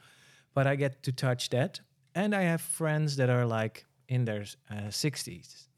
but 0.54 0.66
i 0.66 0.74
get 0.74 1.02
to 1.02 1.12
touch 1.12 1.48
that 1.50 1.80
and 2.14 2.34
i 2.34 2.42
have 2.42 2.60
friends 2.60 3.16
that 3.16 3.30
are 3.30 3.46
like 3.46 3.84
in 4.08 4.24
their 4.24 4.44
uh, 4.70 4.90
60s 4.90 5.68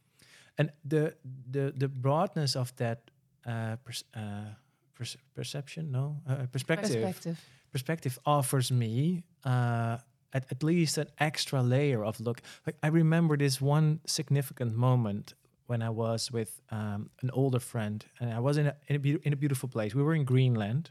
and 0.58 0.70
the 0.84 1.14
the 1.50 1.72
the 1.76 1.88
broadness 1.88 2.56
of 2.56 2.74
that 2.76 3.10
uh, 3.46 3.76
pers- 3.84 4.04
uh, 4.14 4.54
pers- 4.94 5.16
perception 5.34 5.90
no 5.90 6.16
uh, 6.28 6.46
perspective 6.52 7.02
perspective 7.02 7.38
perspective 7.72 8.18
offers 8.24 8.72
me 8.72 9.24
uh, 9.44 9.98
at, 10.32 10.44
at 10.50 10.62
least 10.62 10.98
an 10.98 11.08
extra 11.18 11.62
layer 11.62 12.04
of 12.04 12.20
look. 12.20 12.40
Like 12.66 12.76
I 12.82 12.88
remember 12.88 13.36
this 13.36 13.60
one 13.60 14.00
significant 14.06 14.76
moment 14.76 15.34
when 15.70 15.82
I 15.82 15.90
was 15.90 16.32
with 16.32 16.60
um, 16.72 17.10
an 17.22 17.30
older 17.32 17.60
friend, 17.60 18.04
and 18.18 18.34
I 18.34 18.40
was 18.40 18.56
in 18.58 18.66
a, 18.66 18.74
in 18.88 18.96
a, 18.96 18.98
beau- 18.98 19.22
in 19.22 19.32
a 19.32 19.36
beautiful 19.36 19.68
place. 19.68 19.94
We 19.94 20.02
were 20.02 20.16
in 20.16 20.24
Greenland, 20.24 20.90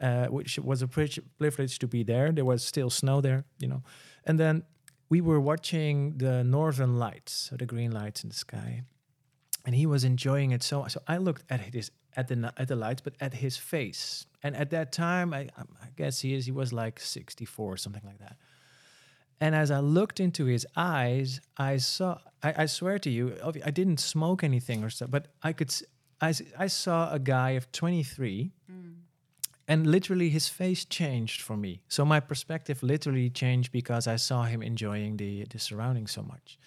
uh, 0.00 0.26
which 0.26 0.58
was 0.58 0.82
a 0.82 0.88
privilege 0.88 1.78
to 1.78 1.88
be 1.88 2.02
there. 2.02 2.30
There 2.32 2.44
was 2.44 2.62
still 2.62 2.90
snow 2.90 3.22
there, 3.22 3.44
you 3.58 3.66
know, 3.66 3.82
and 4.24 4.38
then 4.38 4.62
we 5.08 5.22
were 5.22 5.40
watching 5.40 6.18
the 6.18 6.44
northern 6.44 6.98
lights, 6.98 7.32
so 7.32 7.56
the 7.56 7.64
green 7.64 7.92
lights 7.92 8.22
in 8.24 8.28
the 8.28 8.36
sky, 8.36 8.82
and 9.64 9.74
he 9.74 9.86
was 9.86 10.04
enjoying 10.04 10.50
it 10.50 10.62
so. 10.62 10.86
So 10.88 11.00
I 11.08 11.16
looked 11.16 11.44
at 11.48 11.60
his 11.60 11.90
at 12.14 12.28
the 12.28 12.52
at 12.58 12.68
the 12.68 12.76
lights, 12.76 13.00
but 13.00 13.14
at 13.20 13.32
his 13.34 13.56
face. 13.56 14.26
And 14.42 14.54
at 14.54 14.68
that 14.70 14.92
time, 14.92 15.32
I, 15.32 15.48
I 15.86 15.88
guess 15.96 16.20
he 16.20 16.34
is 16.34 16.44
he 16.44 16.52
was 16.52 16.72
like 16.72 17.00
64 17.00 17.72
or 17.72 17.76
something 17.78 18.04
like 18.04 18.18
that. 18.18 18.36
And 19.40 19.54
as 19.54 19.70
I 19.70 19.80
looked 19.80 20.18
into 20.20 20.46
his 20.46 20.66
eyes, 20.76 21.40
I 21.56 21.76
saw. 21.76 22.18
I, 22.42 22.62
I 22.62 22.66
swear 22.66 22.98
to 23.00 23.10
you, 23.10 23.34
I 23.64 23.70
didn't 23.70 24.00
smoke 24.00 24.42
anything 24.44 24.84
or 24.84 24.90
so, 24.90 25.06
but 25.06 25.28
I 25.42 25.52
could—I 25.52 26.66
saw 26.68 27.12
a 27.12 27.18
guy 27.18 27.50
of 27.50 27.70
23, 27.72 28.52
mm. 28.70 28.94
and 29.68 29.86
literally 29.86 30.30
his 30.30 30.48
face 30.48 30.84
changed 30.84 31.42
for 31.42 31.56
me. 31.56 31.82
So 31.88 32.04
my 32.04 32.20
perspective 32.20 32.82
literally 32.82 33.30
changed 33.30 33.72
because 33.72 34.06
I 34.06 34.16
saw 34.16 34.44
him 34.44 34.62
enjoying 34.62 35.18
the 35.18 35.44
the 35.50 35.58
surroundings 35.58 36.12
so 36.12 36.22
much. 36.22 36.58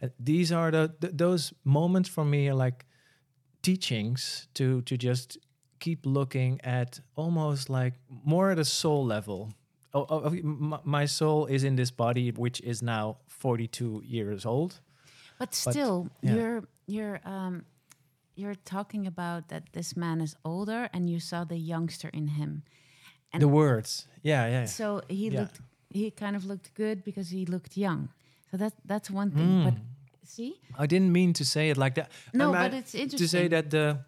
And 0.00 0.10
these 0.18 0.52
are 0.52 0.70
the, 0.70 0.94
th 1.00 1.12
those 1.16 1.52
moments 1.64 2.08
for 2.08 2.24
me 2.24 2.48
are 2.48 2.58
like 2.66 2.84
teachings 3.62 4.48
to 4.54 4.82
to 4.82 4.96
just 4.96 5.38
keep 5.78 6.04
looking 6.04 6.60
at 6.64 7.00
almost 7.16 7.70
like 7.70 7.94
more 8.24 8.50
at 8.50 8.58
a 8.58 8.64
soul 8.64 9.04
level. 9.04 9.52
Oh, 9.94 10.06
oh, 10.10 10.80
my 10.84 11.06
soul 11.06 11.46
is 11.46 11.64
in 11.64 11.76
this 11.76 11.90
body, 11.90 12.30
which 12.30 12.60
is 12.60 12.82
now 12.82 13.16
42 13.26 14.02
years 14.04 14.44
old. 14.44 14.80
But 15.38 15.54
still, 15.54 16.08
yeah. 16.22 16.34
you're 16.34 16.62
you're 16.86 17.20
um, 17.24 17.64
you're 18.34 18.56
talking 18.64 19.06
about 19.06 19.48
that 19.48 19.62
this 19.72 19.96
man 19.96 20.20
is 20.20 20.36
older, 20.44 20.88
and 20.92 21.08
you 21.08 21.20
saw 21.20 21.44
the 21.44 21.56
youngster 21.56 22.10
in 22.12 22.28
him. 22.28 22.62
And 23.32 23.42
the 23.42 23.48
words, 23.48 24.08
yeah, 24.22 24.46
yeah. 24.46 24.50
yeah. 24.60 24.64
so 24.66 25.00
he 25.08 25.28
Yeah. 25.28 25.40
looked, 25.40 25.60
he 25.90 26.10
kind 26.10 26.36
of 26.36 26.44
looked 26.44 26.74
good 26.74 27.02
because 27.04 27.30
he 27.30 27.46
looked 27.46 27.76
young. 27.76 28.08
So 28.50 28.56
that 28.56 28.72
that's 28.84 29.10
one 29.10 29.30
thing. 29.30 29.64
But 29.64 29.74
Mm. 29.74 29.80
see, 30.24 30.52
I 30.78 30.86
didn't 30.86 31.12
mean 31.12 31.32
to 31.34 31.44
say 31.44 31.70
it 31.70 31.76
like 31.76 31.94
that. 31.94 32.10
No, 32.32 32.52
but 32.52 32.74
it's 32.74 32.94
interesting 32.94 33.18
to 33.18 33.28
say 33.28 33.48
that 33.48 33.70
the, 33.70 33.98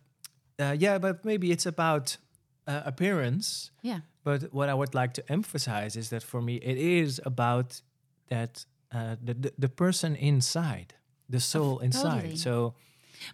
uh, 0.58 0.76
yeah, 0.78 0.98
but 0.98 1.24
maybe 1.24 1.50
it's 1.50 1.66
about 1.66 2.18
uh, 2.66 2.82
appearance. 2.84 3.70
yeah, 3.82 4.00
But 4.24 4.52
what 4.52 4.68
I 4.68 4.74
would 4.74 4.94
like 4.94 5.12
to 5.14 5.22
emphasize 5.32 5.96
is 5.96 6.08
that 6.10 6.22
for 6.22 6.40
me, 6.42 6.56
it 6.56 6.76
is 6.78 7.20
about 7.24 7.82
that 8.28 8.66
uh, 8.92 9.16
the, 9.22 9.34
the 9.34 9.52
the 9.58 9.68
person 9.68 10.16
inside, 10.16 10.94
the 11.28 11.40
soul 11.40 11.78
inside. 11.78 12.20
totally. 12.20 12.36
So 12.36 12.74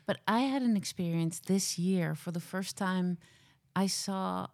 But 0.06 0.16
I 0.26 0.40
had 0.52 0.62
an 0.62 0.76
experience 0.76 1.40
this 1.40 1.78
year 1.78 2.14
for 2.14 2.32
the 2.32 2.40
first 2.40 2.76
time. 2.76 3.18
I 3.74 3.86
saw. 3.88 4.48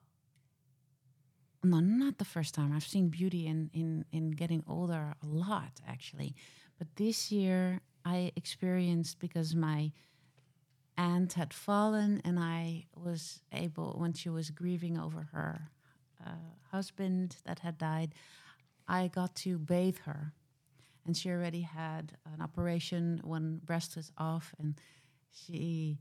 No, 1.64 1.79
not 1.81 2.18
the 2.18 2.25
first 2.25 2.55
time. 2.55 2.73
I've 2.73 2.87
seen 2.87 3.09
beauty 3.09 3.47
in 3.47 3.70
in 3.73 4.05
in 4.11 4.31
getting 4.33 4.64
older 4.66 5.14
a 5.23 5.27
lot 5.27 5.81
actually, 5.87 6.35
but 6.79 6.89
this 6.97 7.31
year 7.31 7.81
I 8.05 8.33
experienced 8.37 9.18
because 9.20 9.55
my 9.55 9.93
aunt 10.97 11.34
had 11.34 11.55
fallen, 11.55 12.20
and 12.24 12.38
I 12.38 12.86
was 12.95 13.40
able 13.53 13.97
when 13.99 14.12
she 14.12 14.28
was 14.28 14.51
grieving 14.51 14.99
over 14.99 15.28
her 15.32 15.70
uh, 16.24 16.30
husband 16.70 17.36
that 17.45 17.61
had 17.61 17.78
died. 17.78 18.14
I 18.88 19.09
got 19.09 19.34
to 19.36 19.59
bathe 19.59 19.99
her, 20.05 20.32
and 21.07 21.16
she 21.16 21.30
already 21.30 21.62
had 21.62 22.12
an 22.32 22.40
operation. 22.43 23.20
One 23.24 23.61
breast 23.64 23.97
was 23.97 24.12
off, 24.18 24.55
and 24.59 24.74
she 25.30 25.99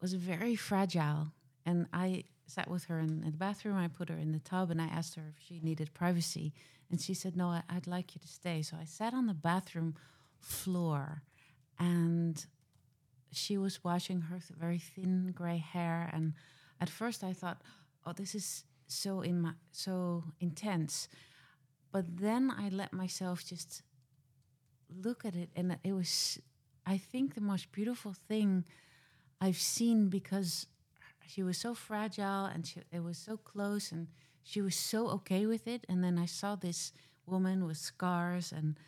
was 0.00 0.14
very 0.14 0.56
fragile. 0.56 1.32
And 1.64 1.86
I 1.92 2.24
sat 2.46 2.70
with 2.70 2.84
her 2.84 3.00
in, 3.00 3.22
in 3.24 3.32
the 3.32 3.36
bathroom. 3.36 3.76
I 3.76 3.88
put 3.88 4.08
her 4.08 4.16
in 4.16 4.32
the 4.32 4.38
tub, 4.38 4.70
and 4.70 4.80
I 4.80 4.86
asked 4.86 5.16
her 5.16 5.32
if 5.36 5.44
she 5.46 5.60
needed 5.60 5.92
privacy, 5.94 6.52
and 6.90 7.00
she 7.00 7.14
said, 7.14 7.36
"No, 7.36 7.48
I, 7.48 7.62
I'd 7.68 7.86
like 7.86 8.14
you 8.14 8.20
to 8.20 8.28
stay." 8.28 8.62
So 8.62 8.76
I 8.80 8.84
sat 8.84 9.14
on 9.14 9.26
the 9.26 9.34
bathroom 9.34 9.96
floor, 10.38 11.22
and 11.78 12.46
she 13.36 13.58
was 13.58 13.84
washing 13.84 14.22
her 14.22 14.38
th- 14.38 14.58
very 14.58 14.78
thin 14.78 15.32
gray 15.34 15.58
hair. 15.58 16.10
And 16.12 16.34
at 16.80 16.90
first, 16.90 17.22
I 17.22 17.32
thought, 17.32 17.62
"Oh, 18.04 18.12
this 18.12 18.34
is 18.34 18.64
so 18.86 19.20
in 19.20 19.40
my, 19.42 19.52
so 19.72 20.24
intense." 20.40 21.08
But 21.92 22.18
then 22.18 22.50
I 22.50 22.68
let 22.68 22.92
myself 22.92 23.44
just 23.44 23.82
look 24.88 25.24
at 25.24 25.34
it, 25.34 25.50
and 25.56 25.78
it 25.84 25.92
was, 25.92 26.38
I 26.86 26.98
think, 26.98 27.34
the 27.34 27.40
most 27.40 27.72
beautiful 27.72 28.12
thing 28.12 28.64
I've 29.40 29.58
seen 29.58 30.08
because 30.08 30.66
she 31.26 31.42
was 31.42 31.58
so 31.58 31.74
fragile 31.74 32.46
and 32.46 32.66
she, 32.66 32.80
it 32.92 33.02
was 33.02 33.18
so 33.18 33.36
close, 33.36 33.92
and 33.92 34.08
she 34.42 34.60
was 34.60 34.76
so 34.76 35.08
okay 35.08 35.46
with 35.46 35.66
it. 35.66 35.84
And 35.88 36.02
then 36.02 36.18
I 36.18 36.26
saw 36.26 36.56
this 36.56 36.92
woman 37.26 37.64
with 37.66 37.76
scars 37.78 38.52
and 38.52 38.78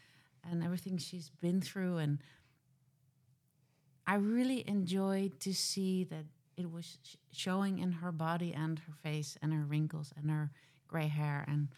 and 0.50 0.62
everything 0.62 0.96
she's 0.98 1.30
been 1.40 1.60
through, 1.60 1.98
and 1.98 2.18
I 4.12 4.14
really 4.16 4.60
enjoyed 4.68 5.38
to 5.40 5.52
see 5.52 6.04
that 6.04 6.24
it 6.56 6.68
was 6.72 6.98
sh- 7.02 7.16
showing 7.30 7.78
in 7.78 7.92
her 7.92 8.10
body 8.12 8.52
and 8.54 8.78
her 8.78 8.92
face 9.02 9.36
and 9.42 9.52
her 9.52 9.64
wrinkles 9.64 10.12
and 10.16 10.30
her 10.30 10.50
gray 10.88 11.08
hair 11.08 11.44
and 11.46 11.68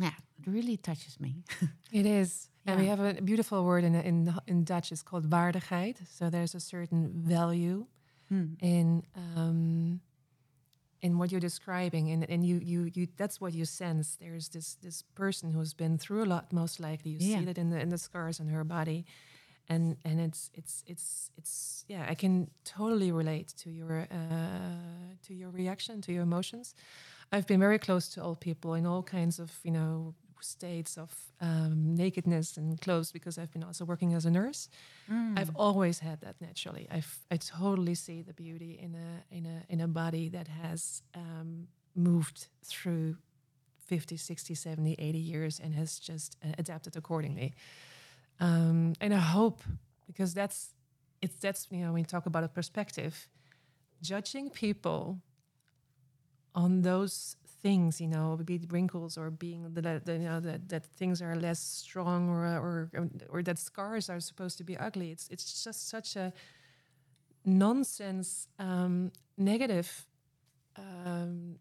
yeah, 0.00 0.12
it 0.42 0.50
really 0.50 0.76
touches 0.76 1.20
me. 1.20 1.44
It 1.92 2.06
is. 2.06 2.48
And 2.66 2.80
we 2.80 2.86
have 2.88 2.98
a 2.98 3.22
beautiful 3.22 3.62
word 3.64 3.84
in, 3.84 3.94
in, 3.94 4.34
in 4.48 4.64
Dutch, 4.64 4.90
it's 4.90 5.02
called 5.02 5.30
waardigheid. 5.30 5.96
So 6.08 6.28
there's 6.30 6.54
a 6.54 6.60
certain 6.60 7.12
value 7.14 7.86
Hmm. 8.30 8.54
in 8.60 9.02
um, 9.14 10.00
in 11.02 11.18
what 11.18 11.30
you're 11.30 11.40
describing, 11.50 12.10
and, 12.10 12.24
and 12.30 12.42
you, 12.42 12.56
you 12.64 12.90
you 12.94 13.06
that's 13.18 13.38
what 13.38 13.52
you 13.52 13.66
sense. 13.66 14.16
There's 14.18 14.48
this 14.48 14.76
this 14.82 15.02
person 15.14 15.52
who's 15.52 15.74
been 15.74 15.98
through 15.98 16.24
a 16.24 16.28
lot, 16.34 16.50
most 16.52 16.80
likely. 16.80 17.10
You 17.12 17.18
Yeah. 17.20 17.38
see 17.38 17.44
that 17.44 17.58
in 17.58 17.68
the 17.70 17.78
in 17.78 17.90
the 17.90 17.98
scars 17.98 18.40
on 18.40 18.48
her 18.48 18.64
body, 18.64 19.04
and 19.68 19.96
and 20.04 20.20
it's 20.20 20.50
it's 20.54 20.84
it's 20.86 21.30
it's 21.36 21.84
yeah. 21.88 22.06
I 22.08 22.14
can 22.14 22.50
totally 22.64 23.12
relate 23.12 23.54
to 23.58 23.70
your 23.70 24.06
uh, 24.10 25.16
to 25.26 25.34
your 25.34 25.50
reaction, 25.50 26.00
to 26.02 26.12
your 26.12 26.22
emotions. 26.22 26.74
I've 27.32 27.46
been 27.46 27.60
very 27.60 27.78
close 27.78 28.08
to 28.10 28.22
old 28.22 28.40
people 28.40 28.74
in 28.74 28.86
all 28.86 29.02
kinds 29.02 29.38
of 29.38 29.50
you 29.62 29.72
know 29.72 30.14
states 30.40 30.98
of 30.98 31.10
um, 31.40 31.94
nakedness 31.94 32.56
and 32.58 32.78
clothes 32.80 33.10
because 33.12 33.38
I've 33.38 33.50
been 33.50 33.64
also 33.64 33.84
working 33.84 34.14
as 34.14 34.26
a 34.26 34.30
nurse. 34.30 34.68
I've 35.38 35.50
always 35.56 36.00
had 36.00 36.20
that 36.20 36.40
naturally. 36.40 36.86
I 36.90 37.02
I 37.30 37.36
totally 37.38 37.94
see 37.94 38.22
the 38.22 38.34
beauty 38.34 38.78
in 38.82 38.94
a 38.94 39.34
in 39.34 39.46
a 39.46 39.62
in 39.68 39.80
a 39.80 39.88
body 39.88 40.28
that 40.30 40.48
has 40.48 41.02
um, 41.14 41.68
moved 41.94 42.48
through 42.64 43.16
50, 43.86 44.16
60, 44.16 44.54
70, 44.54 44.96
80 44.98 45.18
years 45.18 45.60
and 45.60 45.74
has 45.74 45.98
just 45.98 46.36
uh, 46.42 46.52
adapted 46.58 46.96
accordingly. 46.96 47.54
Um, 48.40 48.94
and 49.00 49.14
I 49.14 49.18
hope 49.18 49.62
because 50.06 50.34
that's 50.34 50.74
it's 51.22 51.36
that's 51.36 51.68
you 51.70 51.78
know 51.78 51.92
when 51.92 52.00
you 52.00 52.06
talk 52.06 52.26
about 52.26 52.44
a 52.44 52.48
perspective, 52.48 53.28
judging 54.02 54.50
people 54.50 55.20
on 56.54 56.82
those 56.82 57.36
things, 57.62 58.00
you 58.00 58.06
know, 58.06 58.38
be 58.44 58.56
it 58.56 58.70
wrinkles 58.70 59.16
or 59.16 59.30
being 59.30 59.72
that, 59.74 60.02
you 60.06 60.18
know 60.18 60.40
that, 60.40 60.68
that 60.68 60.84
things 60.84 61.22
are 61.22 61.34
less 61.34 61.60
strong 61.60 62.28
or 62.28 62.44
or 62.44 62.90
or 63.30 63.42
that 63.42 63.58
scars 63.58 64.10
are 64.10 64.20
supposed 64.20 64.58
to 64.58 64.64
be 64.64 64.76
ugly. 64.76 65.10
It's 65.10 65.28
it's 65.30 65.64
just 65.64 65.88
such 65.88 66.16
a 66.16 66.32
nonsense, 67.44 68.48
um, 68.58 69.12
negative 69.36 70.06
um, 70.76 71.56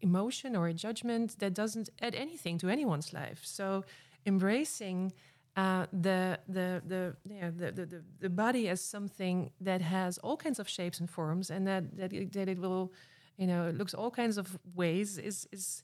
emotion 0.00 0.56
or 0.56 0.68
a 0.68 0.74
judgment 0.74 1.38
that 1.38 1.54
doesn't 1.54 1.88
add 2.00 2.14
anything 2.14 2.58
to 2.58 2.68
anyone's 2.68 3.12
life. 3.12 3.40
So 3.42 3.84
embracing 4.24 5.12
uh, 5.56 5.86
the, 5.92 6.38
the, 6.48 6.82
the, 6.86 7.16
yeah, 7.28 7.50
the, 7.50 7.72
the, 7.72 8.02
the, 8.20 8.28
body 8.28 8.68
as 8.68 8.80
something 8.82 9.50
that 9.58 9.80
has 9.80 10.18
all 10.18 10.36
kinds 10.36 10.58
of 10.58 10.68
shapes 10.68 11.00
and 11.00 11.08
forms 11.08 11.50
and 11.50 11.66
that, 11.66 11.96
that, 11.96 12.12
it, 12.12 12.32
that 12.34 12.46
it 12.48 12.58
will, 12.58 12.92
you 13.38 13.46
know, 13.46 13.66
it 13.66 13.76
looks 13.78 13.94
all 13.94 14.10
kinds 14.10 14.36
of 14.36 14.58
ways 14.74 15.16
is, 15.16 15.48
is 15.52 15.82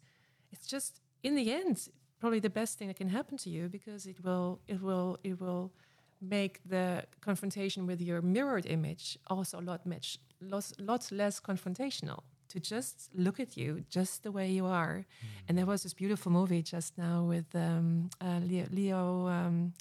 it's 0.51 0.66
just 0.66 1.01
in 1.23 1.35
the 1.35 1.53
end 1.53 1.89
probably 2.20 2.39
the 2.39 2.51
best 2.51 2.79
thing 2.79 2.89
that 2.89 2.97
can 2.97 3.09
happen 3.09 3.37
to 3.37 3.51
you 3.51 3.68
because 3.68 4.07
it 4.07 4.23
will 4.23 4.61
it 4.68 4.81
will 4.81 5.18
it 5.25 5.41
will 5.41 5.73
make 6.20 6.61
the 6.68 7.03
confrontation 7.20 7.87
with 7.87 8.01
your 8.01 8.23
mirrored 8.23 8.66
image 8.66 9.18
also 9.27 9.59
a 9.59 9.64
lot 9.70 9.85
much 9.85 10.18
lots, 10.41 10.73
lots 10.79 11.11
less 11.11 11.41
confrontational 11.41 12.20
to 12.53 12.61
just 12.61 13.09
look 13.14 13.40
at 13.40 13.57
you 13.57 13.84
just 13.88 14.22
the 14.22 14.30
way 14.30 14.50
you 14.50 14.66
are. 14.66 15.07
And 15.48 15.57
there 15.57 15.64
was 15.66 15.82
this 15.82 15.94
beautiful 15.94 16.30
movie 16.30 16.62
just 16.62 16.98
now 16.98 17.24
with 17.24 17.46
um, 17.55 18.11
uh, 18.20 18.40
leo, 18.42 18.66
leo 18.70 19.26
um, 19.26 19.72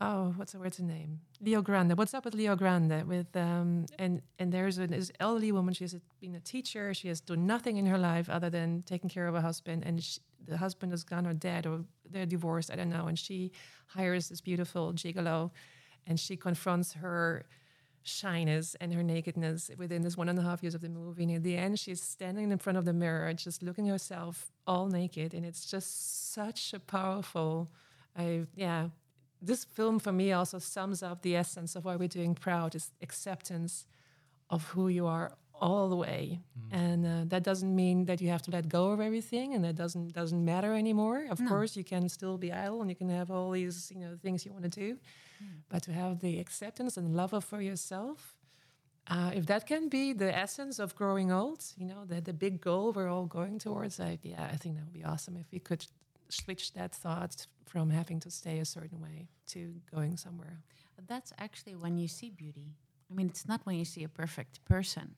oh 0.00 0.34
what's 0.36 0.52
the 0.52 0.58
what's 0.58 0.76
the 0.76 0.82
name? 0.82 1.20
Leo 1.40 1.62
grande. 1.62 1.96
What's 1.96 2.12
up 2.12 2.26
with 2.26 2.34
leo 2.34 2.54
grande? 2.54 3.08
With 3.08 3.34
um, 3.34 3.86
and 3.98 4.20
and 4.38 4.52
there's 4.52 4.76
an 4.76 4.90
this 4.90 5.10
elderly 5.20 5.52
woman. 5.52 5.72
She 5.72 5.84
has 5.84 5.96
been 6.20 6.34
a 6.34 6.40
teacher. 6.40 6.92
She 6.92 7.08
has 7.08 7.20
done 7.22 7.46
nothing 7.46 7.78
in 7.78 7.86
her 7.86 7.98
life 7.98 8.28
other 8.28 8.50
than 8.50 8.82
taking 8.82 9.08
care 9.08 9.26
of 9.26 9.34
her 9.34 9.40
husband. 9.40 9.82
And 9.86 10.02
she, 10.02 10.20
the 10.46 10.58
husband 10.58 10.92
is 10.92 11.02
gone 11.02 11.26
or 11.26 11.32
dead 11.32 11.66
or 11.66 11.84
they're 12.10 12.26
divorced. 12.26 12.70
I 12.70 12.76
don't 12.76 12.90
know. 12.90 13.06
And 13.06 13.18
she 13.18 13.52
hires 13.86 14.28
this 14.28 14.42
beautiful 14.42 14.92
gigolo 14.92 15.50
and 16.06 16.20
she 16.20 16.36
confronts 16.36 16.92
her 16.94 17.46
shyness 18.02 18.76
and 18.80 18.92
her 18.94 19.02
nakedness 19.02 19.70
within 19.76 20.02
this 20.02 20.16
one 20.16 20.28
and 20.28 20.38
a 20.38 20.42
half 20.42 20.62
years 20.62 20.74
of 20.74 20.80
the 20.80 20.88
movie. 20.88 21.24
And 21.24 21.32
at 21.36 21.42
the 21.42 21.56
end, 21.56 21.78
she's 21.78 22.02
standing 22.02 22.50
in 22.50 22.58
front 22.58 22.78
of 22.78 22.84
the 22.84 22.92
mirror, 22.92 23.32
just 23.34 23.62
looking 23.62 23.88
at 23.88 23.92
herself 23.92 24.50
all 24.66 24.86
naked, 24.86 25.34
and 25.34 25.44
it's 25.44 25.70
just 25.70 26.32
such 26.32 26.72
a 26.72 26.80
powerful. 26.80 27.68
I 28.16 28.46
yeah, 28.54 28.88
this 29.42 29.64
film 29.64 29.98
for 29.98 30.12
me 30.12 30.32
also 30.32 30.58
sums 30.58 31.02
up 31.02 31.22
the 31.22 31.36
essence 31.36 31.76
of 31.76 31.84
why 31.84 31.96
we're 31.96 32.08
doing 32.08 32.34
proud 32.34 32.74
is 32.74 32.90
acceptance 33.02 33.86
of 34.48 34.64
who 34.64 34.88
you 34.88 35.06
are 35.06 35.32
all 35.54 35.88
the 35.90 35.96
way. 35.96 36.40
And 36.70 37.06
uh, 37.06 37.24
that 37.26 37.42
doesn't 37.42 37.74
mean 37.74 38.06
that 38.06 38.20
you 38.20 38.30
have 38.30 38.42
to 38.42 38.50
let 38.50 38.68
go 38.68 38.92
of 38.92 39.00
everything 39.00 39.54
and 39.54 39.62
that 39.64 39.76
doesn't 39.76 40.12
doesn't 40.14 40.44
matter 40.44 40.74
anymore. 40.74 41.26
Of 41.30 41.40
course 41.46 41.76
you 41.76 41.84
can 41.84 42.08
still 42.08 42.38
be 42.38 42.50
idle 42.52 42.80
and 42.80 42.88
you 42.88 42.96
can 42.96 43.10
have 43.10 43.30
all 43.30 43.50
these 43.50 43.92
you 43.94 44.00
know 44.00 44.16
things 44.22 44.46
you 44.46 44.52
want 44.52 44.64
to 44.64 44.70
do 44.70 44.98
but 45.68 45.82
to 45.82 45.92
have 45.92 46.20
the 46.20 46.38
acceptance 46.38 46.96
and 46.96 47.14
love 47.14 47.44
for 47.44 47.60
yourself 47.60 48.34
uh, 49.08 49.30
if 49.34 49.46
that 49.46 49.66
can 49.66 49.88
be 49.88 50.12
the 50.12 50.36
essence 50.36 50.78
of 50.78 50.94
growing 50.94 51.32
old 51.32 51.64
you 51.76 51.86
know 51.86 52.04
the, 52.04 52.20
the 52.20 52.32
big 52.32 52.60
goal 52.60 52.92
we're 52.92 53.08
all 53.08 53.26
going 53.26 53.58
towards 53.58 54.00
I, 54.00 54.18
yeah 54.22 54.48
i 54.52 54.56
think 54.56 54.76
that 54.76 54.84
would 54.84 54.92
be 54.92 55.04
awesome 55.04 55.36
if 55.36 55.46
we 55.52 55.58
could 55.58 55.86
switch 56.28 56.72
that 56.74 56.94
thought 56.94 57.46
from 57.66 57.90
having 57.90 58.20
to 58.20 58.30
stay 58.30 58.58
a 58.58 58.64
certain 58.64 59.00
way 59.00 59.28
to 59.48 59.74
going 59.92 60.16
somewhere 60.16 60.58
that's 61.10 61.32
actually 61.38 61.74
when 61.74 61.98
you 61.98 62.08
see 62.08 62.30
beauty. 62.30 62.76
I 63.10 63.14
mean, 63.14 63.28
it's 63.28 63.48
not 63.48 63.62
when 63.64 63.76
you 63.76 63.84
see 63.84 64.04
a 64.04 64.08
perfect 64.08 64.64
person. 64.64 65.16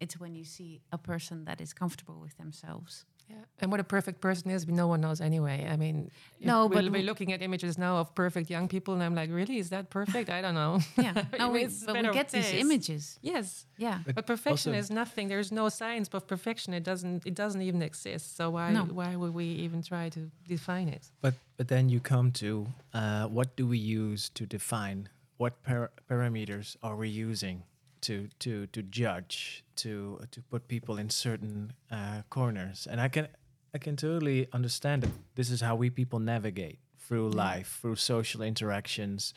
It's 0.00 0.18
when 0.18 0.34
you 0.34 0.44
see 0.44 0.80
a 0.90 0.98
person 0.98 1.44
that 1.44 1.60
is 1.60 1.72
comfortable 1.72 2.18
with 2.20 2.36
themselves. 2.38 3.04
Yeah, 3.28 3.36
and 3.60 3.70
what 3.72 3.80
a 3.80 3.84
perfect 3.84 4.20
person 4.20 4.50
is, 4.52 4.66
no 4.68 4.86
one 4.86 5.00
knows 5.00 5.20
anyway. 5.20 5.66
I 5.68 5.76
mean, 5.76 6.10
if 6.40 6.46
No, 6.46 6.66
we'll 6.66 6.76
but 6.82 6.84
be 6.92 7.00
we- 7.00 7.02
looking 7.02 7.32
at 7.32 7.42
images 7.42 7.76
now 7.76 7.96
of 7.96 8.14
perfect 8.14 8.50
young 8.50 8.68
people, 8.68 8.94
and 8.94 9.02
I'm 9.02 9.14
like, 9.16 9.30
really, 9.30 9.58
is 9.58 9.68
that 9.70 9.90
perfect? 9.90 10.30
I 10.30 10.40
don't 10.40 10.54
know. 10.54 10.78
Yeah, 10.96 11.24
no, 11.38 11.50
we, 11.50 11.64
It's 11.64 11.84
but 11.84 11.96
we 12.02 12.12
get 12.12 12.28
these 12.30 12.52
images. 12.52 13.18
Yes, 13.22 13.66
Yeah, 13.78 13.98
But 14.06 14.14
but 14.14 14.26
perfection 14.26 14.72
also- 14.74 14.78
is 14.78 14.90
nothing. 14.90 15.28
There's 15.28 15.50
no 15.50 15.68
science 15.68 16.08
of 16.14 16.26
perfection. 16.26 16.72
It 16.74 16.84
doesn't. 16.84 17.26
It 17.26 17.34
doesn't 17.34 17.62
even 17.62 17.82
exist. 17.82 18.36
So 18.36 18.50
why? 18.50 18.72
No. 18.72 18.84
Why 18.84 19.16
would 19.16 19.34
we 19.34 19.44
even 19.64 19.82
try 19.82 20.08
to 20.10 20.20
define 20.48 20.88
it? 20.88 21.10
But 21.20 21.34
but 21.56 21.66
then 21.68 21.88
you 21.88 22.00
come 22.00 22.30
to 22.32 22.66
uh, 22.94 23.26
what 23.36 23.56
do 23.56 23.66
we 23.66 23.78
use 23.78 24.30
to 24.34 24.46
define 24.46 25.08
what 25.38 25.52
par- 25.64 25.90
parameters 26.08 26.76
are 26.82 26.96
we 26.96 27.08
using 27.08 27.62
to 28.02 28.28
to 28.38 28.66
to 28.68 28.82
judge 28.82 29.64
to 29.76 30.20
to 30.30 30.42
put 30.42 30.68
people 30.68 30.98
in 30.98 31.10
certain 31.10 31.72
uh, 31.90 32.22
corners 32.30 32.86
and 32.90 33.00
I 33.00 33.08
can 33.08 33.28
I 33.74 33.78
can 33.78 33.96
totally 33.96 34.48
understand 34.52 35.02
that 35.02 35.10
this 35.34 35.50
is 35.50 35.60
how 35.60 35.76
we 35.76 35.90
people 35.90 36.18
navigate 36.18 36.78
through 36.98 37.30
life 37.30 37.78
through 37.80 37.96
social 37.96 38.42
interactions. 38.42 39.34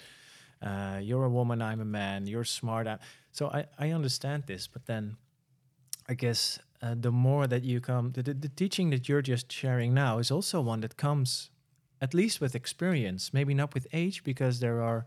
Uh, 0.62 1.00
you're 1.02 1.26
a 1.26 1.30
woman, 1.30 1.62
I'm 1.62 1.82
a 1.82 1.86
man. 1.86 2.28
You're 2.28 2.44
smart. 2.44 2.88
I, 2.88 2.98
so 3.32 3.48
I 3.48 3.66
I 3.78 3.92
understand 3.92 4.44
this, 4.48 4.68
but 4.68 4.86
then 4.86 5.18
I 6.08 6.14
guess 6.16 6.60
uh, 6.82 6.96
the 7.00 7.12
more 7.12 7.48
that 7.48 7.64
you 7.64 7.80
come, 7.82 8.12
the, 8.12 8.24
the, 8.24 8.34
the 8.34 8.50
teaching 8.50 8.90
that 8.90 9.08
you're 9.08 9.22
just 9.22 9.52
sharing 9.52 9.94
now 9.94 10.20
is 10.20 10.32
also 10.32 10.62
one 10.62 10.82
that 10.82 10.96
comes 10.98 11.52
at 12.02 12.14
least 12.14 12.40
with 12.40 12.56
experience, 12.56 13.34
maybe 13.34 13.54
not 13.54 13.74
with 13.74 13.88
age, 13.92 14.24
because 14.24 14.60
there 14.60 14.82
are 14.82 15.06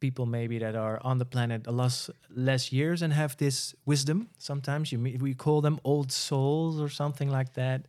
people 0.00 0.26
maybe 0.26 0.58
that 0.58 0.74
are 0.74 0.98
on 1.02 1.18
the 1.18 1.24
planet 1.24 1.66
a 1.66 1.70
lot 1.72 2.08
less 2.34 2.72
years 2.72 3.02
and 3.02 3.12
have 3.12 3.36
this 3.36 3.74
wisdom. 3.84 4.28
Sometimes 4.38 4.90
you 4.92 4.98
we 5.20 5.34
call 5.34 5.60
them 5.60 5.78
old 5.84 6.10
souls 6.12 6.80
or 6.80 6.88
something 6.88 7.30
like 7.30 7.52
that. 7.54 7.86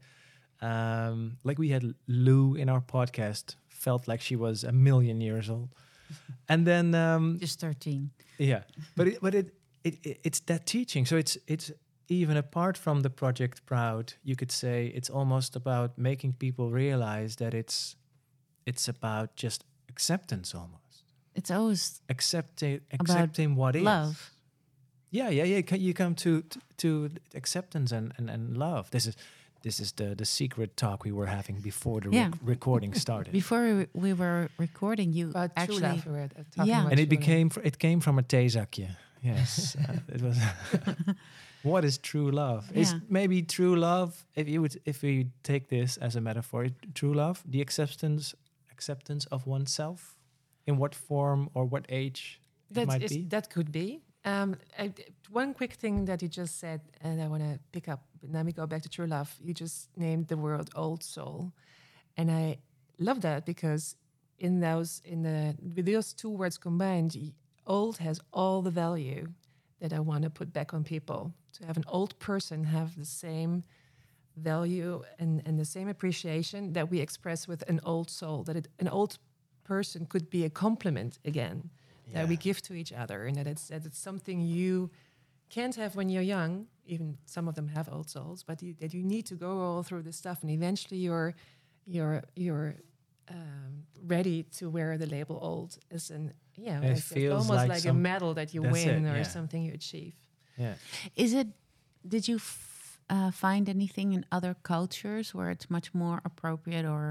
Um, 0.62 1.38
like 1.44 1.58
we 1.58 1.70
had 1.70 1.84
Lou 2.08 2.56
in 2.56 2.70
our 2.70 2.82
podcast 2.82 3.56
felt 3.68 4.08
like 4.08 4.22
she 4.22 4.36
was 4.36 4.64
a 4.64 4.72
million 4.72 5.22
years 5.22 5.50
old. 5.50 5.70
and 6.50 6.68
then 6.68 6.94
um, 6.94 7.38
Just 7.40 7.60
13. 7.60 8.12
yeah, 8.38 8.64
but 8.96 9.08
it, 9.08 9.18
but 9.22 9.34
it, 9.34 9.54
it 9.84 9.96
it 10.04 10.20
it's 10.24 10.40
that 10.42 10.66
teaching. 10.66 11.06
So 11.08 11.16
it's 11.18 11.38
it's 11.48 11.72
even 12.08 12.38
apart 12.38 12.78
from 12.78 13.02
the 13.02 13.10
project 13.10 13.66
Proud, 13.66 14.14
you 14.24 14.36
could 14.36 14.52
say 14.52 14.92
it's 14.96 15.10
almost 15.10 15.56
about 15.56 15.98
making 15.98 16.34
people 16.34 16.70
realize 16.70 17.36
that 17.38 17.54
it's 17.54 17.96
it's 18.66 18.88
about 18.88 19.36
just 19.36 19.64
acceptance 19.90 20.54
almost 20.56 20.81
It's 21.36 21.52
always 21.52 22.02
accepting 22.10 22.82
accepting 23.00 23.56
what 23.56 23.76
is 23.76 23.84
love. 23.84 24.32
yeah 25.12 25.30
yeah 25.32 25.44
yeah 25.46 25.76
you 25.76 25.94
come 25.94 26.16
to 26.16 26.42
to, 26.42 26.60
to 26.78 27.10
acceptance 27.36 27.92
and, 27.96 28.14
and 28.18 28.30
and 28.30 28.58
love 28.58 28.90
this 28.92 29.06
is 29.06 29.16
this 29.64 29.80
is 29.80 29.92
the 29.94 30.16
the 30.16 30.26
secret 30.26 30.76
talk 30.76 31.04
we 31.06 31.12
were 31.12 31.28
having 31.30 31.62
before 31.62 32.02
the 32.02 32.10
Yeah. 32.10 32.24
rec- 32.32 32.40
recording 32.56 32.94
started 32.96 33.32
Before 33.32 33.62
we, 33.78 33.86
we 33.94 34.14
were 34.14 34.50
recording, 34.58 35.14
you 35.14 35.30
About 35.30 35.52
actually. 35.56 35.82
love, 35.82 36.06
we 36.06 36.12
were 36.12 36.28
talking 36.56 36.70
Yeah. 36.72 36.82
about 36.82 36.92
and 36.92 37.00
it 37.00 37.10
became 37.10 37.50
fr- 37.50 37.64
it 37.68 37.78
came 37.78 38.00
from 38.02 38.20
a 38.20 38.24
theezakje 38.24 38.88
yes 39.24 39.76
uh, 39.90 40.16
it 40.16 40.22
was 40.22 40.38
what 41.64 41.84
is 41.86 41.98
true 42.00 42.32
love 42.32 42.64
is 42.74 42.96
maybe 43.10 43.42
true 43.44 43.76
love 43.76 44.26
if 44.36 44.48
you 44.50 44.62
would 44.62 44.76
if 44.86 45.02
we 45.04 45.28
take 45.44 45.68
this 45.68 45.98
as 45.98 46.16
a 46.16 46.22
metaphor 46.22 46.68
true 46.94 47.14
love 47.14 47.44
the 47.54 47.62
acceptance 47.62 48.36
acceptance 48.72 49.28
of 49.32 49.46
oneself 49.48 50.16
in 50.68 50.78
what 50.78 50.94
form 50.96 51.50
or 51.54 51.66
what 51.66 51.86
age 51.90 52.40
it 52.70 52.74
That 52.76 52.88
might 52.88 53.04
is- 53.04 53.12
be 53.12 53.24
that 53.30 53.50
could 53.50 53.72
be. 53.72 54.02
Um, 54.24 54.56
I 54.78 54.94
one 55.32 55.54
quick 55.54 55.74
thing 55.74 56.06
that 56.06 56.22
you 56.22 56.28
just 56.28 56.60
said, 56.60 56.82
and 57.02 57.20
I 57.22 57.28
want 57.28 57.42
to 57.44 57.60
pick 57.72 57.88
up. 57.88 58.02
Let 58.22 58.46
me 58.46 58.52
go 58.52 58.68
back 58.68 58.82
to 58.84 58.90
true 58.90 59.08
love. 59.08 59.36
You 59.42 59.54
just 59.54 59.90
named 59.98 60.28
the 60.28 60.38
word 60.38 60.70
"old 60.76 61.04
soul," 61.04 61.52
and 62.18 62.30
I 62.30 62.60
love 63.00 63.22
that 63.22 63.46
because 63.46 63.96
in 64.38 64.60
those 64.60 65.02
in 65.06 65.24
the 65.24 65.56
with 65.76 65.86
those 65.88 66.14
two 66.14 66.30
words 66.30 66.58
combined, 66.60 67.34
old 67.66 67.98
has 67.98 68.20
all 68.32 68.62
the 68.62 68.70
value 68.72 69.28
that 69.80 69.92
I 69.92 70.00
want 70.00 70.24
to 70.24 70.30
put 70.30 70.54
back 70.54 70.72
on 70.74 70.84
people. 70.84 71.34
To 71.54 71.66
have 71.66 71.78
an 71.78 71.86
old 71.88 72.18
person 72.20 72.64
have 72.66 72.96
the 72.96 73.06
same 73.06 73.64
value 74.38 75.04
and, 75.20 75.42
and 75.46 75.60
the 75.60 75.66
same 75.66 75.88
appreciation 75.90 76.74
that 76.74 76.90
we 76.90 77.00
express 77.00 77.48
with 77.48 77.64
an 77.68 77.80
old 77.84 78.10
soul. 78.10 78.44
That 78.44 78.56
it, 78.56 78.68
an 78.80 78.88
old 78.88 79.18
person 79.76 80.06
could 80.14 80.28
be 80.30 80.42
a 80.46 80.50
compliment 80.50 81.14
again 81.32 81.70
that 82.14 82.28
we 82.28 82.36
give 82.48 82.60
to 82.68 82.74
each 82.82 82.94
other, 83.04 83.18
and 83.28 83.36
that 83.38 83.48
it's 83.48 83.66
that 83.68 83.86
it's 83.86 84.02
something 84.10 84.38
you 84.60 84.90
can't 85.56 85.76
have 85.82 85.92
when 85.98 86.10
you're 86.14 86.28
young. 86.38 86.68
Even 86.86 87.18
some 87.26 87.50
of 87.50 87.56
them 87.56 87.68
have 87.78 87.86
old 87.96 88.08
souls, 88.16 88.44
but 88.50 88.58
you, 88.64 88.74
that 88.82 88.92
you 88.94 89.04
need 89.14 89.26
to 89.32 89.36
go 89.36 89.52
all 89.66 89.84
through 89.84 90.04
this 90.04 90.18
stuff, 90.18 90.38
and 90.44 90.52
eventually 90.52 91.00
you're 91.08 91.34
you're 91.96 92.22
you're 92.36 92.74
um, 93.30 93.72
ready 94.16 94.44
to 94.58 94.64
wear 94.70 94.98
the 94.98 95.06
label 95.18 95.38
old 95.52 95.72
as 95.96 96.12
an 96.12 96.34
yeah, 96.68 96.82
It 96.84 96.92
as- 96.92 96.98
as 97.00 97.06
feels 97.18 97.34
almost 97.50 97.68
like 97.70 97.86
like, 97.86 97.86
a 97.92 97.94
medal 97.94 98.34
that 98.34 98.50
you 98.54 98.62
win 98.76 99.06
it, 99.06 99.12
or 99.14 99.18
yeah. 99.18 99.24
something 99.38 99.62
you 99.68 99.74
achieve. 99.74 100.14
yeah 100.58 100.76
Is 101.16 101.32
it? 101.34 101.48
Did 102.14 102.24
you 102.30 102.36
f- 102.36 103.00
uh, 103.16 103.32
find 103.32 103.66
anything 103.70 104.14
in 104.14 104.22
other 104.38 104.54
cultures 104.64 105.28
where 105.36 105.50
it's 105.56 105.68
much 105.70 105.88
more 105.94 106.18
appropriate 106.30 106.86
or 106.96 107.04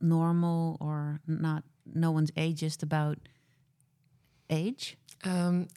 normal 0.00 0.76
or 0.80 1.20
not? 1.26 1.62
No 1.94 2.10
one's 2.10 2.30
ageist 2.32 2.82
about 2.82 3.18
age. 4.50 4.96
Um, 5.24 5.68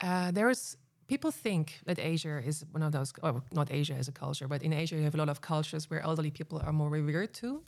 uh, 0.00 0.30
there 0.30 0.50
is 0.50 0.76
people 1.06 1.30
think 1.30 1.80
that 1.86 1.98
Asia 1.98 2.42
is 2.44 2.64
one 2.72 2.82
of 2.82 2.92
those, 2.92 3.12
or 3.22 3.42
not 3.52 3.70
Asia 3.70 3.94
as 3.94 4.08
a 4.08 4.12
culture, 4.12 4.48
but 4.48 4.62
in 4.62 4.72
Asia 4.72 4.96
you 4.96 5.02
have 5.02 5.14
a 5.14 5.18
lot 5.18 5.28
of 5.28 5.40
cultures 5.40 5.90
where 5.90 6.00
elderly 6.00 6.30
people 6.30 6.60
are 6.64 6.72
more 6.72 6.88
revered 6.88 7.34
too. 7.34 7.62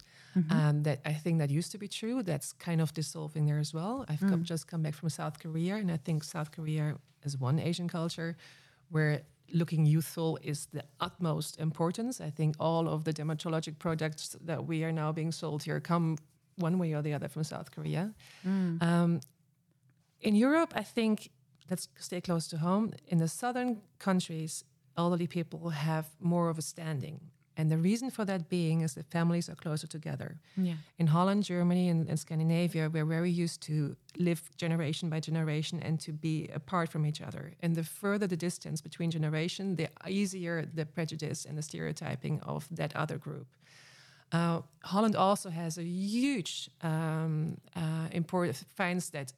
Um, 0.51 0.83
that 0.83 1.01
I 1.07 1.15
think 1.15 1.39
that 1.39 1.49
used 1.49 1.73
to 1.73 1.79
be 1.79 1.89
true. 1.89 2.23
That's 2.23 2.53
kind 2.53 2.83
of 2.83 2.93
dissolving 2.93 3.47
there 3.47 3.59
as 3.59 3.73
well. 3.73 4.05
I've 4.07 4.21
come, 4.21 4.45
just 4.45 4.67
come 4.67 4.83
back 4.83 4.95
from 4.95 5.09
South 5.09 5.39
Korea, 5.39 5.77
and 5.77 5.91
I 5.91 5.97
think 5.97 6.25
South 6.25 6.51
Korea 6.53 6.97
is 7.25 7.39
one 7.39 7.59
Asian 7.59 7.89
culture 7.89 8.37
where 8.91 9.23
looking 9.53 9.87
youthful 9.87 10.39
is 10.43 10.67
the 10.73 10.85
utmost 11.01 11.59
importance. 11.59 12.21
I 12.21 12.29
think 12.31 12.55
all 12.61 12.87
of 12.87 13.05
the 13.05 13.13
dermatologic 13.15 13.79
products 13.79 14.37
that 14.45 14.67
we 14.67 14.85
are 14.85 14.93
now 14.93 15.11
being 15.11 15.33
sold 15.33 15.63
here 15.63 15.81
come 15.81 16.19
one 16.57 16.79
way 16.79 16.93
or 16.95 17.03
the 17.03 17.15
other 17.15 17.29
from 17.29 17.45
South 17.45 17.71
Korea. 17.71 18.15
Um, 18.81 19.21
in 20.21 20.35
Europe, 20.35 20.73
I 20.75 20.83
think 20.83 21.31
let's 21.71 21.89
stay 21.99 22.21
close 22.21 22.49
to 22.49 22.59
home. 22.59 22.93
In 23.09 23.19
the 23.19 23.29
southern 23.29 23.83
countries, 23.99 24.65
elderly 24.97 25.27
people 25.27 25.71
have 25.71 26.07
more 26.21 26.49
of 26.49 26.59
a 26.59 26.63
standing. 26.63 27.21
And 27.59 27.71
the 27.71 27.79
reason 27.79 28.11
for 28.11 28.25
that 28.27 28.51
being 28.51 28.83
is 28.83 28.95
that 28.95 29.07
families 29.11 29.49
are 29.49 29.55
closer 29.55 29.87
together. 29.87 30.39
Yeah. 30.59 30.75
In 30.99 31.07
Holland, 31.07 31.43
Germany, 31.45 31.89
and, 31.89 32.07
and 32.09 32.19
Scandinavia, 32.19 32.91
we're 32.91 33.07
very 33.07 33.31
used 33.31 33.63
to 33.63 33.97
live 34.19 34.43
generation 34.57 35.09
by 35.09 35.21
generation 35.21 35.81
and 35.81 35.99
to 36.01 36.13
be 36.13 36.51
apart 36.55 36.91
from 36.91 37.07
each 37.07 37.23
other. 37.23 37.55
And 37.63 37.75
the 37.75 37.83
further 37.83 38.27
the 38.27 38.37
distance 38.37 38.83
between 38.83 39.11
generation, 39.11 39.77
the 39.77 39.89
easier 40.07 40.67
the 40.75 40.85
prejudice 40.85 41.47
and 41.47 41.57
the 41.57 41.63
stereotyping 41.63 42.41
of 42.41 42.69
that 42.71 42.95
other 42.95 43.17
group. 43.17 43.47
Uh, 44.33 44.61
Holland 44.83 45.17
also 45.17 45.51
has 45.51 45.79
a 45.79 45.85
huge 45.85 46.71
um, 46.83 47.57
uh, 47.77 48.09
import 48.13 48.65
finds 48.75 49.11
that 49.11 49.33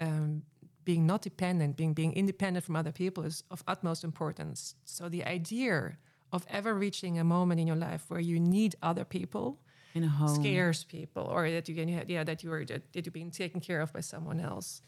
um, 0.00 0.42
being 0.84 1.06
not 1.06 1.22
dependent, 1.22 1.76
being 1.76 1.94
being 1.94 2.12
independent 2.12 2.64
from 2.64 2.76
other 2.76 2.92
people 2.92 3.24
is 3.24 3.44
of 3.50 3.62
utmost 3.66 4.04
importance. 4.04 4.74
So 4.84 5.08
the 5.08 5.24
idea 5.24 5.96
of 6.32 6.44
ever 6.48 6.74
reaching 6.74 7.18
a 7.18 7.24
moment 7.24 7.60
in 7.60 7.66
your 7.66 7.76
life 7.76 8.04
where 8.08 8.20
you 8.20 8.40
need 8.40 8.74
other 8.82 9.04
people 9.04 9.60
In 9.94 10.04
a 10.04 10.08
home. 10.08 10.34
scares 10.34 10.84
people, 10.84 11.22
or 11.22 11.50
that 11.50 11.68
you 11.68 11.74
can, 11.74 11.88
yeah, 12.08 12.24
that 12.24 12.42
you 12.42 12.52
are 12.52 12.64
that, 12.64 12.92
that 12.92 13.06
you're 13.06 13.12
being 13.12 13.30
taken 13.30 13.60
care 13.60 13.80
of 13.82 13.92
by 13.92 14.00
someone 14.00 14.40
else. 14.40 14.82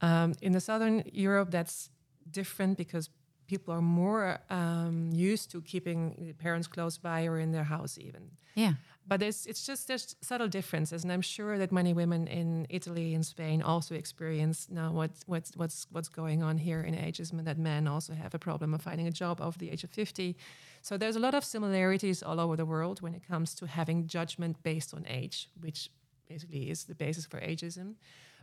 Um, 0.00 0.34
in 0.40 0.52
the 0.52 0.60
southern 0.60 1.02
Europe, 1.12 1.50
that's 1.50 1.90
different 2.30 2.76
because 2.78 3.10
people 3.46 3.72
are 3.74 3.82
more 3.82 4.38
um, 4.50 5.10
used 5.12 5.50
to 5.52 5.60
keeping 5.62 6.34
parents 6.38 6.66
close 6.68 6.98
by 6.98 7.26
or 7.26 7.38
in 7.38 7.52
their 7.52 7.64
house 7.64 7.96
even 7.98 8.30
Yeah. 8.54 8.74
but 9.08 9.22
it's 9.22 9.46
it's 9.46 9.66
just 9.66 9.86
there's 9.88 10.16
subtle 10.20 10.48
differences, 10.48 11.04
and 11.04 11.12
I'm 11.12 11.22
sure 11.22 11.58
that 11.58 11.70
many 11.72 11.92
women 11.94 12.26
in 12.28 12.66
Italy 12.68 13.14
and 13.14 13.24
Spain 13.24 13.62
also 13.62 13.94
experience 13.94 14.68
now 14.70 14.88
what 14.98 15.10
what's 15.26 15.50
what's 15.56 15.86
what's 15.94 16.08
going 16.10 16.42
on 16.42 16.58
here 16.58 16.82
in 16.88 16.94
ageism, 16.94 17.38
and 17.38 17.46
that 17.46 17.58
men 17.58 17.86
also 17.88 18.12
have 18.14 18.34
a 18.34 18.38
problem 18.38 18.74
of 18.74 18.82
finding 18.82 19.06
a 19.06 19.12
job 19.22 19.40
over 19.40 19.58
the 19.58 19.70
age 19.72 19.84
of 19.84 19.90
50. 19.90 20.34
So 20.82 20.96
there's 20.98 21.16
a 21.16 21.20
lot 21.20 21.34
of 21.34 21.44
similarities 21.44 22.22
all 22.22 22.38
over 22.40 22.56
the 22.56 22.64
world 22.66 23.00
when 23.02 23.14
it 23.14 23.22
comes 23.28 23.54
to 23.54 23.66
having 23.66 24.06
judgment 24.08 24.56
based 24.62 24.94
on 24.94 25.04
age, 25.20 25.48
which 25.60 25.90
basically 26.28 26.70
is 26.70 26.84
the 26.84 26.94
basis 26.94 27.26
for 27.26 27.40
ageism. 27.40 27.94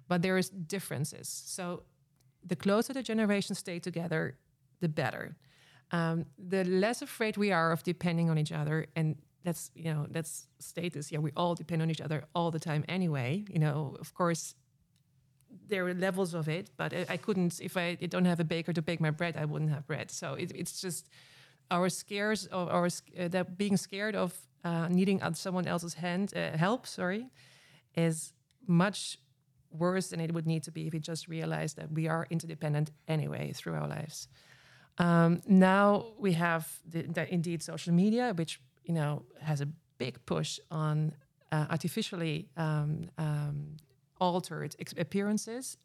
But 0.08 0.22
there 0.22 0.38
is 0.38 0.50
differences. 0.50 1.28
So 1.46 1.84
the 2.50 2.56
closer 2.56 2.94
the 2.94 3.04
generations 3.04 3.60
stay 3.60 3.80
together, 3.80 4.36
the 4.84 4.90
better. 4.90 5.36
Um, 5.92 6.26
the 6.38 6.64
less 6.66 7.02
afraid 7.02 7.38
we 7.38 7.52
are 7.52 7.72
of 7.72 7.82
depending 7.84 8.30
on 8.30 8.38
each 8.38 8.52
other, 8.52 8.88
and 8.96 9.16
that's 9.46 9.72
you 9.76 9.92
know 9.94 10.06
that's 10.16 10.48
status. 10.60 11.12
Yeah, 11.12 11.22
we 11.28 11.32
all 11.36 11.56
depend 11.56 11.82
on 11.82 11.90
each 11.90 12.02
other 12.02 12.20
all 12.36 12.52
the 12.52 12.60
time 12.60 12.84
anyway. 12.88 13.46
You 13.54 13.60
know, 13.60 13.96
of 14.04 14.14
course, 14.14 14.56
there 15.70 15.86
are 15.88 15.94
levels 15.94 16.34
of 16.34 16.48
it, 16.48 16.70
but 16.78 16.94
I, 16.94 17.06
I 17.16 17.18
couldn't 17.18 17.60
if 17.62 17.78
I 17.78 17.96
don't 17.96 18.26
have 18.26 18.40
a 18.40 18.50
baker 18.56 18.74
to 18.74 18.82
bake 18.82 19.02
my 19.02 19.12
bread, 19.12 19.36
I 19.38 19.46
wouldn't 19.46 19.72
have 19.72 19.86
bread. 19.88 20.12
So 20.12 20.34
it, 20.34 20.52
it's 20.56 20.82
just 20.82 21.10
our 21.72 21.90
scares 21.90 22.48
of 22.48 22.68
our 22.70 22.88
uh, 22.88 23.28
that 23.30 23.58
being 23.58 23.78
scared 23.78 24.16
of 24.16 24.32
uh, 24.64 24.88
needing 24.90 25.22
someone 25.34 25.68
else's 25.68 25.94
hand 25.94 26.34
uh, 26.36 26.58
help. 26.58 26.88
Sorry, 26.88 27.30
is 27.96 28.34
much 28.68 29.18
worse 29.74 30.10
than 30.10 30.20
it 30.20 30.34
would 30.34 30.48
need 30.48 30.64
to 30.64 30.72
be 30.72 30.88
if 30.88 30.94
we 30.94 31.00
just 31.00 31.28
realized 31.28 31.78
that 31.78 31.92
we 31.92 32.08
are 32.08 32.28
interdependent 32.30 32.92
anyway 33.08 33.52
through 33.54 33.74
our 33.74 33.88
lives. 33.88 34.28
Um, 34.98 35.42
now 35.48 36.06
we 36.20 36.34
have 36.34 36.68
the, 36.88 37.04
the, 37.04 37.34
indeed 37.34 37.64
social 37.64 37.94
media, 37.94 38.34
which 38.36 38.60
you 38.84 38.94
know 38.94 39.24
has 39.42 39.62
a 39.62 39.68
big 39.98 40.24
push 40.26 40.60
on 40.70 41.14
uh, 41.52 41.66
artificially 41.70 42.48
um, 42.58 43.10
um, 43.18 43.78
altered 44.20 44.76
appearances 44.98 45.78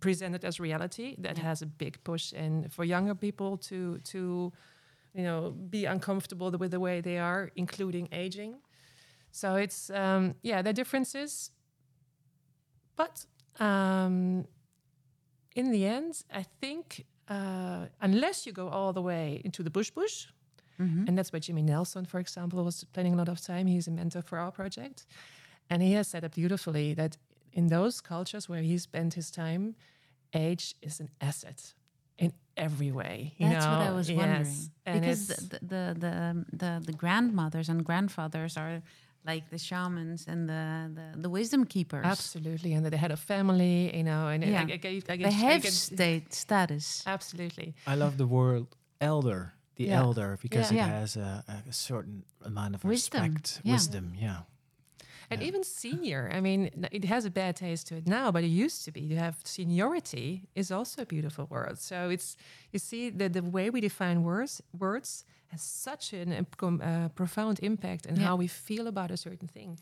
presented 0.00 0.44
as 0.44 0.58
reality. 0.60 1.16
That 1.18 1.38
has 1.38 1.62
a 1.62 1.66
big 1.66 2.02
push 2.04 2.32
in 2.32 2.68
for 2.70 2.84
younger 2.84 3.14
people 3.14 3.56
to 3.58 3.98
to 3.98 4.52
you 5.14 5.22
know 5.22 5.50
be 5.50 5.84
uncomfortable 5.84 6.50
with 6.50 6.70
the 6.70 6.80
way 6.80 7.00
they 7.00 7.18
are, 7.18 7.50
including 7.56 8.08
aging. 8.12 8.56
So 9.30 9.56
it's 9.56 9.90
um, 9.90 10.34
yeah, 10.42 10.62
the 10.62 10.72
differences, 10.72 11.50
but 12.96 13.26
um, 13.60 14.46
in 15.54 15.70
the 15.70 15.86
end, 15.86 16.24
I 16.32 16.44
think 16.60 17.04
uh, 17.28 17.86
unless 18.00 18.46
you 18.46 18.52
go 18.52 18.68
all 18.68 18.92
the 18.92 19.02
way 19.02 19.40
into 19.44 19.62
the 19.62 19.70
bush 19.70 19.90
bush, 19.90 20.26
and 20.78 21.16
that's 21.16 21.32
where 21.32 21.40
Jimmy 21.40 21.62
Nelson, 21.62 22.04
for 22.04 22.18
example, 22.20 22.62
was 22.64 22.76
spending 22.76 23.14
a 23.14 23.16
lot 23.16 23.28
of 23.28 23.40
time. 23.40 23.66
He's 23.66 23.88
a 23.88 23.90
mentor 23.90 24.22
for 24.22 24.38
our 24.38 24.50
project, 24.52 25.06
and 25.70 25.82
he 25.82 25.92
has 25.94 26.06
said 26.08 26.22
it 26.24 26.32
beautifully 26.34 26.94
that 26.94 27.16
in 27.52 27.68
those 27.68 28.02
cultures 28.02 28.46
where 28.48 28.60
he 28.62 28.76
spent 28.78 29.14
his 29.14 29.30
time, 29.30 29.74
age 30.34 30.74
is 30.82 31.00
an 31.00 31.08
asset 31.20 31.74
in 32.18 32.32
every 32.56 32.92
way. 32.92 33.32
you 33.38 33.48
That's 33.48 33.66
what 33.66 33.80
I 33.80 33.92
was 33.92 34.08
Yes. 34.10 34.16
wondering. 34.16 34.70
And 34.84 35.00
because 35.00 35.26
the, 35.26 35.36
the 35.50 35.58
the 35.66 35.84
the 36.04 36.44
the 36.56 36.82
the 36.86 36.92
grandmothers 36.92 37.68
and 37.68 37.82
grandfathers 37.84 38.56
are 38.56 38.82
like 39.26 39.50
the 39.50 39.58
shamans 39.58 40.26
and 40.28 40.48
the 40.48 40.90
the, 40.98 41.20
the 41.22 41.28
wisdom 41.30 41.64
keepers. 41.64 42.04
Absolutely, 42.04 42.72
and 42.74 42.84
the 42.86 42.96
head 42.96 43.10
of 43.12 43.20
family, 43.20 43.96
you 43.96 44.04
know, 44.04 44.28
and 44.28 44.44
Yeah. 44.44 44.60
I, 44.68 44.72
I, 44.72 44.80
I, 44.84 45.02
I, 45.12 45.16
They 45.16 45.24
I 45.24 45.30
have 45.30 45.62
get- 45.62 45.72
state 45.72 46.32
status. 46.34 47.02
absolutely. 47.06 47.74
I 47.86 47.94
love 47.96 48.16
the 48.16 48.26
word 48.26 48.66
elder, 49.00 49.52
the 49.76 49.84
Yeah. 49.84 50.00
elder, 50.02 50.38
because 50.42 50.70
Yeah. 50.72 50.86
it 50.86 50.88
Yeah. 50.90 51.00
has 51.00 51.16
a, 51.16 51.44
a 51.68 51.72
certain 51.72 52.24
amount 52.44 52.74
of 52.76 52.84
Wisdom, 52.84 53.22
respect, 53.22 53.60
yeah. 53.64 53.72
wisdom. 53.74 54.12
Yeah. 54.18 54.40
And 55.30 55.40
Yeah. 55.40 55.48
even 55.48 55.64
senior, 55.64 56.30
I 56.32 56.40
mean, 56.40 56.70
it 56.92 57.04
has 57.04 57.24
a 57.24 57.30
bad 57.30 57.56
taste 57.56 57.88
to 57.88 57.96
it 57.96 58.06
now, 58.06 58.30
but 58.30 58.44
it 58.44 58.52
used 58.64 58.84
to 58.84 58.92
be. 58.92 59.08
To 59.08 59.16
have 59.16 59.34
seniority 59.44 60.42
is 60.54 60.70
also 60.70 61.02
a 61.02 61.06
beautiful 61.06 61.46
word. 61.50 61.78
So 61.78 61.96
it's 62.10 62.36
you 62.72 62.78
see 62.78 63.10
the 63.10 63.28
the 63.28 63.42
way 63.42 63.70
we 63.70 63.80
define 63.80 64.22
words 64.22 64.62
words 64.78 65.24
has 65.48 65.62
such 65.62 66.12
an 66.12 66.32
imp- 66.32 66.56
com- 66.56 66.80
uh, 66.82 67.08
profound 67.14 67.58
impact 67.62 68.06
on 68.06 68.16
Yeah. 68.16 68.26
how 68.26 68.36
we 68.36 68.48
feel 68.48 68.86
about 68.86 69.10
a 69.10 69.16
certain 69.16 69.48
thing. 69.48 69.78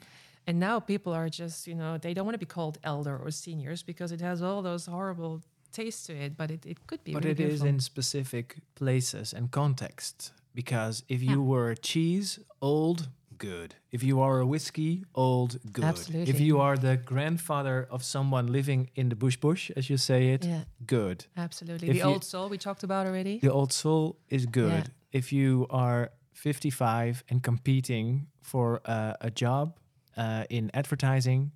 And 0.46 0.58
now 0.60 0.80
people 0.80 1.12
are 1.14 1.28
just, 1.30 1.66
you 1.66 1.74
know, 1.74 1.98
they 1.98 2.12
don't 2.14 2.26
want 2.26 2.34
to 2.34 2.46
be 2.46 2.52
called 2.54 2.78
elder 2.82 3.16
or 3.16 3.30
seniors 3.30 3.82
because 3.82 4.12
it 4.14 4.20
has 4.20 4.42
all 4.42 4.62
those 4.62 4.86
horrible 4.90 5.40
tastes 5.72 6.06
to 6.06 6.12
it. 6.12 6.36
But 6.36 6.50
it, 6.50 6.66
it 6.66 6.86
could 6.86 7.02
be. 7.04 7.12
But 7.12 7.24
really 7.24 7.32
it 7.32 7.40
is 7.40 7.46
beautiful. 7.60 7.68
in 7.68 7.80
specific 7.80 8.56
places 8.74 9.32
and 9.32 9.50
contexts. 9.50 10.32
Because 10.54 11.02
if 11.08 11.22
Yeah. 11.22 11.32
you 11.32 11.42
were 11.42 11.70
a 11.70 11.76
cheese, 11.76 12.38
old, 12.60 13.08
good. 13.38 13.74
If 13.90 14.02
you 14.04 14.20
are 14.20 14.38
a 14.40 14.46
whiskey, 14.46 15.04
old, 15.14 15.58
good. 15.72 15.84
Absolutely. 15.84 16.30
If 16.32 16.40
you 16.40 16.60
are 16.60 16.76
the 16.76 16.96
grandfather 16.96 17.86
of 17.90 18.02
someone 18.04 18.46
living 18.52 18.90
in 18.94 19.08
the 19.08 19.16
bush 19.16 19.36
bush, 19.40 19.70
as 19.76 19.88
you 19.88 19.96
say 19.96 20.32
it, 20.34 20.44
Yeah, 20.44 20.64
good. 20.86 21.24
absolutely. 21.36 21.88
If 21.88 21.94
the 21.94 21.98
you- 22.00 22.12
old 22.14 22.22
soul 22.24 22.48
we 22.50 22.58
talked 22.58 22.84
about 22.84 23.06
already. 23.06 23.38
The 23.40 23.50
old 23.52 23.72
soul 23.72 24.16
is 24.28 24.46
good. 24.46 24.70
Yeah. 24.72 24.86
If 25.14 25.32
you 25.32 25.66
are 25.70 26.10
55 26.32 27.22
and 27.30 27.42
competing 27.42 28.26
for 28.42 28.80
uh, 28.84 29.12
a 29.20 29.30
job 29.30 29.78
uh, 30.16 30.44
in 30.50 30.70
advertising, 30.74 31.52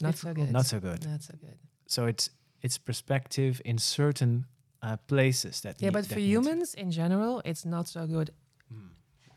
Not 0.00 0.16
so 0.16 0.32
good. 0.34 0.50
not 0.52 0.66
so 0.66 0.78
good. 0.80 1.04
Not 1.06 1.22
so 1.22 1.34
good. 1.40 1.58
So 1.86 2.06
it's 2.06 2.30
it's 2.62 2.78
perspective 2.78 3.60
in 3.64 3.78
certain 3.78 4.46
uh, 4.82 4.96
places 5.06 5.60
that 5.60 5.74
Yeah, 5.80 5.88
need- 5.88 5.92
but 5.94 6.04
that 6.08 6.14
for 6.14 6.20
humans 6.20 6.74
in 6.74 6.90
general, 6.90 7.40
it's 7.44 7.64
not 7.64 7.88
so 7.88 8.06
good. 8.06 8.30
Hmm. 8.68 8.88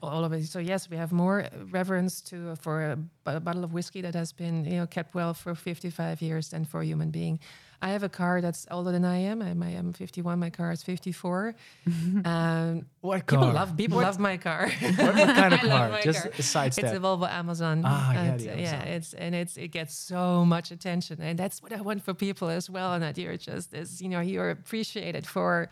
All 0.02 0.24
of 0.24 0.32
it. 0.34 0.46
So 0.48 0.60
yes, 0.60 0.90
we 0.90 0.98
have 0.98 1.12
more 1.12 1.42
uh, 1.44 1.50
reverence 1.74 2.22
to 2.30 2.56
for 2.56 2.92
a, 2.92 2.96
b- 2.96 3.36
a 3.36 3.40
bottle 3.40 3.64
of 3.64 3.72
whiskey 3.74 4.02
that 4.02 4.16
has 4.16 4.34
been 4.34 4.66
you 4.66 4.78
know 4.78 4.88
kept 4.88 5.14
well 5.16 5.34
for 5.34 5.56
55 5.56 6.22
years 6.22 6.50
than 6.50 6.66
for 6.66 6.82
a 6.82 6.86
human 6.86 7.12
being. 7.12 7.40
I 7.86 7.90
have 7.90 8.02
a 8.02 8.10
car 8.10 8.42
that's 8.42 8.66
older 8.72 8.92
than 8.92 9.06
I 9.06 9.18
am. 9.18 9.44
I'm, 9.44 9.62
I 9.62 9.70
am 9.70 9.94
51. 9.94 10.40
My 10.40 10.50
car 10.50 10.72
is 10.72 10.82
54. 10.82 11.54
um, 12.26 12.88
What 13.02 13.28
people 13.28 13.44
car? 13.46 13.54
love 13.54 13.78
people 13.78 14.00
love 14.00 14.18
my 14.18 14.38
car. 14.38 14.72
what, 14.82 14.98
what 15.20 15.36
kind 15.36 15.54
of 15.54 15.60
car? 15.74 16.00
Just 16.02 16.24
car. 16.24 16.32
a 16.36 16.42
side 16.42 16.68
It's 16.70 16.80
a. 16.80 17.00
Volvo 17.00 17.30
Amazon. 17.30 17.84
Ah, 17.86 18.14
yeah, 18.14 18.22
And, 18.24 18.40
the 18.40 18.54
uh, 18.54 18.56
yeah, 18.56 18.82
it's 18.96 19.14
and 19.14 19.36
it's 19.36 19.56
it 19.56 19.68
gets 19.68 19.94
so 19.96 20.44
much 20.44 20.72
attention, 20.72 21.22
and 21.22 21.38
that's 21.38 21.62
what 21.62 21.72
I 21.74 21.82
want 21.82 22.04
for 22.04 22.16
people 22.16 22.50
as 22.50 22.72
well. 22.72 22.94
And 22.94 23.04
that 23.04 23.20
you're 23.20 23.38
just 23.38 23.76
as 23.76 24.02
you 24.02 24.10
know 24.10 24.20
you're 24.20 24.50
appreciated 24.50 25.28
for 25.28 25.70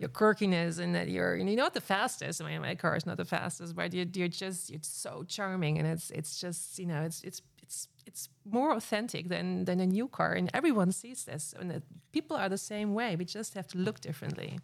your 0.00 0.08
quirkiness, 0.08 0.80
and 0.80 0.96
that 0.96 1.10
you're 1.10 1.36
you're 1.36 1.56
not 1.56 1.74
the 1.74 1.80
fastest. 1.80 2.42
I 2.42 2.46
mean, 2.48 2.60
my 2.60 2.74
car 2.74 2.96
is 2.96 3.06
not 3.06 3.18
the 3.18 3.24
fastest, 3.24 3.76
but 3.76 3.94
you're, 3.94 4.06
you're 4.12 4.26
just 4.26 4.68
it's 4.70 4.88
so 4.88 5.24
charming, 5.28 5.78
and 5.78 5.86
it's 5.86 6.10
it's 6.10 6.40
just 6.40 6.80
you 6.80 6.86
know 6.86 7.02
it's 7.02 7.22
it's 7.22 7.40
it's 7.72 7.88
it's 8.06 8.28
more 8.44 8.72
authentic 8.72 9.28
than 9.28 9.64
than 9.64 9.80
a 9.80 9.86
new 9.86 10.08
car, 10.08 10.32
and 10.32 10.50
everyone 10.52 10.92
sees 10.92 11.24
this, 11.24 11.54
and 11.58 11.70
that 11.70 11.82
people 12.12 12.36
are 12.36 12.48
the 12.48 12.58
same 12.58 12.94
way. 12.94 13.16
We 13.16 13.24
just 13.24 13.54
have 13.54 13.66
to 13.68 13.78
look 13.78 14.00
differently. 14.00 14.58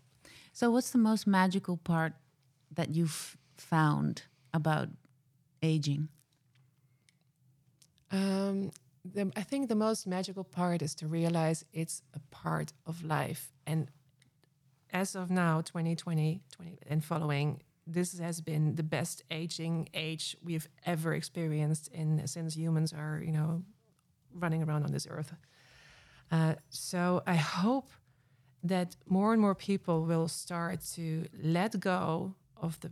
So, 0.52 0.70
what's 0.70 0.90
the 0.90 0.98
most 0.98 1.26
magical 1.26 1.76
part 1.76 2.12
that 2.74 2.88
you've 2.90 3.36
found 3.56 4.22
about 4.52 4.88
aging? 5.62 6.08
Um, 8.10 8.70
the, 9.04 9.30
I 9.36 9.42
think 9.42 9.68
the 9.68 9.74
most 9.88 10.06
magical 10.06 10.44
part 10.44 10.82
is 10.82 10.94
to 10.96 11.06
realize 11.06 11.64
it's 11.72 12.02
a 12.14 12.20
part 12.30 12.72
of 12.86 13.04
life. 13.04 13.52
And 13.66 13.90
as 14.92 15.14
of 15.14 15.30
now, 15.30 15.60
2020 15.60 16.40
20, 16.50 16.78
and 16.86 17.04
following, 17.04 17.62
this 17.88 18.18
has 18.18 18.40
been 18.40 18.74
the 18.76 18.82
best 18.82 19.22
aging 19.30 19.88
age 19.94 20.36
we've 20.42 20.68
ever 20.84 21.14
experienced 21.14 21.88
in 21.88 22.26
since 22.26 22.56
humans 22.56 22.92
are, 22.92 23.22
you 23.24 23.32
know, 23.32 23.62
running 24.34 24.62
around 24.62 24.84
on 24.84 24.92
this 24.92 25.06
earth. 25.10 25.32
Uh, 26.30 26.54
so 26.68 27.22
I 27.26 27.34
hope 27.34 27.90
that 28.62 28.96
more 29.06 29.32
and 29.32 29.40
more 29.40 29.54
people 29.54 30.04
will 30.04 30.28
start 30.28 30.80
to 30.94 31.26
let 31.42 31.80
go 31.80 32.34
of 32.56 32.78
the 32.80 32.90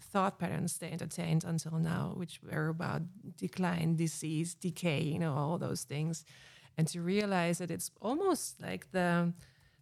thought 0.00 0.38
patterns 0.38 0.78
they 0.78 0.90
entertained 0.90 1.44
until 1.44 1.78
now, 1.78 2.12
which 2.16 2.40
were 2.42 2.68
about 2.68 3.02
decline, 3.36 3.96
disease, 3.96 4.54
decay, 4.54 5.02
you 5.02 5.18
know, 5.18 5.34
all 5.34 5.58
those 5.58 5.82
things, 5.82 6.24
and 6.76 6.86
to 6.88 7.00
realize 7.00 7.58
that 7.58 7.70
it's 7.70 7.90
almost 8.00 8.60
like 8.60 8.90
the 8.92 9.32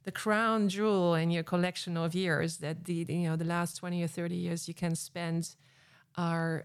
the 0.08 0.12
crown 0.12 0.70
jewel 0.70 1.14
in 1.14 1.30
your 1.30 1.42
collection 1.42 1.94
of 2.04 2.14
years 2.14 2.50
that 2.64 2.76
the 2.86 3.04
you 3.08 3.28
know 3.28 3.36
the 3.36 3.50
last 3.56 3.76
20 3.76 4.02
or 4.02 4.06
30 4.06 4.34
years 4.34 4.66
you 4.68 4.72
can 4.72 4.94
spend 4.94 5.54
are 6.16 6.64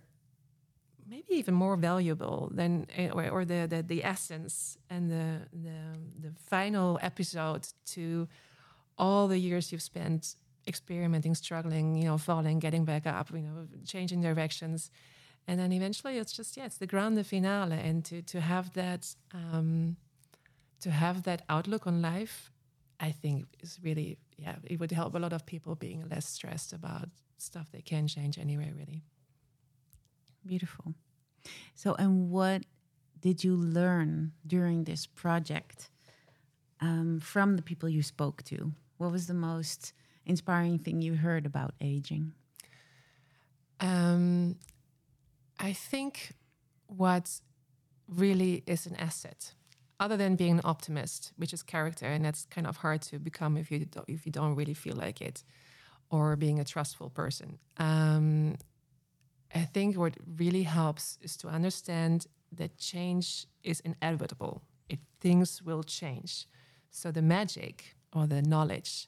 maybe 1.14 1.34
even 1.42 1.54
more 1.54 1.76
valuable 1.76 2.50
than 2.60 2.88
eh, 2.96 3.10
or, 3.10 3.44
the, 3.44 3.68
the 3.74 3.84
the 3.84 4.02
essence 4.16 4.78
and 4.90 5.12
the, 5.12 5.28
the 5.66 5.80
the 6.24 6.32
final 6.54 6.98
episode 7.02 7.68
to 7.86 8.30
all 8.98 9.28
the 9.28 9.40
years 9.48 9.72
you've 9.72 9.82
spent 9.94 10.38
experimenting, 10.66 11.36
struggling, 11.36 11.88
you 12.00 12.06
know, 12.06 12.18
falling, 12.18 12.60
getting 12.60 12.86
back 12.86 13.06
up, 13.06 13.30
you 13.32 13.42
know, 13.48 13.68
changing 13.86 14.22
directions. 14.22 14.90
And 15.48 15.60
then 15.60 15.74
eventually 15.74 16.18
it's 16.18 16.32
just, 16.32 16.56
yeah, 16.56 16.68
it's 16.70 16.78
the 16.78 16.88
grande 16.88 17.26
finale. 17.26 17.80
And 17.90 18.06
to, 18.06 18.22
to 18.22 18.40
have 18.40 18.72
that 18.74 19.04
um, 19.34 19.98
to 20.80 20.90
have 20.92 21.24
that 21.24 21.42
outlook 21.50 21.88
on 21.88 22.02
life, 22.02 22.53
I 23.04 23.12
think 23.12 23.48
is 23.60 23.80
really, 23.84 24.18
yeah, 24.38 24.56
it 24.64 24.80
would 24.80 24.92
help 24.92 25.14
a 25.14 25.20
lot 25.20 25.34
of 25.34 25.46
people 25.46 25.76
being 25.76 26.08
less 26.10 26.26
stressed 26.26 26.72
about 26.72 27.10
stuff 27.38 27.68
they 27.70 27.82
can 27.82 28.08
change 28.08 28.40
anyway, 28.40 28.72
really. 28.74 29.04
Beautiful. 30.46 30.94
So, 31.76 31.96
and 31.96 32.30
what 32.30 32.62
did 33.20 33.44
you 33.44 33.58
learn 33.58 34.32
during 34.48 34.86
this 34.86 35.06
project 35.06 35.90
um, 36.80 37.20
from 37.20 37.58
the 37.58 37.62
people 37.62 37.90
you 37.90 38.04
spoke 38.04 38.42
to? 38.44 38.72
What 39.00 39.12
was 39.12 39.28
the 39.28 39.34
most 39.34 39.92
inspiring 40.26 40.80
thing 40.80 41.02
you 41.02 41.16
heard 41.16 41.46
about 41.46 41.74
aging? 41.82 42.32
Um, 43.82 44.56
I 45.60 45.74
think 45.74 46.32
what 46.88 47.42
really 48.08 48.64
is 48.66 48.86
an 48.86 48.96
asset, 48.96 49.54
other 50.00 50.18
than 50.18 50.36
being 50.36 50.54
an 50.54 50.62
optimist, 50.64 51.34
which 51.38 51.54
is 51.54 51.64
character, 51.64 52.08
and 52.08 52.26
that's 52.26 52.46
kind 52.46 52.68
of 52.68 52.78
hard 52.78 53.02
to 53.04 53.20
become 53.20 53.58
if 53.58 53.72
you 53.72 53.86
don't, 53.86 54.08
if 54.10 54.26
you 54.26 54.32
don't 54.32 54.56
really 54.56 54.74
feel 54.74 54.96
like 54.96 55.22
it, 55.22 55.44
or 56.10 56.36
being 56.36 56.60
a 56.60 56.64
trustful 56.64 57.10
person. 57.10 57.60
Um, 57.78 58.56
I 59.54 59.62
think 59.62 59.98
what 59.98 60.18
really 60.38 60.64
helps 60.64 61.18
is 61.22 61.38
to 61.38 61.48
understand 61.48 62.28
that 62.52 62.78
change 62.78 63.48
is 63.64 63.80
inevitable. 63.82 64.64
It 64.90 65.00
things 65.22 65.62
will 65.64 65.84
change. 65.84 66.48
So 66.90 67.12
the 67.12 67.22
magic 67.22 67.96
or 68.14 68.28
the 68.28 68.42
knowledge 68.42 69.08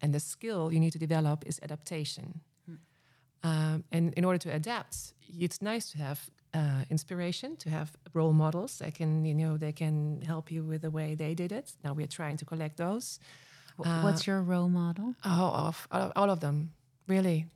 and 0.00 0.12
the 0.12 0.20
skill 0.20 0.72
you 0.72 0.80
need 0.80 0.92
to 0.92 0.98
develop 0.98 1.44
is 1.46 1.60
adaptation. 1.62 2.40
Um, 3.44 3.84
and 3.90 4.12
in 4.14 4.24
order 4.24 4.38
to 4.38 4.54
adapt, 4.54 5.14
it's 5.28 5.60
nice 5.60 5.90
to 5.92 5.98
have 5.98 6.30
uh, 6.54 6.84
inspiration, 6.90 7.56
to 7.56 7.70
have 7.70 7.92
role 8.12 8.32
models 8.32 8.78
that 8.78 8.94
can, 8.94 9.24
you 9.24 9.34
know, 9.34 9.56
they 9.56 9.72
can 9.72 10.20
help 10.22 10.50
you 10.50 10.62
with 10.64 10.82
the 10.82 10.90
way 10.90 11.14
they 11.14 11.34
did 11.34 11.52
it. 11.52 11.72
Now 11.84 11.92
we're 11.94 12.06
trying 12.06 12.36
to 12.38 12.44
collect 12.44 12.76
those. 12.76 13.18
Wh- 13.76 14.04
What's 14.04 14.26
your 14.26 14.42
role 14.42 14.68
model? 14.68 15.14
Oh, 15.24 15.50
of, 15.68 15.88
all 15.90 16.12
all 16.16 16.30
of 16.30 16.40
them, 16.40 16.72
really. 17.06 17.46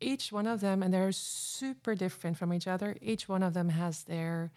Each 0.00 0.30
one 0.32 0.46
of 0.46 0.60
them, 0.60 0.82
and 0.82 0.92
they're 0.92 1.12
super 1.12 1.94
different 1.94 2.36
from 2.36 2.52
each 2.52 2.66
other. 2.66 2.96
Each 3.00 3.28
one 3.28 3.42
of 3.42 3.52
them 3.54 3.68
has 3.68 4.04
their 4.04 4.50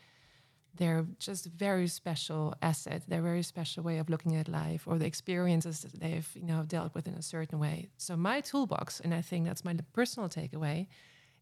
their 0.76 1.06
just 1.18 1.46
very 1.46 1.88
special 1.88 2.54
asset, 2.62 3.02
their 3.08 3.22
very 3.22 3.44
special 3.44 3.84
way 3.84 3.98
of 4.00 4.10
looking 4.10 4.36
at 4.36 4.48
life, 4.48 4.88
or 4.88 4.98
the 4.98 5.06
experiences 5.06 5.82
that 5.82 6.00
they've 6.00 6.30
you 6.36 6.46
know 6.46 6.64
dealt 6.64 6.94
with 6.96 7.08
in 7.08 7.14
a 7.16 7.22
certain 7.22 7.60
way. 7.60 7.90
So 7.98 8.16
my 8.16 8.42
toolbox, 8.42 9.00
and 9.00 9.14
I 9.14 9.22
think 9.22 9.46
that's 9.46 9.66
my 9.66 9.76
personal 9.94 10.30
takeaway, 10.30 10.88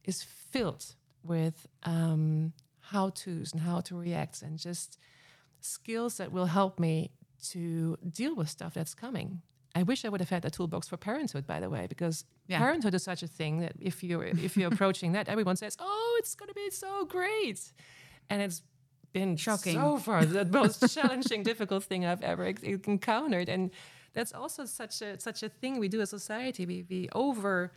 is 0.04 0.24
filled 0.24 0.96
with 1.28 1.68
um, 1.84 2.54
how 2.92 3.10
tos 3.10 3.52
and 3.54 3.62
how 3.62 3.82
to 3.82 3.96
react, 3.98 4.42
and 4.42 4.58
just 4.58 4.98
skills 5.60 6.18
that 6.18 6.32
will 6.32 6.46
help 6.48 6.80
me 6.80 7.12
to 7.52 7.98
deal 8.10 8.36
with 8.36 8.50
stuff 8.50 8.74
that's 8.74 8.94
coming. 8.96 9.42
I 9.76 9.84
wish 9.84 10.06
I 10.06 10.10
would 10.10 10.22
have 10.22 10.30
had 10.30 10.46
a 10.46 10.50
toolbox 10.50 10.88
for 10.88 10.98
parenthood, 10.98 11.46
by 11.46 11.60
the 11.60 11.70
way, 11.70 11.86
because 11.88 12.26
Yeah. 12.48 12.58
parenthood 12.60 12.94
is 12.96 13.04
such 13.04 13.22
a 13.24 13.28
thing 13.28 13.60
that 13.60 13.74
if 13.80 14.04
you're 14.04 14.26
if 14.26 14.58
you're 14.58 14.72
approaching 14.74 15.12
that, 15.14 15.28
everyone 15.30 15.56
says, 15.56 15.76
"Oh, 15.80 16.16
it's 16.20 16.34
going 16.36 16.48
to 16.50 16.56
be 16.56 16.70
so 16.72 17.06
great," 17.06 17.74
and 18.30 18.42
it's 18.42 18.64
been 19.14 19.36
Shocking. 19.38 19.74
so 19.76 19.98
far 20.00 20.26
the 20.26 20.46
most 20.46 20.94
challenging, 20.94 21.44
difficult 21.44 21.84
thing 21.84 22.06
I've 22.06 22.24
ever 22.24 22.46
encountered, 22.86 23.50
and 23.50 23.72
that's 24.14 24.34
also 24.34 24.66
such 24.66 25.02
a 25.02 25.20
such 25.20 25.44
a 25.44 25.50
thing 25.50 25.80
we 25.80 25.88
do 25.90 26.02
as 26.02 26.10
society. 26.10 26.66
We 26.66 26.84
we 26.90 27.10
over 27.14 27.72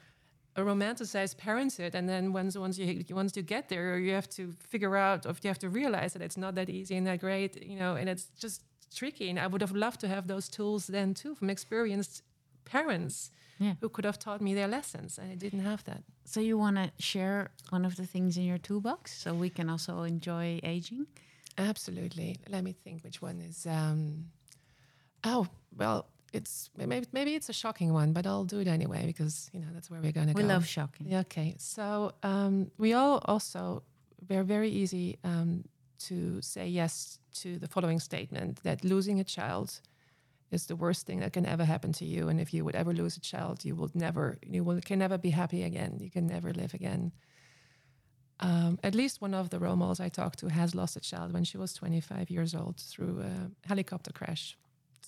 romanticized 0.57 1.36
parenthood, 1.38 1.94
and 1.94 2.09
then 2.09 2.32
once 2.32 2.57
once 2.59 2.78
you 2.78 3.05
once 3.14 3.36
you 3.36 3.42
get 3.42 3.68
there, 3.68 3.98
you 3.98 4.12
have 4.14 4.28
to 4.30 4.53
figure 4.59 4.96
out, 4.96 5.26
or 5.26 5.34
you 5.42 5.48
have 5.48 5.59
to 5.61 5.68
realize 5.68 6.12
that 6.12 6.22
it's 6.22 6.36
not 6.36 6.55
that 6.55 6.68
easy 6.68 6.96
and 6.96 7.07
that 7.07 7.20
great, 7.20 7.62
you 7.62 7.78
know, 7.78 7.94
and 7.96 8.09
it's 8.09 8.26
just 8.40 8.62
tricky. 8.94 9.30
And 9.30 9.38
I 9.38 9.46
would 9.46 9.61
have 9.61 9.72
loved 9.72 10.01
to 10.01 10.09
have 10.09 10.26
those 10.26 10.48
tools 10.48 10.86
then 10.86 11.14
too 11.14 11.34
from 11.34 11.51
experienced 11.51 12.22
parents 12.64 13.30
Yeah. 13.59 13.74
who 13.80 13.88
could 13.88 14.05
have 14.07 14.18
taught 14.18 14.40
me 14.40 14.55
their 14.55 14.68
lessons, 14.68 15.18
and 15.18 15.30
I 15.32 15.36
didn't 15.36 15.64
have 15.64 15.82
that. 15.84 16.03
So 16.24 16.40
you 16.40 16.59
want 16.59 16.76
to 16.76 16.90
share 16.98 17.51
one 17.70 17.84
of 17.86 17.94
the 17.94 18.07
things 18.07 18.36
in 18.36 18.44
your 18.44 18.59
toolbox 18.59 19.12
so 19.22 19.32
we 19.34 19.51
can 19.51 19.68
also 19.70 20.03
enjoy 20.05 20.61
aging? 20.62 21.07
Absolutely. 21.59 22.36
Let 22.48 22.64
me 22.64 22.72
think 22.72 23.03
which 23.05 23.20
one 23.22 23.40
is. 23.40 23.66
Um, 23.66 24.30
oh 25.24 25.46
well, 25.76 26.07
it's 26.33 26.70
maybe 26.76 27.07
maybe 27.12 27.35
it's 27.35 27.49
a 27.49 27.53
shocking 27.53 27.93
one, 27.93 28.12
but 28.12 28.26
I'll 28.26 28.45
do 28.45 28.61
it 28.61 28.68
anyway 28.68 29.05
because 29.07 29.51
you 29.53 29.61
know 29.61 29.68
that's 29.72 29.91
where 29.91 30.01
we're 30.01 30.12
gonna 30.12 30.35
go. 30.35 30.41
We 30.41 30.45
love 30.45 30.66
shocking. 30.66 31.09
Yeah, 31.09 31.20
okay. 31.20 31.55
So 31.59 32.12
um, 32.22 32.70
we 32.78 32.93
all 32.93 33.20
also 33.24 33.83
we're 34.28 34.45
very 34.45 34.70
easy 34.70 35.18
um, 35.24 35.64
to 36.01 36.41
say 36.41 36.66
yes 36.68 37.18
to 37.35 37.59
the 37.59 37.68
following 37.68 38.01
statement 38.01 38.62
that 38.62 38.85
losing 38.85 39.20
a 39.20 39.24
child 39.24 39.81
is 40.51 40.66
the 40.66 40.76
worst 40.76 41.07
thing 41.07 41.20
that 41.20 41.33
can 41.33 41.47
ever 41.47 41.64
happen 41.64 41.93
to 41.95 42.05
you, 42.05 42.28
and 42.28 42.41
if 42.41 42.53
you 42.53 42.64
would 42.64 42.74
ever 42.74 42.93
lose 42.93 43.16
a 43.16 43.20
child, 43.20 43.64
you 43.64 43.74
will 43.74 43.91
never 43.95 44.39
you 44.47 44.62
will 44.64 44.81
can 44.81 44.99
never 44.99 45.18
be 45.18 45.31
happy 45.31 45.62
again. 45.62 45.99
You 46.01 46.11
can 46.11 46.26
never 46.26 46.53
live 46.53 46.74
again. 46.74 47.12
Um, 48.43 48.78
at 48.83 48.95
least 48.95 49.20
one 49.20 49.35
of 49.35 49.51
the 49.51 49.59
role 49.59 49.76
models 49.76 50.01
I 50.01 50.09
talked 50.09 50.39
to 50.39 50.49
has 50.49 50.74
lost 50.74 50.97
a 50.97 51.01
child 51.01 51.33
when 51.35 51.45
she 51.45 51.59
was 51.59 51.74
25 51.74 52.31
years 52.31 52.55
old 52.55 52.78
through 52.78 53.20
a 53.20 53.68
helicopter 53.68 54.12
crash. 54.12 54.57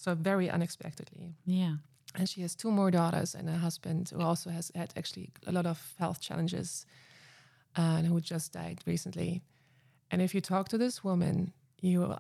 So 0.03 0.15
very 0.17 0.51
unexpectedly 0.51 1.37
Yeah. 1.45 1.77
and 2.19 2.29
she 2.29 2.43
has 2.43 2.55
two 2.57 2.71
more 2.71 2.91
daughters 2.91 3.35
and 3.35 3.49
a 3.49 3.53
husband 3.67 4.11
who 4.13 4.21
also 4.21 4.51
has 4.51 4.73
had 4.75 4.93
actually 4.97 5.29
a 5.47 5.53
lot 5.53 5.67
of 5.67 5.79
health 5.99 6.21
challenges 6.21 6.87
uh, 7.79 7.97
and 7.99 8.07
who 8.07 8.21
just 8.21 8.53
died 8.53 8.79
recently. 8.87 9.43
And 10.11 10.21
if 10.21 10.35
you 10.35 10.41
talk 10.41 10.69
to 10.69 10.79
this 10.79 11.05
woman, 11.05 11.53
you 11.81 12.01
will 12.01 12.19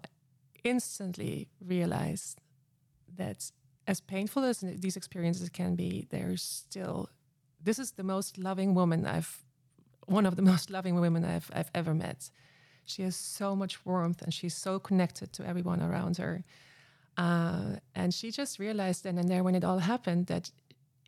instantly 0.64 1.48
realize 1.60 2.36
that 3.16 3.52
as 3.86 4.00
painful 4.00 4.44
as 4.44 4.60
these 4.60 4.96
experiences 4.96 5.48
can 5.50 5.74
be, 5.76 6.06
there's 6.10 6.42
still 6.42 7.08
this 7.64 7.78
is 7.78 7.92
the 7.92 8.04
most 8.04 8.38
loving 8.38 8.74
woman 8.74 9.06
I've 9.06 9.44
one 10.06 10.26
of 10.28 10.34
the 10.36 10.42
most 10.52 10.70
loving 10.70 11.00
women 11.00 11.24
I've 11.24 11.50
I've 11.58 11.70
ever 11.74 11.94
met. 11.94 12.30
She 12.84 13.02
has 13.02 13.16
so 13.16 13.56
much 13.56 13.84
warmth 13.86 14.22
and 14.22 14.32
she's 14.32 14.56
so 14.56 14.78
connected 14.78 15.32
to 15.32 15.42
everyone 15.46 15.82
around 15.82 16.16
her. 16.18 16.44
Uh, 17.16 17.76
and 17.94 18.14
she 18.14 18.30
just 18.30 18.58
realized 18.58 19.04
then 19.04 19.18
and 19.18 19.28
there 19.28 19.44
when 19.44 19.54
it 19.54 19.64
all 19.64 19.78
happened 19.78 20.26
that 20.26 20.50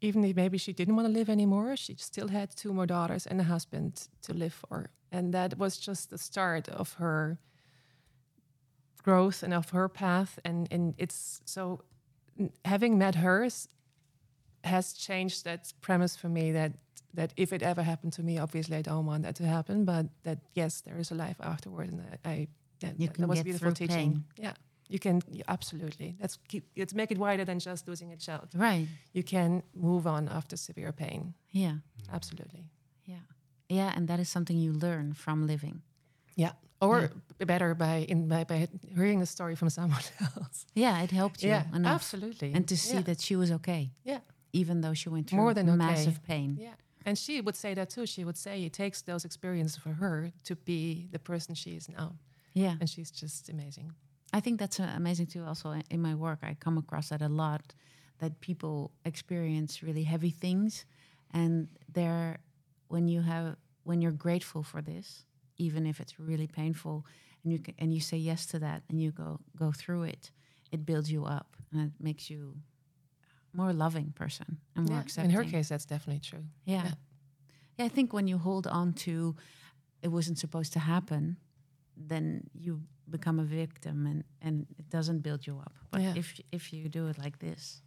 even 0.01 0.25
if 0.25 0.37
maybe 0.37 0.59
she 0.59 0.73
didn't 0.73 0.97
want 0.97 1.07
to 1.09 1.13
live 1.13 1.31
anymore, 1.31 1.77
she 1.77 1.95
still 1.97 2.29
had 2.29 2.55
two 2.55 2.73
more 2.73 2.87
daughters 2.87 3.27
and 3.27 3.41
a 3.41 3.45
husband 3.45 4.09
to 4.23 4.35
live 4.35 4.53
for. 4.53 4.91
And 5.11 5.33
that 5.33 5.57
was 5.59 5.79
just 5.79 6.11
the 6.11 6.19
start 6.19 6.69
of 6.69 6.95
her 6.95 7.39
growth 9.03 9.43
and 9.43 9.55
of 9.55 9.71
her 9.71 9.89
path. 9.89 10.39
And, 10.45 10.69
and 10.71 10.95
it's 10.99 11.41
so 11.45 11.83
having 12.65 12.99
met 12.99 13.15
hers 13.15 13.69
has 14.65 14.93
changed 14.93 15.45
that 15.45 15.73
premise 15.81 16.17
for 16.17 16.29
me 16.29 16.53
that 16.53 16.73
that 17.15 17.33
if 17.37 17.53
it 17.53 17.63
ever 17.63 17.83
happened 17.83 18.13
to 18.13 18.25
me, 18.25 18.39
obviously 18.39 18.77
I 18.77 18.83
don't 18.83 19.07
want 19.07 19.23
that 19.23 19.37
to 19.37 19.47
happen, 19.47 19.85
but 19.85 20.07
that 20.25 20.39
yes, 20.55 20.81
there 20.81 20.99
is 20.99 21.13
a 21.13 21.15
life 21.15 21.37
afterward, 21.41 21.93
and 21.93 22.03
I, 22.25 22.29
I 22.29 22.49
that, 22.81 22.99
You 22.99 23.07
that, 23.07 23.15
can 23.15 23.23
that 23.23 23.29
was 23.29 23.39
get 23.39 23.45
beautiful 23.45 23.71
through 23.71 23.87
teaching. 23.87 24.13
pain. 24.13 24.25
Yeah, 24.37 24.55
you 24.89 24.99
can 24.99 25.21
yeah, 25.31 25.45
absolutely. 25.49 26.17
Let's 26.21 26.39
keep 26.49 26.65
let's 26.77 26.95
make 26.95 27.11
it 27.11 27.19
wider 27.19 27.45
than 27.45 27.59
just 27.59 27.89
losing 27.89 28.13
a 28.13 28.17
child. 28.17 28.49
Right. 28.55 28.87
You 29.13 29.23
can 29.23 29.63
move 29.75 30.07
on 30.07 30.29
after 30.29 30.57
severe 30.57 30.93
pain. 30.93 31.35
Yeah. 31.51 31.71
Mm-hmm. 31.71 32.15
Absolutely. 32.15 32.65
Yeah. 33.07 33.23
Yeah. 33.69 33.93
And 33.97 34.09
that 34.09 34.21
is 34.21 34.29
something 34.29 34.57
you 34.59 34.73
learn 34.73 35.15
from 35.15 35.47
living. 35.47 35.83
Yeah. 36.37 36.53
Or 36.81 37.11
b- 37.39 37.45
better 37.45 37.75
by 37.75 38.05
in 38.09 38.29
by, 38.29 38.45
by 38.45 38.69
hearing 38.95 39.21
the 39.21 39.27
story 39.27 39.55
from 39.57 39.71
someone 39.79 40.03
else. 40.37 40.67
Yeah. 40.75 41.03
It 41.03 41.11
helped 41.11 41.43
you 41.43 41.51
Yeah, 41.51 41.65
enough. 41.75 41.95
absolutely. 41.95 42.53
And 42.55 42.67
to 42.69 42.77
see 42.77 42.95
Yeah. 42.97 43.03
that 43.05 43.21
she 43.21 43.37
was 43.37 43.51
okay, 43.51 43.91
Yeah. 44.05 44.21
even 44.53 44.81
though 44.83 44.95
she 44.95 45.09
went 45.09 45.29
through 45.31 45.41
More 45.43 45.55
than 45.55 45.69
okay. 45.69 45.77
massive 45.79 46.19
pain. 46.23 46.57
Yeah. 46.61 46.75
And 47.07 47.19
she 47.19 47.41
would 47.41 47.57
say 47.57 47.75
that 47.75 47.91
too. 47.91 48.07
She 48.07 48.25
would 48.25 48.37
say 48.37 48.65
it 48.65 48.73
takes 48.73 49.03
those 49.03 49.25
experiences 49.27 49.77
for 49.77 49.93
her 49.95 50.33
to 50.45 50.57
be 50.57 51.09
the 51.13 51.19
person 51.19 51.55
she 51.55 51.71
is 51.77 51.89
now. 51.89 52.13
Yeah. 52.55 52.77
And 52.81 52.89
she's 52.89 53.11
just 53.11 53.49
amazing. 53.49 53.93
I 54.35 54.41
think 54.41 54.59
that's 54.59 54.81
uh, 54.81 54.93
amazing 54.97 55.27
too. 55.27 55.45
Also 55.45 55.75
in 55.91 56.03
my 56.03 56.15
work, 56.15 56.41
I 56.43 56.57
come 56.59 56.77
across 56.77 57.09
that 57.11 57.23
a 57.23 57.29
lot. 57.29 57.75
That 58.19 58.41
people 58.41 58.91
experience 59.05 59.83
really 59.83 60.05
heavy 60.05 60.31
things, 60.31 60.87
and 61.33 61.69
they're 61.93 62.39
when 62.89 63.09
you 63.09 63.23
have 63.23 63.57
when 63.85 64.01
you're 64.03 64.19
grateful 64.27 64.63
for 64.63 64.83
this, 64.83 65.27
even 65.57 65.87
if 65.87 66.01
it's 66.01 66.19
really 66.19 66.47
painful, 66.47 67.07
and 67.43 67.53
you 67.53 67.59
can, 67.59 67.75
and 67.79 67.93
you 67.95 68.01
say 68.01 68.17
yes 68.17 68.47
to 68.47 68.59
that, 68.61 68.83
and 68.89 69.01
you 69.01 69.11
go 69.11 69.41
go 69.57 69.73
through 69.73 70.05
it, 70.05 70.31
it 70.73 70.85
builds 70.85 71.11
you 71.11 71.25
up 71.25 71.57
and 71.73 71.81
it 71.83 71.93
makes 72.01 72.31
you 72.31 72.57
more 73.53 73.73
loving 73.73 74.13
person 74.17 74.59
and 74.75 74.89
more 74.89 75.05
Yeah. 75.17 75.25
In 75.25 75.31
her 75.31 75.45
case, 75.45 75.69
that's 75.69 75.87
definitely 75.87 76.21
true. 76.21 76.45
Yeah. 76.65 76.85
Yeah. 76.85 76.95
yeah. 77.79 77.85
I 77.85 77.89
think 77.89 78.13
when 78.13 78.27
you 78.27 78.39
hold 78.39 78.67
on 78.67 78.93
to 79.05 79.37
it 80.03 80.09
wasn't 80.09 80.39
supposed 80.39 80.73
to 80.73 80.79
happen, 80.81 81.37
then 81.97 82.51
you 82.53 82.83
become 83.11 83.39
a 83.41 83.45
victim 83.45 84.07
and, 84.07 84.25
and 84.43 84.67
it 84.79 84.89
doesn't 84.91 85.21
build 85.23 85.47
you 85.47 85.59
up. 85.59 85.73
But 85.91 86.01
Yeah. 86.03 86.15
if 86.17 86.41
if 86.53 86.73
you 86.73 86.89
do 86.89 87.09
it 87.09 87.19
like 87.19 87.39
this. 87.39 87.83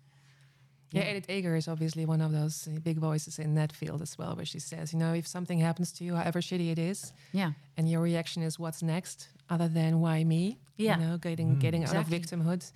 Yeah, 0.92 1.10
Edith 1.12 1.30
Eger 1.30 1.56
is 1.58 1.68
obviously 1.68 2.06
one 2.06 2.22
of 2.22 2.32
those 2.32 2.66
uh, 2.68 2.80
big 2.80 2.98
voices 3.00 3.40
in 3.40 3.56
that 3.56 3.74
field 3.74 4.02
as 4.02 4.18
well, 4.18 4.36
where 4.38 4.46
she 4.46 4.60
says, 4.60 4.94
you 4.94 5.00
know, 5.00 5.14
if 5.14 5.28
something 5.28 5.60
happens 5.60 5.92
to 5.94 6.04
you, 6.06 6.16
however 6.16 6.40
shitty 6.42 6.72
it 6.72 6.80
is, 6.80 7.12
Yeah. 7.34 7.52
and 7.76 7.90
your 7.90 8.02
reaction 8.04 8.42
is 8.44 8.58
what's 8.58 8.82
next, 8.82 9.28
other 9.50 9.68
than 9.68 10.00
why 10.00 10.24
me? 10.24 10.58
Yeah. 10.78 10.98
You 11.00 11.06
know, 11.08 11.18
getting 11.18 11.60
getting 11.60 11.84
out 11.84 11.96
of 11.96 12.08
victimhood. 12.08 12.72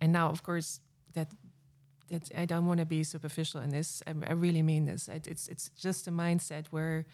And 0.00 0.12
now, 0.12 0.28
of 0.30 0.42
course, 0.42 0.80
that 1.14 1.28
that 2.08 2.30
I 2.36 2.44
don't 2.46 2.66
want 2.66 2.80
to 2.80 2.86
be 2.86 3.02
superficial 3.04 3.62
in 3.62 3.70
this. 3.70 4.02
I, 4.06 4.10
I 4.30 4.32
really 4.34 4.62
mean 4.62 4.84
this. 4.86 5.08
I, 5.08 5.20
it's 5.26 5.48
it's 5.48 5.70
just 5.86 6.06
a 6.08 6.10
mindset 6.10 6.66
where 6.70 7.04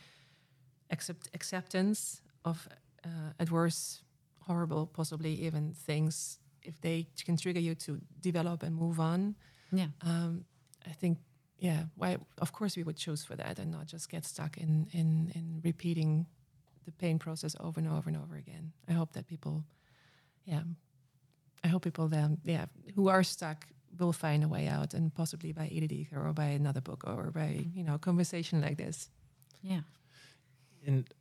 accept 0.91 1.29
acceptance 1.35 2.23
of 2.45 2.69
uh, 3.05 3.09
adverse, 3.39 4.03
horrible, 4.43 4.87
possibly 4.87 5.33
even 5.47 5.73
things, 5.73 6.39
if 6.63 6.81
they 6.81 7.07
can 7.25 7.37
trigger 7.37 7.61
you 7.61 7.75
to 7.75 8.01
develop 8.21 8.63
and 8.63 8.75
move 8.77 9.01
on. 9.01 9.35
Yeah. 9.73 9.89
Um, 10.03 10.45
I 10.87 10.91
think, 10.91 11.19
yeah, 11.59 11.85
why? 11.97 12.19
Of 12.39 12.53
course, 12.53 12.77
we 12.77 12.83
would 12.83 12.97
choose 12.97 13.25
for 13.25 13.37
that 13.37 13.59
and 13.59 13.71
not 13.71 13.87
just 13.87 14.09
get 14.09 14.25
stuck 14.25 14.57
in 14.57 14.87
in 14.93 15.31
in 15.35 15.61
repeating 15.63 16.27
the 16.87 16.93
pain 16.93 17.19
process 17.19 17.55
over 17.61 17.81
and 17.81 17.89
over 17.89 18.09
and 18.09 18.17
over 18.17 18.37
again. 18.37 18.73
I 18.89 18.93
hope 18.93 19.13
that 19.13 19.27
people, 19.27 19.65
yeah, 20.45 20.63
I 21.63 21.69
hope 21.69 21.83
people 21.85 22.09
then, 22.09 22.39
yeah, 22.45 22.67
who 22.95 23.09
are 23.09 23.23
stuck 23.23 23.67
will 23.99 24.13
find 24.13 24.43
a 24.43 24.49
way 24.49 24.69
out, 24.69 24.95
and 24.95 25.15
possibly 25.15 25.53
by 25.53 25.69
Edith 25.71 25.93
Eger 25.93 26.27
or 26.27 26.33
by 26.33 26.47
another 26.47 26.81
book 26.81 27.05
or 27.07 27.31
by 27.31 27.67
you 27.75 27.85
know 27.85 27.95
a 27.95 27.99
conversation 27.99 28.61
like 28.61 28.79
this. 28.79 29.11
Yeah. 29.63 29.81
And 30.87 31.13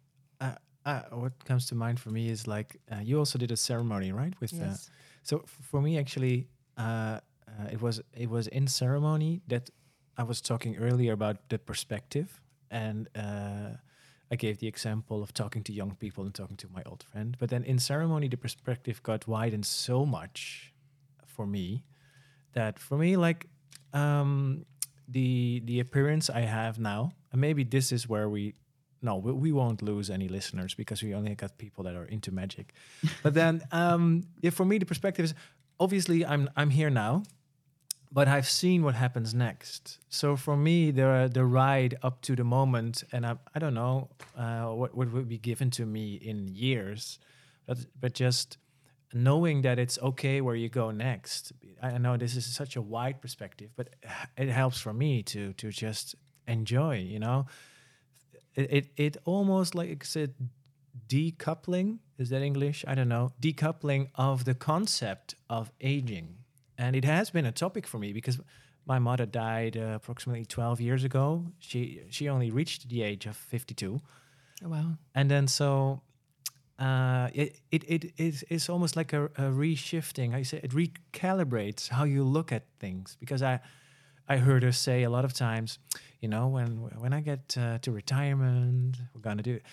uh, 0.90 1.02
what 1.16 1.34
comes 1.46 1.66
to 1.68 1.76
mind 1.76 2.00
for 2.00 2.10
me 2.10 2.30
is 2.30 2.48
like 2.48 2.78
uh, 2.92 3.02
you 3.02 3.18
also 3.18 3.38
did 3.38 3.52
a 3.52 3.58
ceremony, 3.58 4.12
right? 4.12 4.34
With 4.42 4.54
uh, 4.54 4.66
Yes. 4.66 4.90
so 5.24 5.44
for 5.46 5.82
me 5.82 5.98
actually, 5.98 6.48
uh, 6.78 7.20
uh, 7.48 7.72
it 7.72 7.82
was 7.82 8.02
it 8.14 8.30
was 8.30 8.48
in 8.48 8.68
ceremony 8.68 9.42
that 9.48 9.70
I 10.18 10.24
was 10.24 10.42
talking 10.42 10.78
earlier 10.78 11.14
about 11.14 11.50
the 11.50 11.58
perspective, 11.58 12.42
and 12.72 13.08
uh, 13.16 13.78
I 14.32 14.36
gave 14.36 14.58
the 14.60 14.68
example 14.68 15.22
of 15.24 15.34
talking 15.34 15.64
to 15.64 15.74
young 15.74 15.96
people 15.96 16.24
and 16.26 16.34
talking 16.34 16.58
to 16.58 16.68
my 16.70 16.84
old 16.86 17.04
friend. 17.04 17.36
But 17.40 17.50
then 17.50 17.64
in 17.64 17.80
ceremony, 17.80 18.28
the 18.30 18.38
perspective 18.38 19.02
got 19.04 19.28
widened 19.28 19.66
so 19.66 20.06
much 20.06 20.74
for 21.26 21.46
me 21.46 21.84
that 22.54 22.80
for 22.80 22.98
me 22.98 23.16
like 23.18 23.48
um, 23.94 24.66
the 25.08 25.62
the 25.66 25.80
appearance 25.80 26.30
I 26.30 26.42
have 26.42 26.80
now, 26.80 27.12
and 27.32 27.42
maybe 27.42 27.64
this 27.64 27.92
is 27.92 28.08
where 28.10 28.30
we 28.30 28.54
no, 29.02 29.18
we, 29.18 29.32
we 29.32 29.52
won't 29.52 29.82
lose 29.82 30.10
any 30.10 30.28
listeners 30.28 30.74
because 30.74 31.02
we 31.02 31.14
only 31.14 31.36
got 31.36 31.58
people 31.58 31.84
that 31.86 31.96
are 31.96 32.06
into 32.06 32.32
magic. 32.32 32.74
but 33.24 33.34
then, 33.34 33.62
um, 33.72 34.24
yeah, 34.42 34.50
for 34.50 34.66
me, 34.66 34.78
the 34.78 34.86
perspective 34.86 35.26
is 35.26 35.34
obviously 35.80 36.26
I'm 36.26 36.50
I'm 36.56 36.70
here 36.70 36.90
now, 36.90 37.24
but 38.12 38.28
I've 38.28 38.50
seen 38.50 38.84
what 38.84 38.96
happens 38.96 39.34
next. 39.34 40.00
So 40.10 40.36
for 40.36 40.58
me, 40.58 40.92
the 40.92 41.30
the 41.32 41.46
ride 41.46 41.98
up 42.04 42.22
to 42.22 42.36
the 42.36 42.44
moment, 42.44 43.04
and 43.12 43.26
I 43.26 43.36
I 43.56 43.60
don't 43.60 43.74
know 43.74 44.10
uh, 44.38 44.68
what 44.68 44.96
what 44.96 45.12
would 45.12 45.30
be 45.30 45.38
given 45.38 45.70
to 45.72 45.86
me 45.86 46.16
in 46.16 46.48
years, 46.48 47.20
but 47.66 47.78
but 48.00 48.14
just 48.14 48.58
knowing 49.14 49.64
that 49.64 49.80
it's 49.80 49.98
okay 50.00 50.42
where 50.42 50.56
you 50.56 50.70
go 50.70 50.92
next. 50.92 51.52
I 51.82 51.98
know 51.98 52.18
this 52.18 52.36
is 52.36 52.46
such 52.46 52.76
a 52.76 52.82
wide 52.82 53.22
perspective, 53.22 53.72
but 53.76 53.96
it 54.38 54.50
helps 54.50 54.80
for 54.80 54.94
me 54.94 55.24
to 55.24 55.54
to 55.54 55.70
just 55.72 56.16
enjoy. 56.48 56.98
You 56.98 57.20
know, 57.20 57.46
it 58.60 58.72
it, 58.72 58.86
it 58.98 59.18
almost 59.26 59.76
like 59.76 59.90
it's 59.90 60.16
a 60.16 60.28
decoupling. 61.08 62.00
Is 62.18 62.30
that 62.30 62.42
English? 62.42 62.84
I 62.88 62.96
don't 62.96 63.10
know. 63.10 63.32
Decoupling 63.42 64.10
of 64.16 64.44
the 64.46 64.54
concept 64.54 65.36
of 65.50 65.72
aging, 65.82 66.36
and 66.78 66.96
it 66.96 67.06
has 67.06 67.30
been 67.32 67.46
a 67.46 67.52
topic 67.52 67.88
for 67.88 68.00
me 68.00 68.14
because 68.14 68.40
my 68.86 69.00
mother 69.00 69.26
died 69.26 69.78
uh, 69.78 69.94
approximately 69.96 70.46
12 70.46 70.82
years 70.82 71.04
ago. 71.04 71.46
She 71.60 72.02
she 72.10 72.30
only 72.30 72.52
reached 72.52 72.90
the 72.90 73.04
age 73.04 73.26
of 73.30 73.36
52, 73.38 74.00
Oh, 74.66 74.70
wow. 74.70 74.98
and 75.16 75.30
then 75.30 75.48
so 75.48 76.02
uh, 76.80 77.30
it, 77.34 77.60
it 77.72 77.84
it 77.88 78.14
is 78.18 78.44
it's 78.50 78.70
almost 78.70 78.96
like 78.96 79.14
a, 79.14 79.26
a 79.26 79.52
reshifting. 79.52 80.34
I 80.34 80.44
say 80.44 80.60
it 80.64 80.72
recalibrates 80.72 81.90
how 81.90 82.04
you 82.06 82.24
look 82.24 82.52
at 82.52 82.64
things 82.80 83.16
because 83.20 83.42
I 83.42 83.60
I 84.30 84.38
heard 84.38 84.64
her 84.64 84.72
say 84.72 85.04
a 85.04 85.10
lot 85.10 85.26
of 85.26 85.34
times, 85.34 85.80
you 86.22 86.30
know, 86.30 86.48
when 86.48 86.70
when 87.02 87.14
I 87.14 87.22
get 87.22 87.58
uh, 87.58 87.78
to 87.80 87.92
retirement, 87.92 88.98
we're 89.14 89.22
gonna 89.22 89.44
do. 89.44 89.54
It. 89.56 89.64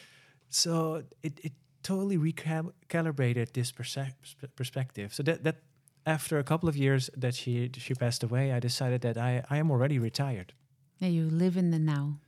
So 0.48 1.02
it 1.22 1.40
it 1.42 1.52
totally 1.82 2.18
recalibrated 2.18 3.52
this 3.52 3.72
perse- 3.72 4.14
perspective. 4.56 5.14
So 5.14 5.22
that 5.22 5.42
that 5.44 5.56
after 6.04 6.38
a 6.38 6.42
couple 6.44 6.68
of 6.68 6.76
years 6.76 7.10
that 7.20 7.34
she 7.34 7.70
she 7.78 7.94
passed 7.94 8.22
away, 8.24 8.52
I 8.52 8.60
decided 8.60 9.00
that 9.00 9.16
I 9.16 9.42
I 9.50 9.58
am 9.58 9.70
already 9.70 9.98
retired. 9.98 10.52
Yeah, 10.98 11.10
you 11.10 11.28
live 11.30 11.56
in 11.58 11.70
the 11.70 11.78
now. 11.78 12.18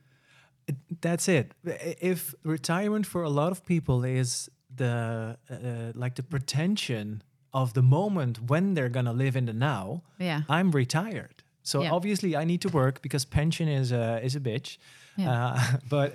That's 1.01 1.27
it. 1.27 1.53
If 2.01 2.35
retirement 2.43 3.05
for 3.07 3.23
a 3.23 3.29
lot 3.29 3.51
of 3.51 3.63
people 3.65 4.03
is 4.19 4.49
the 4.75 5.37
uh, 5.49 5.91
like 5.95 6.15
the 6.15 6.23
pretension 6.23 7.23
of 7.51 7.73
the 7.73 7.81
moment 7.81 8.37
when 8.49 8.75
they're 8.75 8.89
gonna 8.93 9.13
live 9.13 9.35
in 9.35 9.45
the 9.45 9.53
now, 9.53 10.03
Yeah. 10.19 10.41
I'm 10.47 10.71
retired. 10.71 11.38
So 11.69 11.81
Yeah. 11.81 11.91
obviously 11.97 12.35
I 12.35 12.45
need 12.45 12.61
to 12.61 12.69
work 12.69 13.01
because 13.01 13.25
pension 13.25 13.67
is 13.67 13.91
a 13.91 14.19
is 14.23 14.35
a 14.35 14.39
bitch. 14.39 14.77
Yeah. 15.17 15.31
Uh, 15.31 15.77
but 15.95 16.11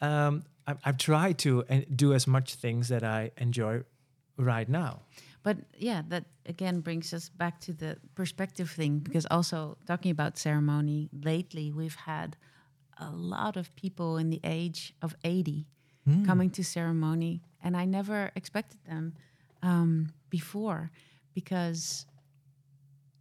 um, 0.00 0.42
I, 0.66 0.74
I've 0.84 0.98
tried 0.98 1.38
to 1.38 1.50
uh, 1.70 1.80
do 1.94 2.12
as 2.14 2.26
much 2.26 2.54
things 2.54 2.88
that 2.88 3.02
I 3.02 3.30
enjoy 3.36 3.82
right 4.36 4.68
now. 4.68 4.92
But 5.42 5.56
yeah, 5.78 6.02
that 6.08 6.24
again 6.46 6.80
brings 6.82 7.12
us 7.14 7.28
back 7.28 7.60
to 7.66 7.72
the 7.72 7.96
perspective 8.14 8.68
thing 8.70 8.98
because 8.98 9.26
also 9.30 9.76
talking 9.86 10.10
about 10.10 10.38
ceremony, 10.38 11.08
lately 11.12 11.72
we've 11.72 12.00
had 12.06 12.36
a 12.98 13.10
lot 13.10 13.56
of 13.56 13.64
people 13.76 14.16
in 14.20 14.30
the 14.30 14.40
age 14.42 14.94
of 15.02 15.14
80 15.22 15.66
coming 16.24 16.50
to 16.50 16.62
ceremony, 16.62 17.42
and 17.64 17.76
I 17.76 17.84
never 17.84 18.30
expected 18.36 18.78
them 18.86 19.12
um, 19.62 20.12
before 20.30 20.90
because, 21.34 22.06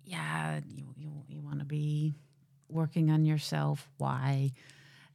yeah, 0.06 0.60
you, 0.68 0.86
you, 0.96 1.12
you 1.28 1.42
want 1.42 1.60
to 1.60 1.66
be 1.66 2.16
working 2.70 3.10
on 3.12 3.26
yourself. 3.26 3.90
Why? 3.98 4.52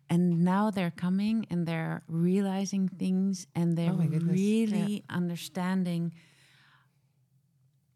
And 0.08 0.44
now 0.44 0.70
they're 0.70 0.90
coming 0.90 1.46
and 1.50 1.66
they're 1.66 2.02
realizing 2.08 2.88
things 2.88 3.46
and 3.54 3.76
they're 3.76 3.90
Oh 3.92 3.96
goodness. 4.02 4.38
Yeah. 4.38 4.66
really 4.66 5.04
understanding. 5.08 6.12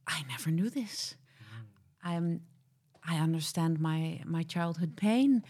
I 0.06 0.22
never 0.28 0.50
knew 0.50 0.70
this. 0.70 1.14
I'm 2.02 2.42
I 3.06 3.16
understand 3.16 3.80
my 3.80 4.20
my 4.24 4.42
childhood 4.42 4.96
pain. 4.96 5.42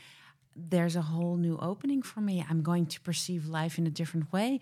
There's 0.56 0.96
a 0.96 1.02
whole 1.02 1.36
new 1.36 1.58
opening 1.60 2.02
for 2.02 2.20
me. 2.20 2.44
I'm 2.48 2.62
going 2.62 2.86
to 2.86 3.00
perceive 3.00 3.46
life 3.46 3.76
in 3.78 3.86
a 3.86 3.90
different 3.90 4.32
way. 4.32 4.60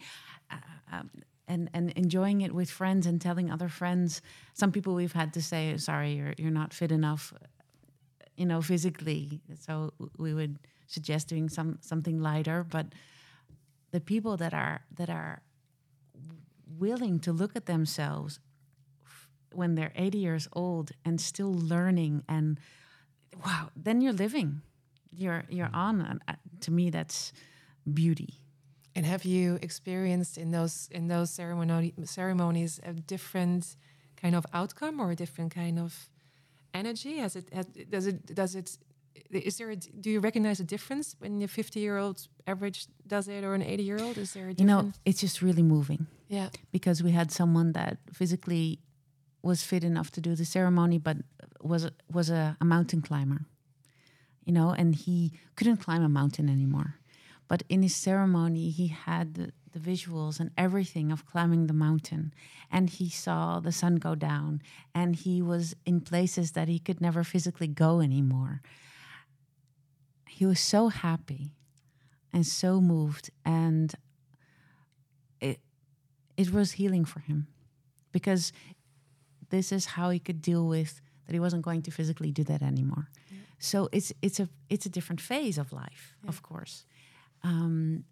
Uh, 0.50 0.56
um, 0.90 1.10
and, 1.52 1.68
and 1.74 1.90
enjoying 1.90 2.40
it 2.40 2.52
with 2.54 2.70
friends 2.70 3.06
and 3.06 3.20
telling 3.20 3.50
other 3.50 3.68
friends. 3.68 4.22
Some 4.54 4.72
people 4.72 4.94
we've 4.94 5.12
had 5.12 5.34
to 5.34 5.42
say, 5.42 5.76
"Sorry, 5.76 6.14
you're 6.14 6.34
you're 6.38 6.58
not 6.62 6.72
fit 6.72 6.90
enough," 6.90 7.34
you 8.36 8.46
know, 8.46 8.62
physically. 8.62 9.42
So 9.60 9.92
we 10.16 10.32
would 10.32 10.58
suggest 10.86 11.28
doing 11.28 11.50
some 11.50 11.78
something 11.82 12.20
lighter. 12.20 12.64
But 12.64 12.86
the 13.90 14.00
people 14.00 14.38
that 14.38 14.54
are 14.54 14.80
that 14.96 15.10
are 15.10 15.42
willing 16.78 17.20
to 17.20 17.32
look 17.32 17.54
at 17.54 17.66
themselves 17.66 18.40
when 19.52 19.74
they're 19.74 19.92
80 19.94 20.18
years 20.18 20.48
old 20.54 20.92
and 21.04 21.20
still 21.20 21.52
learning 21.52 22.22
and 22.26 22.58
wow 23.44 23.68
then 23.76 24.00
you're 24.00 24.14
living 24.14 24.62
you're 25.14 25.44
you're 25.50 25.68
on 25.74 26.00
and 26.00 26.22
uh, 26.26 26.32
to 26.60 26.70
me 26.70 26.88
that's 26.88 27.34
beauty 27.92 28.41
And 28.94 29.06
have 29.06 29.24
you 29.24 29.58
experienced 29.62 30.36
in 30.38 30.50
those 30.50 30.88
in 30.90 31.08
those 31.08 31.30
ceremony 31.30 31.94
ceremonies 32.04 32.80
a 32.82 32.92
different 32.92 33.76
kind 34.16 34.34
of 34.34 34.44
outcome 34.52 35.00
or 35.00 35.10
a 35.10 35.16
different 35.16 35.54
kind 35.54 35.78
of 35.78 36.10
energy? 36.74 37.18
Has 37.18 37.36
it 37.36 37.48
has, 37.52 37.66
does 37.66 38.06
it 38.06 38.34
does 38.34 38.54
it 38.54 38.78
is 39.30 39.56
there 39.58 39.70
a, 39.70 39.76
do 39.76 40.10
you 40.10 40.20
recognize 40.20 40.60
a 40.60 40.64
difference 40.64 41.16
when 41.18 41.42
a 41.42 41.48
50 41.48 41.80
year 41.80 41.96
old 41.98 42.28
average 42.46 42.86
does 43.06 43.28
it 43.28 43.44
or 43.44 43.54
an 43.54 43.62
80 43.62 43.82
year 43.82 43.98
old? 44.02 44.18
Is 44.18 44.32
there 44.34 44.44
a 44.44 44.48
you 44.48 44.54
difference? 44.54 44.86
know 44.86 44.92
it's 45.04 45.20
just 45.20 45.40
really 45.42 45.62
moving 45.62 46.06
yeah. 46.28 46.48
because 46.70 47.02
we 47.02 47.12
had 47.12 47.30
someone 47.30 47.72
that 47.72 47.98
physically 48.12 48.80
was 49.42 49.62
fit 49.62 49.84
enough 49.84 50.10
to 50.12 50.20
do 50.20 50.34
the 50.34 50.44
ceremony 50.44 50.98
but 50.98 51.16
was 51.60 51.84
a- 51.84 51.92
was 52.10 52.30
a, 52.30 52.56
a 52.60 52.64
mountain 52.64 53.00
climber 53.02 53.46
you 54.44 54.52
know 54.52 54.70
and 54.70 54.94
he 54.94 55.32
couldn't 55.56 55.78
climb 55.78 56.02
a 56.02 56.08
mountain 56.08 56.48
anymore 56.48 56.96
but 57.52 57.64
in 57.68 57.82
his 57.82 57.94
ceremony 57.94 58.70
he 58.70 58.86
had 58.86 59.34
the, 59.34 59.52
the 59.72 59.78
visuals 59.78 60.40
and 60.40 60.50
everything 60.56 61.12
of 61.12 61.26
climbing 61.26 61.66
the 61.66 61.74
mountain. 61.74 62.32
And 62.70 62.88
he 62.88 63.10
saw 63.10 63.60
the 63.60 63.70
sun 63.70 63.96
go 63.96 64.14
down. 64.14 64.62
And 64.94 65.14
he 65.14 65.42
was 65.42 65.76
in 65.84 66.00
places 66.00 66.52
that 66.52 66.66
he 66.68 66.78
could 66.78 67.02
never 67.02 67.22
physically 67.22 67.66
go 67.66 68.00
anymore. 68.00 68.62
He 70.26 70.46
was 70.46 70.60
so 70.60 70.88
happy 70.88 71.52
and 72.32 72.46
so 72.46 72.80
moved. 72.80 73.28
And 73.44 73.94
it 75.38 75.60
it 76.38 76.54
was 76.54 76.72
healing 76.72 77.04
for 77.04 77.20
him. 77.20 77.48
Because 78.12 78.50
this 79.50 79.72
is 79.72 79.84
how 79.84 80.08
he 80.08 80.18
could 80.18 80.40
deal 80.40 80.66
with 80.66 81.02
that 81.26 81.34
he 81.34 81.40
wasn't 81.40 81.66
going 81.66 81.82
to 81.82 81.90
physically 81.90 82.32
do 82.32 82.44
that 82.44 82.62
anymore. 82.62 83.10
So 83.58 83.90
it's 83.92 84.10
it's 84.22 84.40
a 84.40 84.48
it's 84.70 84.86
a 84.86 84.90
different 84.90 85.20
phase 85.20 85.58
of 85.58 85.70
life 85.70 86.16
of 86.26 86.42
course 86.42 86.86
um 87.44 88.04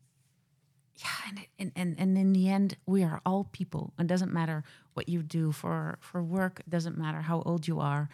yeah 0.97 1.45
and, 1.59 1.73
and 1.77 1.95
and 1.99 2.19
in 2.19 2.33
the 2.33 2.49
end 2.49 2.77
we 2.87 3.03
are 3.03 3.21
all 3.25 3.45
people. 3.53 3.93
It 3.99 4.07
doesn't 4.07 4.33
matter 4.33 4.65
what 4.95 5.09
you 5.09 5.23
do 5.23 5.53
for 5.53 5.99
for 6.01 6.23
work. 6.23 6.61
It 6.61 6.71
doesn't 6.71 6.99
matter 6.99 7.21
how 7.23 7.43
old 7.43 7.67
you 7.69 7.81
are. 7.81 8.09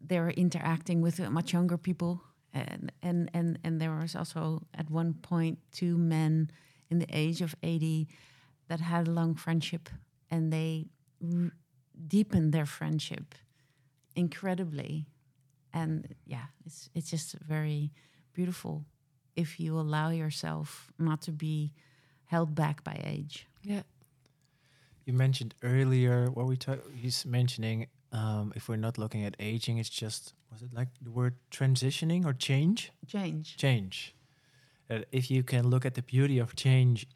They're 0.00 0.30
interacting 0.30 1.00
with 1.00 1.20
much 1.30 1.52
younger 1.52 1.78
people. 1.78 2.22
And 2.52 2.92
and 3.02 3.30
and 3.32 3.58
and 3.64 3.80
there 3.80 3.94
was 3.94 4.14
also 4.16 4.62
at 4.74 4.90
one 4.90 5.14
point 5.14 5.58
two 5.72 5.96
men 5.96 6.50
in 6.90 6.98
the 6.98 7.06
age 7.10 7.40
of 7.40 7.54
80 7.62 8.08
that 8.68 8.80
had 8.80 9.08
a 9.08 9.10
long 9.10 9.34
friendship 9.34 9.88
and 10.30 10.52
they 10.52 10.86
r- 11.22 11.52
deepened 12.08 12.52
their 12.52 12.66
friendship 12.66 13.34
incredibly. 14.14 15.06
And 15.72 16.14
yeah 16.26 16.46
it's 16.66 16.90
it's 16.94 17.10
just 17.10 17.34
very 17.40 17.92
beautiful 18.34 18.84
if 19.36 19.58
you 19.58 19.78
allow 19.78 20.10
yourself 20.10 20.92
not 20.98 21.22
to 21.22 21.32
be 21.32 21.72
held 22.26 22.54
back 22.54 22.82
by 22.84 23.00
age 23.04 23.46
Yeah. 23.62 23.82
You 25.04 25.12
mentioned 25.12 25.54
earlier 25.62 26.30
what 26.30 26.46
we 26.46 26.56
talk. 26.56 26.78
He's 26.94 27.26
mentioning 27.26 27.88
um, 28.12 28.52
if 28.54 28.68
we're 28.68 28.76
not 28.76 28.98
looking 28.98 29.24
at 29.24 29.34
aging, 29.40 29.78
it's 29.78 29.88
just 29.88 30.34
was 30.50 30.62
it 30.62 30.72
like 30.72 30.88
the 31.00 31.10
word 31.10 31.34
transitioning 31.50 32.24
or 32.24 32.32
change? 32.32 32.92
change 33.06 33.56
Change. 33.56 34.14
That 34.88 35.06
if 35.10 35.30
you 35.30 35.42
can 35.42 35.68
look 35.68 35.86
at 35.86 35.94
the 35.94 36.02
beauty 36.02 36.38
of 36.38 36.54
change, 36.54 37.06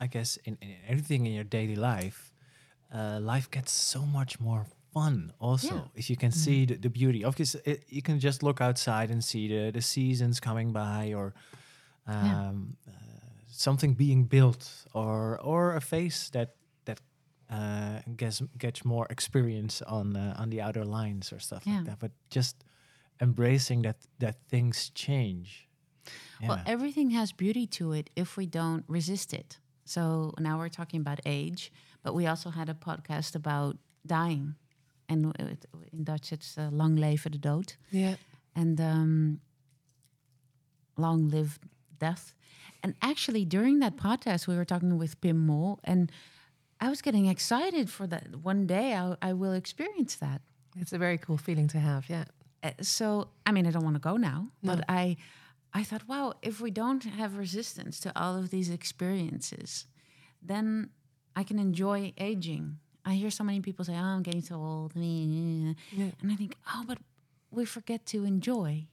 I 0.00 0.06
guess 0.06 0.38
in, 0.44 0.56
in 0.62 0.76
everything 0.86 1.26
in 1.26 1.32
your 1.32 1.44
daily 1.44 1.76
life, 1.76 2.32
uh, 2.94 3.18
life 3.20 3.50
gets 3.50 3.72
so 3.72 4.02
much 4.02 4.38
more 4.40 4.66
fun. 4.98 5.32
Also, 5.38 5.74
Yeah. 5.74 5.82
if 5.94 6.08
you 6.10 6.16
can 6.16 6.32
see 6.32 6.66
the, 6.66 6.74
the 6.78 6.88
beauty 6.90 7.24
of 7.24 7.34
this, 7.34 7.54
it, 7.64 7.84
you 7.88 8.02
can 8.02 8.18
just 8.20 8.42
look 8.42 8.60
outside 8.60 9.10
and 9.12 9.22
see 9.22 9.48
the 9.48 9.70
the 9.72 9.80
seasons 9.82 10.40
coming 10.40 10.72
by 10.72 11.14
or. 11.14 11.32
Yeah. 12.08 12.48
Um, 12.48 12.76
uh, 12.86 12.92
something 13.50 13.96
being 13.96 14.28
built 14.28 14.86
or 14.92 15.38
or 15.42 15.76
a 15.76 15.80
face 15.80 16.30
that 16.30 16.48
that 16.84 17.00
uh, 17.50 18.00
gets 18.16 18.42
gets 18.56 18.84
more 18.84 19.06
experience 19.10 19.84
on 19.86 20.16
uh, 20.16 20.42
on 20.42 20.50
the 20.50 20.60
outer 20.62 20.84
lines 20.84 21.32
or 21.32 21.40
stuff 21.40 21.62
Yeah. 21.66 21.76
like 21.76 21.84
that. 21.86 21.98
But 21.98 22.10
just 22.34 22.64
embracing 23.20 23.82
that 23.82 23.96
that 24.18 24.36
things 24.48 24.90
change. 24.94 25.68
Well, 26.40 26.60
everything 26.66 27.10
has 27.10 27.32
beauty 27.36 27.66
to 27.66 27.92
it 27.92 28.10
if 28.16 28.36
we 28.36 28.46
don't 28.46 28.84
resist 28.88 29.32
it. 29.32 29.60
So 29.84 30.32
now 30.38 30.58
we're 30.58 30.70
talking 30.70 31.00
about 31.06 31.18
age, 31.26 31.70
but 32.02 32.14
we 32.14 32.28
also 32.30 32.50
had 32.50 32.68
a 32.68 32.74
podcast 32.74 33.34
about 33.34 33.76
dying. 34.06 34.54
And 35.08 35.32
in 35.92 36.04
Dutch, 36.04 36.32
it's 36.32 36.58
uh, 36.58 36.68
lang 36.70 36.96
leven 36.96 37.32
de 37.32 37.38
dood. 37.38 37.74
Yeah. 37.90 38.16
And 38.54 38.80
um, 38.80 39.40
long 40.96 41.28
live 41.28 41.58
death. 41.98 42.34
And 42.82 42.94
actually, 43.02 43.44
during 43.44 43.80
that 43.80 43.96
podcast, 43.96 44.46
we 44.46 44.54
were 44.56 44.64
talking 44.64 44.98
with 44.98 45.20
Pim 45.20 45.46
Mol, 45.46 45.80
and 45.84 46.12
I 46.80 46.88
was 46.90 47.02
getting 47.02 47.26
excited 47.26 47.90
for 47.90 48.06
that. 48.06 48.36
One 48.42 48.66
day 48.66 48.94
I, 48.94 49.16
I 49.20 49.32
will 49.32 49.52
experience 49.52 50.16
that. 50.16 50.42
It's 50.76 50.92
a 50.92 50.98
very 50.98 51.18
cool 51.18 51.36
feeling 51.38 51.66
to 51.68 51.78
have. 51.80 52.08
Yeah. 52.08 52.24
Uh, 52.62 52.70
so 52.82 53.28
I 53.46 53.52
mean, 53.52 53.66
I 53.66 53.70
don't 53.70 53.84
want 53.84 53.96
to 53.96 54.00
go 54.00 54.16
now, 54.16 54.48
No. 54.62 54.76
but 54.76 54.84
I, 54.88 55.16
I 55.74 55.82
thought, 55.82 56.06
wow, 56.08 56.34
if 56.42 56.60
we 56.60 56.70
don't 56.70 57.02
have 57.04 57.36
resistance 57.36 57.98
to 58.00 58.12
all 58.20 58.36
of 58.36 58.50
these 58.50 58.70
experiences, 58.70 59.86
then 60.40 60.90
I 61.34 61.42
can 61.42 61.58
enjoy 61.58 62.12
aging. 62.18 62.78
I 63.08 63.14
hear 63.14 63.30
so 63.30 63.42
many 63.42 63.60
people 63.60 63.84
say, 63.84 63.94
"Oh, 63.94 64.14
I'm 64.16 64.22
getting 64.22 64.42
so 64.42 64.56
old," 64.56 64.94
and 64.94 65.76
I 66.32 66.36
think, 66.36 66.56
oh, 66.74 66.84
but 66.86 66.98
we 67.50 67.64
forget 67.64 68.04
to 68.06 68.24
enjoy. 68.24 68.86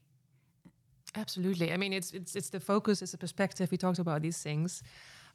Absolutely. 1.15 1.73
I 1.73 1.77
mean, 1.77 1.93
it's 1.93 2.11
it's 2.13 2.35
it's 2.35 2.49
the 2.49 2.59
focus, 2.59 3.01
it's 3.01 3.11
the 3.11 3.17
perspective. 3.17 3.69
We 3.71 3.77
talked 3.77 3.99
about 3.99 4.21
these 4.21 4.41
things 4.41 4.83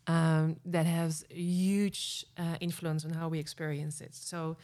um, 0.06 0.56
that 0.64 0.86
has 0.86 1.24
huge 1.30 2.24
uh, 2.38 2.56
influence 2.60 3.04
on 3.04 3.12
how 3.12 3.28
we 3.28 3.38
experience 3.38 4.00
it. 4.00 4.14
So, 4.14 4.56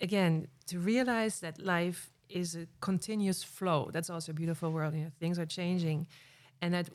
again, 0.00 0.46
to 0.66 0.78
realize 0.78 1.40
that 1.40 1.58
life 1.58 2.10
is 2.28 2.54
a 2.54 2.66
continuous 2.80 3.42
flow. 3.42 3.90
That's 3.92 4.10
also 4.10 4.30
a 4.30 4.34
beautiful 4.34 4.70
world. 4.70 4.94
You 4.94 5.04
know, 5.04 5.12
things 5.18 5.38
are 5.38 5.46
changing, 5.46 6.06
and 6.62 6.72
that 6.74 6.88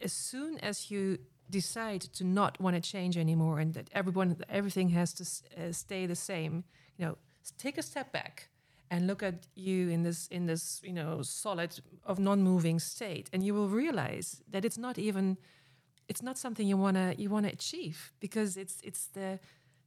as 0.00 0.12
soon 0.12 0.58
as 0.58 0.90
you 0.90 1.18
decide 1.50 2.02
to 2.02 2.24
not 2.24 2.60
want 2.60 2.76
to 2.76 2.82
change 2.82 3.16
anymore, 3.16 3.58
and 3.58 3.74
that 3.74 3.88
everyone, 3.92 4.36
everything 4.48 4.90
has 4.90 5.12
to 5.14 5.24
uh, 5.24 5.72
stay 5.72 6.06
the 6.06 6.16
same, 6.16 6.64
you 6.96 7.06
know, 7.06 7.16
take 7.58 7.78
a 7.78 7.82
step 7.82 8.12
back 8.12 8.48
and 8.90 9.06
look 9.06 9.22
at 9.22 9.46
you 9.54 9.88
in 9.88 10.02
this 10.02 10.28
in 10.28 10.46
this 10.46 10.80
you 10.84 10.92
know 10.92 11.20
solid 11.22 11.80
of 12.04 12.20
non-moving 12.20 12.78
state 12.78 13.28
and 13.32 13.42
you 13.42 13.52
will 13.52 13.68
realize 13.68 14.42
that 14.48 14.64
it's 14.64 14.78
not 14.78 14.96
even 14.96 15.36
it's 16.08 16.22
not 16.22 16.38
something 16.38 16.68
you 16.68 16.76
want 16.76 16.96
to 16.96 17.14
you 17.18 17.28
want 17.28 17.46
to 17.46 17.52
achieve 17.52 18.12
because 18.20 18.56
it's 18.56 18.80
it's 18.84 19.06
the 19.06 19.40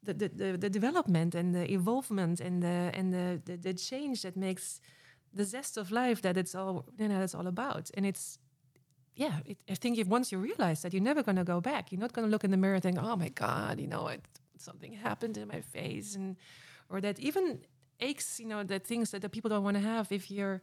the, 0.04 0.14
the, 0.14 0.28
the 0.30 0.58
the 0.58 0.70
development 0.70 1.36
and 1.36 1.56
the 1.56 1.72
evolvement 1.72 2.40
and 2.42 2.62
the 2.62 2.92
and 2.94 3.14
the, 3.14 3.42
the 3.46 3.56
the 3.58 3.74
change 3.74 4.22
that 4.24 4.36
makes 4.36 4.82
the 5.34 5.44
zest 5.44 5.78
of 5.78 5.92
life 5.92 6.22
that 6.22 6.38
it's 6.38 6.56
all 6.56 6.86
you 6.98 7.08
know 7.08 7.22
it's 7.22 7.36
all 7.36 7.48
about. 7.48 7.90
And 7.96 8.06
it's 8.06 8.40
yeah 9.24 9.36
it, 9.52 9.58
i 9.74 9.76
think 9.84 9.94
if 10.04 10.08
once 10.18 10.28
you 10.34 10.38
realize 10.50 10.80
that 10.82 10.92
you're 10.94 11.08
never 11.12 11.24
going 11.28 11.40
to 11.44 11.48
go 11.54 11.60
back 11.72 11.84
you're 11.92 12.04
not 12.06 12.14
going 12.16 12.26
to 12.28 12.32
look 12.34 12.44
in 12.48 12.52
the 12.56 12.62
mirror 12.64 12.76
and 12.80 12.84
think 12.88 12.98
oh 13.10 13.16
my 13.24 13.30
god 13.46 13.74
you 13.84 13.88
know 13.94 14.04
it, 14.16 14.22
something 14.70 14.94
happened 15.10 15.36
in 15.42 15.48
my 15.56 15.62
face 15.78 16.10
and 16.20 16.36
or 16.92 16.98
that 17.06 17.18
even 17.20 17.46
aches 18.10 18.28
you 18.42 18.48
know 18.52 18.62
the 18.74 18.80
things 18.80 19.08
that 19.12 19.22
the 19.26 19.30
people 19.36 19.50
don't 19.54 19.64
want 19.68 19.78
to 19.82 19.84
have 19.94 20.06
if 20.20 20.24
your 20.40 20.54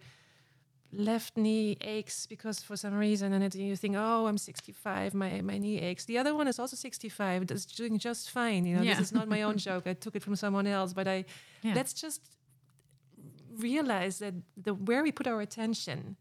left 1.10 1.32
knee 1.44 1.76
aches 1.96 2.26
because 2.34 2.56
for 2.68 2.76
some 2.84 2.94
reason 3.06 3.32
and 3.34 3.42
it, 3.46 3.54
you 3.54 3.76
think 3.76 3.94
oh 3.98 4.26
i'm 4.28 4.38
65 4.38 5.14
my, 5.22 5.30
my 5.50 5.58
knee 5.58 5.78
aches 5.88 6.04
the 6.06 6.16
other 6.20 6.32
one 6.40 6.48
is 6.52 6.58
also 6.58 6.76
65 6.76 7.42
it's 7.42 7.66
doing 7.80 7.98
just 7.98 8.30
fine 8.30 8.64
you 8.68 8.74
know 8.76 8.82
Yeah. 8.82 8.94
this 8.94 9.00
is 9.08 9.12
not 9.12 9.26
my 9.36 9.42
own 9.42 9.56
joke 9.68 9.84
i 9.86 9.94
took 10.04 10.14
it 10.16 10.22
from 10.22 10.36
someone 10.36 10.66
else 10.66 10.92
but 10.94 11.06
i 11.08 11.18
Yeah. 11.62 11.74
let's 11.78 11.92
just 12.04 12.20
realize 13.58 14.18
that 14.18 14.34
the 14.56 14.74
where 14.74 15.02
we 15.02 15.12
put 15.12 15.26
our 15.26 15.40
attention 15.40 16.16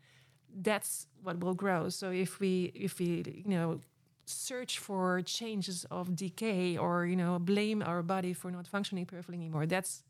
that's 0.56 1.08
what 1.24 1.40
will 1.40 1.54
grow. 1.54 1.90
So 1.90 2.12
if 2.12 2.40
we 2.40 2.72
if 2.74 3.00
we 3.00 3.24
you 3.46 3.50
know 3.50 3.82
search 4.26 4.80
for 4.80 5.22
changes 5.22 5.86
of 5.92 6.16
decay 6.16 6.78
or 6.78 7.06
you 7.06 7.16
know 7.16 7.38
blame 7.40 7.84
our 7.84 8.02
body 8.02 8.34
for 8.34 8.50
not 8.50 8.68
functioning 8.68 9.06
perfectly 9.06 9.36
anymore 9.36 9.68
that's 9.68 10.02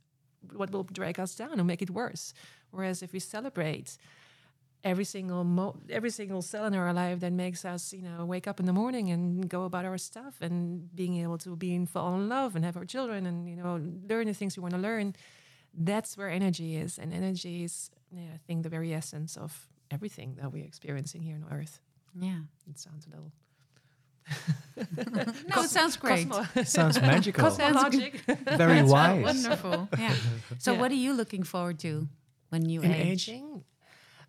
what 0.53 0.71
will 0.71 0.83
drag 0.83 1.19
us 1.19 1.35
down 1.35 1.53
and 1.59 1.67
make 1.67 1.81
it 1.81 1.89
worse. 1.89 2.33
Whereas 2.71 3.01
if 3.03 3.11
we 3.11 3.19
celebrate 3.19 3.97
every 4.83 5.03
single 5.03 5.43
mo- 5.43 5.75
every 5.89 6.11
single 6.11 6.41
cell 6.41 6.65
in 6.65 6.75
our 6.75 6.93
life 6.93 7.19
that 7.19 7.33
makes 7.33 7.65
us 7.65 7.91
you 7.91 8.01
know 8.01 8.25
wake 8.25 8.47
up 8.47 8.59
in 8.59 8.65
the 8.67 8.73
morning 8.73 9.09
and 9.09 9.49
go 9.49 9.63
about 9.63 9.83
our 9.85 9.97
stuff 9.97 10.35
and 10.41 10.95
being 10.95 11.17
able 11.21 11.37
to 11.39 11.55
be 11.55 11.73
in 11.73 11.85
fall 11.87 12.13
in 12.15 12.29
love 12.29 12.55
and 12.55 12.63
have 12.63 12.77
our 12.77 12.85
children 12.85 13.25
and 13.25 13.49
you 13.49 13.55
know 13.55 13.81
learn 14.07 14.27
the 14.27 14.33
things 14.33 14.55
we 14.55 14.61
want 14.61 14.73
to 14.73 14.79
learn 14.79 15.15
that's 15.77 16.17
where 16.17 16.29
energy 16.29 16.77
is. 16.77 16.97
And 16.97 17.13
energy 17.13 17.63
is 17.63 17.89
yeah, 18.11 18.29
i 18.33 18.37
think 18.47 18.63
the 18.63 18.69
very 18.69 18.93
essence 18.93 19.35
of 19.35 19.67
everything 19.95 20.29
that 20.39 20.49
we're 20.53 20.65
experiencing 20.71 21.21
here 21.27 21.35
on 21.39 21.45
earth 21.57 21.75
Yeah. 22.29 22.41
it 22.71 22.77
sounds 22.85 23.03
a 23.07 23.09
little 23.13 23.31
No, 25.55 25.61
it 25.63 25.69
sounds 25.69 25.95
great. 25.97 26.29
Cosmo- 26.29 26.63
Sounds 26.79 26.99
magical. 27.01 27.43
cosmologic 27.45 28.13
Very 28.57 28.81
wise. 28.83 29.23
Wonderful. 29.23 29.87
Yeah. 29.97 30.15
So, 30.57 30.73
Yeah. 30.73 30.79
what 30.81 30.91
are 30.91 31.01
you 31.05 31.13
looking 31.13 31.43
forward 31.43 31.77
to 31.79 32.07
when 32.49 32.67
you 32.71 32.81
in 32.81 32.91
age? 32.91 33.29
aging 33.29 33.63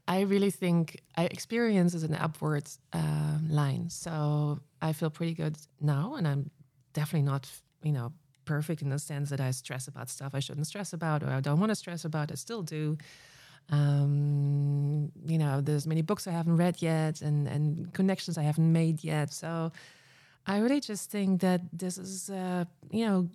i 0.09 0.21
really 0.33 0.51
think 0.63 0.83
i 1.17 1.25
experience 1.37 1.93
is 1.99 2.05
an 2.11 2.15
upward 2.27 2.67
um, 2.93 3.41
line 3.61 3.85
so 3.91 4.61
i 4.81 4.93
feel 4.99 5.11
pretty 5.11 5.35
good 5.43 5.55
now 5.81 6.15
and 6.17 6.25
i'm 6.31 6.43
definitely 6.99 7.27
not 7.33 7.43
you 7.83 7.93
know 7.93 8.09
perfect 8.45 8.83
in 8.83 8.89
the 8.91 8.99
sense 8.99 9.27
that 9.31 9.41
i 9.41 9.51
stress 9.53 9.89
about 9.89 10.09
stuff 10.09 10.31
i 10.39 10.41
shouldn't 10.41 10.67
stress 10.67 10.93
about 10.93 11.23
or 11.25 11.31
i 11.39 11.41
don't 11.47 11.59
want 11.63 11.71
to 11.71 11.75
stress 11.85 12.05
about 12.05 12.31
i 12.31 12.37
still 12.37 12.63
do 12.63 12.97
um, 13.71 15.11
you 15.25 15.39
know 15.39 15.61
there's 15.61 15.87
many 15.87 16.03
books 16.03 16.27
i 16.27 16.31
haven't 16.31 16.57
read 16.57 16.81
yet 16.81 17.21
and 17.21 17.49
and 17.49 17.93
connections 17.93 18.39
i 18.39 18.43
haven't 18.43 18.73
made 18.73 19.03
yet. 19.03 19.33
So 19.33 19.73
i 20.47 20.59
really 20.59 20.81
just 20.81 21.11
think 21.11 21.41
that 21.41 21.61
this 21.73 21.99
is 21.99 22.31
uh, 22.31 22.65
you 22.91 23.07
know 23.07 23.29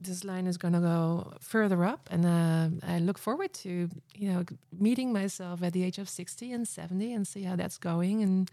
this 0.00 0.22
line 0.24 0.46
is 0.46 0.56
going 0.56 0.74
to 0.74 0.80
go 0.80 1.32
further 1.40 1.84
up. 1.84 2.08
And 2.10 2.24
uh, 2.24 2.68
i 2.86 2.98
look 2.98 3.18
forward 3.18 3.52
to 3.54 3.88
you 4.14 4.32
know 4.32 4.44
meeting 4.78 5.12
myself 5.12 5.62
at 5.62 5.72
the 5.72 5.84
age 5.84 5.98
of 5.98 6.08
60 6.08 6.52
and 6.52 6.66
70 6.66 7.12
and 7.12 7.26
see 7.26 7.42
how 7.42 7.56
that's 7.56 7.78
going 7.78 8.22
and 8.22 8.50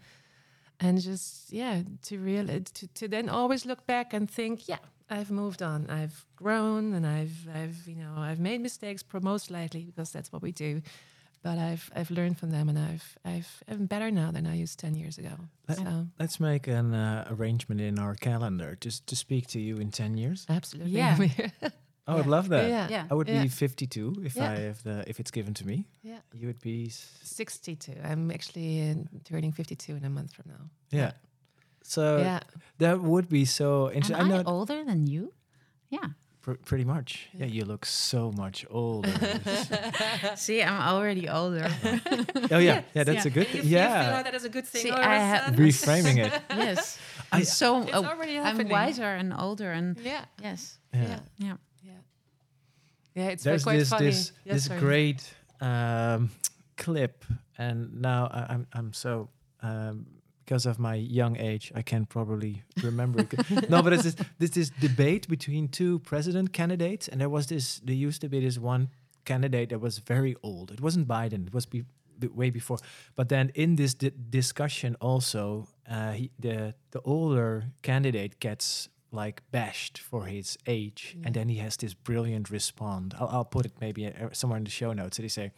and 0.78 1.00
just 1.00 1.52
yeah 1.52 1.82
to 2.02 2.18
real 2.18 2.46
to, 2.46 2.86
to 2.88 3.08
then 3.08 3.28
always 3.28 3.64
look 3.66 3.86
back 3.86 4.12
and 4.12 4.30
think 4.30 4.68
yeah 4.68 4.78
i've 5.08 5.30
moved 5.30 5.62
on. 5.62 5.88
I've 5.88 6.24
grown 6.36 6.94
and 6.94 7.06
i've 7.06 7.48
i've 7.54 7.86
you 7.86 7.96
know 7.96 8.14
i've 8.16 8.40
made 8.40 8.60
mistakes 8.60 9.02
most 9.22 9.50
likely 9.50 9.84
because 9.84 10.10
that's 10.12 10.32
what 10.32 10.42
we 10.42 10.52
do 10.52 10.82
but 11.46 11.56
i've 11.70 11.84
i've 11.98 12.10
learned 12.18 12.36
from 12.40 12.50
them 12.56 12.66
and 12.70 12.78
i've 12.90 13.06
i've 13.32 13.50
i'm 13.70 13.86
better 13.86 14.10
now 14.10 14.28
than 14.32 14.44
i 14.46 14.54
used 14.64 14.76
10 14.86 14.94
years 15.02 15.18
ago 15.18 15.34
Let- 15.68 15.78
so 15.78 15.90
Let's 16.22 16.38
make 16.40 16.64
an 16.78 16.88
uh, 16.94 17.34
arrangement 17.34 17.80
in 17.80 17.98
our 18.04 18.14
calendar 18.28 18.70
just 18.86 19.06
to 19.10 19.14
speak 19.16 19.44
to 19.54 19.58
you 19.58 19.74
in 19.84 19.90
10 19.90 20.16
years. 20.18 20.46
absolutely 20.48 20.92
Yeah. 20.98 21.16
I 22.08 22.14
would 22.14 22.26
love 22.36 22.46
that. 22.54 22.68
yeah 22.68 22.86
Yeah. 22.96 23.04
I 23.10 23.14
would 23.14 23.28
Yeah. 23.28 23.42
be 23.42 23.48
52 23.48 24.22
if 24.28 24.34
Yeah. 24.36 24.52
I 24.52 24.56
have 24.68 24.80
the 24.88 24.96
if 25.10 25.16
it's 25.20 25.32
given 25.32 25.54
to 25.54 25.64
me. 25.66 25.76
yeah 26.02 26.20
You 26.40 26.46
would 26.50 26.60
be 26.60 26.78
62 27.22 27.92
i'm 28.10 28.30
actually 28.30 28.90
uh, 28.90 28.94
turning 29.30 29.52
52 29.52 29.96
in 29.96 30.04
a 30.04 30.10
month 30.10 30.32
from 30.36 30.44
now 30.54 30.64
yeah. 31.00 31.12
So 31.82 32.02
yeah 32.18 32.40
that 32.78 32.96
would 33.00 33.28
be 33.28 33.44
so 33.44 33.66
Am 33.88 33.94
interesting. 33.96 34.16
I 34.16 34.24
I 34.24 34.42
know 34.42 34.42
older 34.46 34.84
than 34.84 35.06
you? 35.06 35.32
Yeah. 35.90 36.08
Pr- 36.46 36.62
pretty 36.64 36.84
much. 36.84 37.28
Yeah. 37.34 37.46
you 37.46 37.64
look 37.64 37.84
so 37.84 38.30
much 38.32 38.64
older. 38.70 39.10
See, 40.36 40.62
I'm 40.62 40.80
already 40.94 41.28
older. 41.28 41.68
oh 42.50 42.58
yeah, 42.58 42.82
yeah, 42.94 43.04
that's 43.04 43.24
yeah. 43.24 43.30
a 43.32 43.34
good. 43.36 43.46
You 43.48 43.52
thing. 43.52 43.62
feel- 43.62 43.70
Yeah, 43.70 44.02
feel 44.04 44.12
like 44.16 44.24
that 44.24 44.34
is 44.34 44.44
a 44.44 44.48
good 44.48 44.66
thing. 44.66 44.82
See, 44.82 44.90
all 44.90 44.98
of 44.98 45.04
have- 45.04 45.54
reframing 45.56 46.18
it. 46.24 46.32
yes. 46.50 46.98
I'm 47.32 47.44
so 47.44 47.82
It's 47.82 47.92
uh, 47.92 48.02
already 48.04 48.38
I'm 48.38 48.68
wiser 48.68 49.04
and 49.20 49.34
older 49.38 49.72
and 49.72 49.98
Yeah, 49.98 50.24
yes. 50.42 50.78
Yeah. 50.94 51.02
yeah, 51.02 51.18
Yeah. 51.38 51.56
yeah. 51.82 51.92
Yeah, 53.14 53.32
it's 53.32 53.42
There's 53.42 53.64
quite 53.64 53.78
this 53.78 53.90
funny. 53.90 54.06
this 54.06 54.32
Yes, 54.44 54.54
this 54.54 54.64
sorry. 54.66 54.80
great 54.80 55.34
um, 55.60 56.30
clip, 56.76 57.24
and 57.58 58.00
now 58.00 58.26
I, 58.30 58.52
I'm 58.54 58.66
I'm 58.72 58.92
so 58.92 59.28
um, 59.62 60.06
because 60.46 60.64
of 60.64 60.78
my 60.78 60.94
young 60.94 61.36
age, 61.36 61.72
I 61.74 61.82
can 61.82 62.06
probably 62.06 62.62
remember. 62.82 63.20
it. 63.20 63.68
no, 63.70 63.82
but 63.82 63.92
it's 63.92 64.04
this, 64.04 64.16
this 64.38 64.50
this 64.50 64.70
debate 64.80 65.28
between 65.28 65.68
two 65.68 65.98
president 66.00 66.52
candidates, 66.52 67.08
and 67.08 67.20
there 67.20 67.28
was 67.28 67.46
this. 67.48 67.80
There 67.84 67.94
used 67.94 68.20
to 68.20 68.28
be 68.28 68.40
this 68.40 68.58
one 68.58 68.88
candidate 69.24 69.70
that 69.70 69.80
was 69.80 69.98
very 69.98 70.36
old. 70.42 70.70
It 70.70 70.80
wasn't 70.80 71.08
Biden. 71.08 71.48
It 71.48 71.54
was 71.54 71.66
be, 71.66 71.84
be- 72.18 72.28
way 72.28 72.50
before. 72.50 72.78
But 73.16 73.28
then 73.28 73.50
in 73.54 73.74
this 73.76 73.94
di- 73.94 74.12
discussion, 74.30 74.96
also, 75.00 75.66
uh, 75.90 76.12
he, 76.12 76.30
the 76.38 76.74
the 76.92 77.00
older 77.04 77.64
candidate 77.82 78.38
gets 78.38 78.88
like 79.10 79.42
bashed 79.50 79.98
for 79.98 80.26
his 80.26 80.56
age, 80.66 81.16
and 81.24 81.34
then 81.34 81.48
he 81.48 81.56
has 81.56 81.76
this 81.76 81.94
brilliant 81.94 82.50
response. 82.50 83.14
I'll, 83.18 83.28
I'll 83.28 83.44
put 83.44 83.66
it 83.66 83.72
maybe 83.80 84.06
uh, 84.06 84.28
somewhere 84.32 84.58
in 84.58 84.64
the 84.64 84.70
show 84.70 84.92
notes. 84.92 85.16
That 85.16 85.24
he 85.24 85.28
say. 85.28 85.50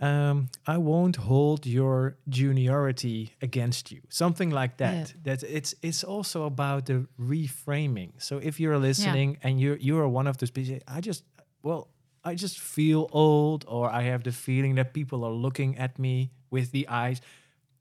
Um, 0.00 0.48
I 0.66 0.76
won't 0.78 1.16
hold 1.16 1.66
your 1.66 2.16
juniority 2.28 3.32
against 3.42 3.90
you. 3.90 4.00
Something 4.08 4.50
like 4.50 4.76
that. 4.76 4.94
Yeah. 4.94 5.34
That 5.34 5.42
it's 5.42 5.74
it's 5.82 6.04
also 6.04 6.44
about 6.44 6.86
the 6.86 7.06
reframing. 7.20 8.12
So 8.18 8.38
if 8.38 8.60
you're 8.60 8.78
listening 8.78 9.38
and 9.42 9.60
you're 9.60 9.76
you 9.76 9.98
are 9.98 10.08
one 10.08 10.28
of 10.30 10.36
those 10.36 10.50
people, 10.52 10.78
I 10.86 11.00
just 11.00 11.24
well, 11.62 11.88
I 12.24 12.34
just 12.34 12.58
feel 12.60 13.08
old, 13.12 13.64
or 13.66 13.90
I 13.90 14.02
have 14.02 14.22
the 14.22 14.32
feeling 14.32 14.76
that 14.76 14.92
people 14.92 15.24
are 15.24 15.32
looking 15.34 15.78
at 15.78 15.98
me 15.98 16.30
with 16.50 16.70
the 16.70 16.86
eyes. 16.88 17.20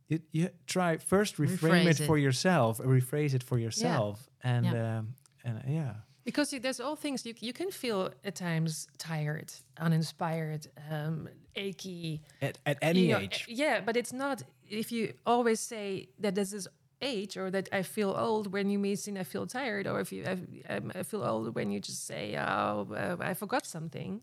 You, 0.09 0.19
you 0.31 0.49
try 0.65 0.97
first 0.97 1.37
reframe 1.37 1.83
Rephrase 1.85 1.99
it, 2.01 2.07
for 2.07 2.17
yourself, 2.17 2.79
rephrase 2.79 3.33
it 3.33 3.43
for 3.43 3.59
yourself, 3.59 4.29
and 4.43 4.65
Yeah. 4.65 4.97
um, 4.99 5.13
and 5.43 5.61
yeah, 5.67 5.93
because 6.27 6.49
there's 6.61 6.81
all 6.81 6.97
things 6.97 7.25
you 7.25 7.33
you 7.39 7.53
can 7.53 7.71
feel 7.71 8.11
at 8.25 8.35
times 8.35 8.87
tired, 8.97 9.49
uninspired, 9.79 10.67
um, 10.91 11.29
achy. 11.55 12.21
at, 12.41 12.57
at 12.65 12.77
any 12.81 13.05
you 13.07 13.17
age. 13.17 13.45
eh, 13.49 13.53
Yeah, 13.63 13.79
but 13.85 13.95
it's 13.95 14.11
not 14.11 14.43
if 14.69 14.91
you 14.91 15.13
always 15.25 15.59
say 15.61 16.09
that 16.19 16.35
this 16.35 16.51
is 16.51 16.67
age 17.01 17.37
or 17.37 17.49
that 17.51 17.69
I 17.71 17.83
feel 17.83 18.11
old 18.27 18.51
when 18.51 18.69
you 18.69 18.79
mean 18.79 18.97
I 19.17 19.23
feel 19.23 19.47
tired, 19.47 19.87
or 19.87 20.01
if 20.01 20.11
you 20.11 20.25
I, 20.25 20.35
um, 20.73 20.91
I 20.99 21.03
feel 21.03 21.23
old 21.23 21.55
when 21.55 21.71
you 21.71 21.79
just 21.79 22.05
say 22.05 22.35
oh 22.37 22.87
uh, 22.91 23.15
I 23.31 23.33
forgot 23.33 23.65
something, 23.65 24.21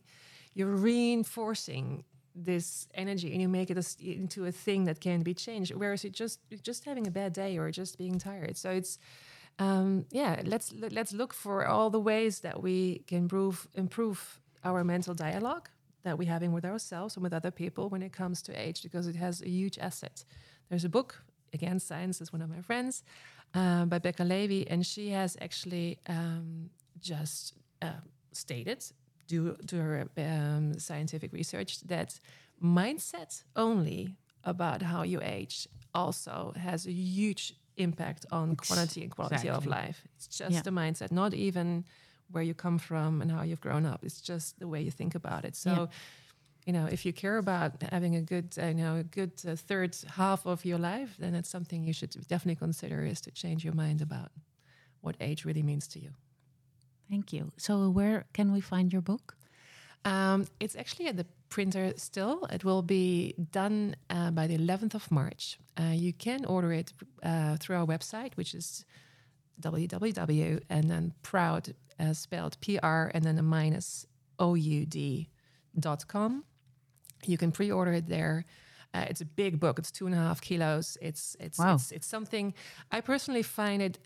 you're 0.57 0.77
reinforcing 0.77 2.05
this 2.37 2.89
energy 2.95 3.33
and 3.33 3.41
you 3.41 3.49
make 3.49 3.71
it 3.71 3.79
a 3.79 3.85
into 4.21 4.45
a 4.45 4.53
thing 4.53 4.85
that 4.85 5.01
can 5.01 5.23
be 5.23 5.35
changed. 5.35 5.73
Whereas 5.75 6.05
you 6.05 6.11
just 6.11 6.41
you're 6.51 6.67
just 6.71 6.85
having 6.85 7.07
a 7.07 7.11
bad 7.11 7.33
day 7.33 7.57
or 7.59 7.71
just 7.71 7.97
being 7.97 8.19
tired. 8.19 8.57
So 8.57 8.69
it's 8.71 8.99
um, 9.59 10.07
yeah, 10.11 10.43
let's 10.45 10.73
let's 10.73 11.13
look 11.13 11.33
for 11.33 11.67
all 11.67 11.91
the 11.91 12.01
ways 12.01 12.41
that 12.41 12.63
we 12.63 13.05
can 13.07 13.19
improve 13.19 13.69
improve 13.75 14.41
our 14.65 14.83
mental 14.83 15.15
dialogue 15.15 15.69
that 16.03 16.19
we're 16.19 16.29
having 16.29 16.53
with 16.53 16.65
ourselves 16.65 17.17
and 17.17 17.23
with 17.23 17.33
other 17.33 17.51
people 17.51 17.89
when 17.89 18.03
it 18.03 18.13
comes 18.13 18.43
to 18.43 18.53
age 18.53 18.83
because 18.83 19.07
it 19.07 19.17
has 19.17 19.43
a 19.43 19.49
huge 19.49 19.79
asset. 19.79 20.25
There's 20.69 20.85
a 20.85 20.89
book, 20.89 21.23
again, 21.53 21.81
Science 21.81 22.21
is 22.21 22.33
one 22.33 22.43
of 22.43 22.51
my 22.51 22.61
friends, 22.61 23.03
uh, 23.55 23.85
by 23.87 23.99
Becca 23.99 24.25
Levy, 24.25 24.69
and 24.69 24.85
she 24.85 25.11
has 25.11 25.37
actually 25.41 25.99
um, 26.09 26.71
just 27.01 27.55
uh, 27.81 28.01
stated, 28.33 28.85
due 29.29 29.57
to 29.67 29.77
her 29.77 30.09
um, 30.19 30.79
scientific 30.79 31.33
research, 31.33 31.81
that 31.83 32.19
mindset 32.63 33.43
only 33.57 34.17
about 34.45 34.83
how 34.83 35.03
you 35.03 35.21
age 35.23 35.69
also 35.95 36.53
has 36.57 36.87
a 36.87 36.93
huge 36.93 37.55
impact 37.77 38.27
on 38.31 38.57
quality 38.57 39.03
and 39.03 39.11
quality 39.11 39.49
of 39.49 39.67
life. 39.67 40.07
It's 40.17 40.27
just 40.29 40.53
Yeah. 40.55 40.63
the 40.63 40.71
mindset, 40.71 41.11
not 41.11 41.35
even 41.35 41.85
where 42.31 42.43
you 42.43 42.55
come 42.55 42.79
from 42.79 43.21
and 43.23 43.31
how 43.31 43.43
you've 43.43 43.61
grown 43.61 43.85
up. 43.87 44.05
It's 44.05 44.21
just 44.21 44.59
the 44.59 44.67
way 44.69 44.81
you 44.83 44.91
think 44.91 45.15
about 45.15 45.45
it. 45.45 45.57
So, 45.57 45.71
Yeah. 45.71 45.87
you 46.67 46.73
know, 46.73 46.87
if 46.87 47.05
you 47.05 47.13
care 47.13 47.37
about 47.39 47.83
having 47.93 48.17
a 48.17 48.23
good, 48.23 48.57
uh, 48.59 48.67
you 48.67 48.75
know, 48.75 48.97
a 48.97 49.05
good 49.05 49.33
uh, 49.47 49.57
third 49.57 49.97
half 50.17 50.47
of 50.47 50.65
your 50.65 50.79
life, 50.79 51.17
then 51.19 51.35
it's 51.35 51.51
something 51.51 51.85
you 51.85 51.93
should 51.93 52.13
definitely 52.29 52.57
consider 52.57 53.05
is 53.05 53.21
to 53.23 53.31
change 53.31 53.65
your 53.65 53.75
mind 53.75 54.01
about 54.01 54.31
what 55.01 55.17
age 55.21 55.45
really 55.45 55.63
means 55.63 55.87
to 55.89 55.99
you. 56.01 56.11
Thank 57.11 57.33
you. 57.33 57.53
So, 57.59 57.91
where 57.91 58.25
can 58.33 58.53
we 58.53 58.61
find 58.61 58.93
your 58.93 59.03
book? 59.03 59.37
Um, 60.05 60.47
it's 60.61 60.77
actually 60.77 61.07
at 61.09 61.17
the 61.17 61.27
printer 61.49 61.93
still. 61.97 62.45
It 62.53 62.65
will 62.65 62.83
be 62.83 63.35
done 63.53 63.97
uh, 64.11 64.31
by 64.33 64.47
the 64.47 64.59
11th 64.59 64.95
of 64.95 65.11
March. 65.11 65.59
Uh, 65.81 65.93
you 65.95 66.13
can 66.13 66.45
order 66.45 66.73
it 66.73 66.93
uh, 67.23 67.57
through 67.57 67.77
our 67.77 67.87
website, 67.87 68.35
which 68.37 68.55
is 68.55 68.85
www 69.61 70.61
and 70.69 70.91
then 70.91 71.13
proud 71.23 71.75
uh, 72.01 72.13
spelled 72.13 72.57
PR 72.61 73.11
and 73.15 73.25
then 73.25 73.39
a 73.39 73.43
minus 73.43 74.07
OUD 74.41 75.27
dot 75.79 76.07
com. 76.09 76.45
You 77.27 77.39
can 77.39 77.53
pre-order 77.53 77.93
it 77.93 78.09
there. 78.09 78.45
Uh, 78.93 79.07
it's 79.09 79.21
a 79.21 79.25
big 79.25 79.59
book. 79.61 79.79
It's 79.79 79.91
two 79.91 80.07
and 80.07 80.15
a 80.15 80.19
half 80.19 80.41
kilos. 80.41 80.99
It's 81.01 81.37
it's 81.41 81.59
Wow. 81.59 81.75
it's, 81.77 81.93
it's 81.93 82.07
something 82.07 82.53
I 82.93 83.01
personally 83.01 83.43
find 83.43 83.81
it 83.83 83.99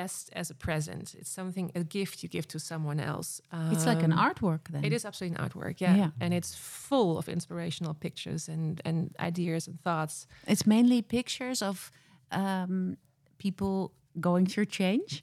best 0.00 0.30
as 0.40 0.50
a 0.50 0.54
present. 0.54 1.14
It's 1.20 1.30
something 1.40 1.70
a 1.74 1.82
gift 1.98 2.22
you 2.22 2.28
give 2.36 2.46
to 2.48 2.58
someone 2.58 3.00
else. 3.12 3.30
It's 3.72 3.86
like 3.86 4.04
an 4.04 4.12
Um, 4.12 4.18
artwork 4.28 4.62
then. 4.72 4.84
it 4.84 4.92
is 4.92 5.04
absolutely 5.04 5.36
an 5.38 5.44
artwork, 5.48 5.80
yeah. 5.80 5.96
Yeah. 5.96 6.10
And 6.20 6.32
it's 6.34 6.54
full 6.88 7.16
of 7.18 7.28
inspirational 7.28 7.94
pictures 7.94 8.48
and, 8.48 8.80
and 8.84 8.96
ideas 9.28 9.68
and 9.68 9.78
thoughts. 9.82 10.26
It's 10.46 10.64
mainly 10.66 11.02
pictures 11.02 11.62
of 11.62 11.90
um, 12.32 12.96
people 13.38 13.92
going 14.20 14.46
through 14.46 14.66
change, 14.70 15.22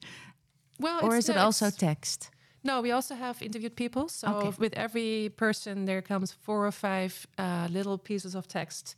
Well, 0.80 0.99
or 1.03 1.15
is 1.17 1.30
it 1.30 1.38
also 1.38 1.69
text? 1.69 2.30
no, 2.65 2.82
we 2.82 2.91
also 2.93 3.15
have 3.15 3.41
interviewed 3.45 3.76
people. 3.76 4.07
So 4.09 4.28
Okay. 4.28 4.57
with 4.59 4.74
every 4.78 5.30
person, 5.36 5.86
there 5.86 6.01
comes 6.01 6.32
four 6.45 6.65
or 6.65 6.71
five 6.71 7.11
uh, 7.38 7.67
little 7.78 7.97
pieces 7.97 8.36
of 8.36 8.45
text. 8.47 8.95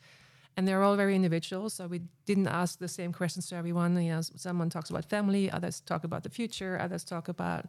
And 0.58 0.66
they're 0.68 0.84
all 0.84 0.95
very 0.95 1.16
individual. 1.16 1.70
So 1.70 1.88
we 1.88 2.01
didn't 2.26 2.47
ask 2.47 2.80
the 2.80 2.88
same 2.88 3.12
questions 3.12 3.47
to 3.49 3.56
everyone. 3.56 4.01
You 4.01 4.14
know, 4.14 4.22
someone 4.22 4.70
talks 4.70 4.89
about 4.89 5.06
family, 5.06 5.51
others 5.51 5.82
talk 5.82 6.03
about 6.06 6.24
the 6.24 6.30
future, 6.30 6.80
others 6.80 7.03
talk 7.03 7.28
about 7.28 7.66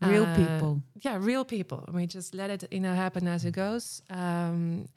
Real 0.00 0.24
uh, 0.24 0.36
people. 0.36 0.82
yeah 1.00 1.16
real 1.20 1.44
people 1.44 1.84
and 1.86 1.94
we 1.94 2.06
just 2.06 2.34
let 2.34 2.50
it 2.50 2.64
you 2.72 2.80
know 2.80 2.94
happen 2.94 3.28
as 3.28 3.44
it 3.44 3.52
goes 3.52 4.02
um, 4.10 4.88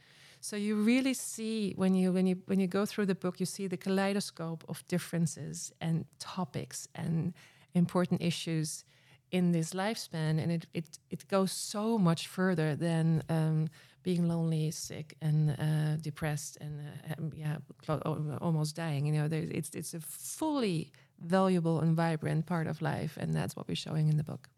so 0.42 0.56
you 0.56 0.76
really 0.76 1.14
see 1.14 1.74
when 1.76 1.94
you 1.94 2.12
when 2.12 2.26
you 2.26 2.38
when 2.48 2.60
you 2.60 2.68
go 2.68 2.86
through 2.86 3.06
the 3.06 3.14
book 3.16 3.40
you 3.40 3.46
see 3.46 3.68
the 3.68 3.78
kaleidoscope 3.78 4.64
of 4.68 4.84
differences 4.88 5.72
and 5.80 6.06
topics 6.18 6.88
and 6.96 7.34
important 7.74 8.22
issues 8.22 8.84
in 9.32 9.52
this 9.52 9.74
lifespan 9.74 10.42
and 10.42 10.52
it 10.52 10.66
it, 10.74 10.98
it 11.12 11.28
goes 11.28 11.52
so 11.52 11.98
much 12.00 12.28
further 12.28 12.76
than 12.76 13.22
um, 13.30 13.68
being 14.06 14.28
lonely 14.30 14.70
sick 14.70 15.18
and 15.22 15.38
uh, 15.60 15.96
depressed 16.00 16.58
and 16.62 16.80
uh, 17.10 17.16
yeah 17.36 17.58
clo- 17.84 18.38
almost 18.40 18.76
dying 18.76 19.06
you 19.08 19.14
know 19.18 19.28
there, 19.28 19.46
it's 19.60 19.72
it's 19.74 19.94
a 19.96 20.00
fully 20.00 20.92
valuable 21.20 21.80
and 21.80 21.96
vibrant 21.96 22.46
part 22.46 22.68
of 22.68 22.82
life 22.82 23.18
and 23.20 23.34
that's 23.34 23.56
what 23.56 23.68
we're 23.68 23.84
showing 23.88 24.08
in 24.08 24.18
the 24.18 24.24
book 24.24 24.50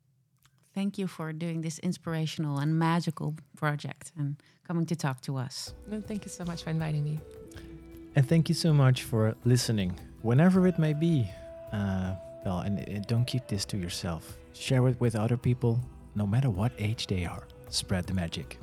Thank 0.78 1.00
you 1.00 1.08
for 1.08 1.34
doing 1.34 1.62
this 1.62 1.80
inspirational 1.80 2.60
and 2.60 2.78
magical 2.78 3.34
project 3.56 4.12
and 4.16 4.36
coming 4.68 4.86
to 4.86 4.96
talk 4.96 5.22
to 5.22 5.36
us. 5.36 5.74
No, 5.88 6.00
thank 6.02 6.24
you 6.24 6.30
so 6.30 6.46
much 6.46 6.62
for 6.62 6.70
inviting 6.70 7.04
me. 7.04 7.20
And 8.16 8.30
thank 8.30 8.48
you 8.48 8.54
so 8.54 8.72
much 8.74 9.02
for 9.02 9.34
listening, 9.44 10.00
whenever 10.22 10.68
it 10.68 10.78
may 10.78 10.94
be. 10.94 11.28
Uh, 11.74 12.14
well, 12.46 12.60
and, 12.60 12.88
and 12.88 13.08
don't 13.08 13.26
keep 13.26 13.48
this 13.48 13.66
to 13.66 13.78
yourself. 13.78 14.38
Share 14.54 14.88
it 14.88 15.02
with 15.02 15.16
other 15.16 15.36
people, 15.36 15.80
no 16.14 16.28
matter 16.28 16.52
what 16.52 16.74
age 16.78 17.08
they 17.08 17.26
are. 17.26 17.48
Spread 17.70 18.06
the 18.06 18.14
magic. 18.14 18.60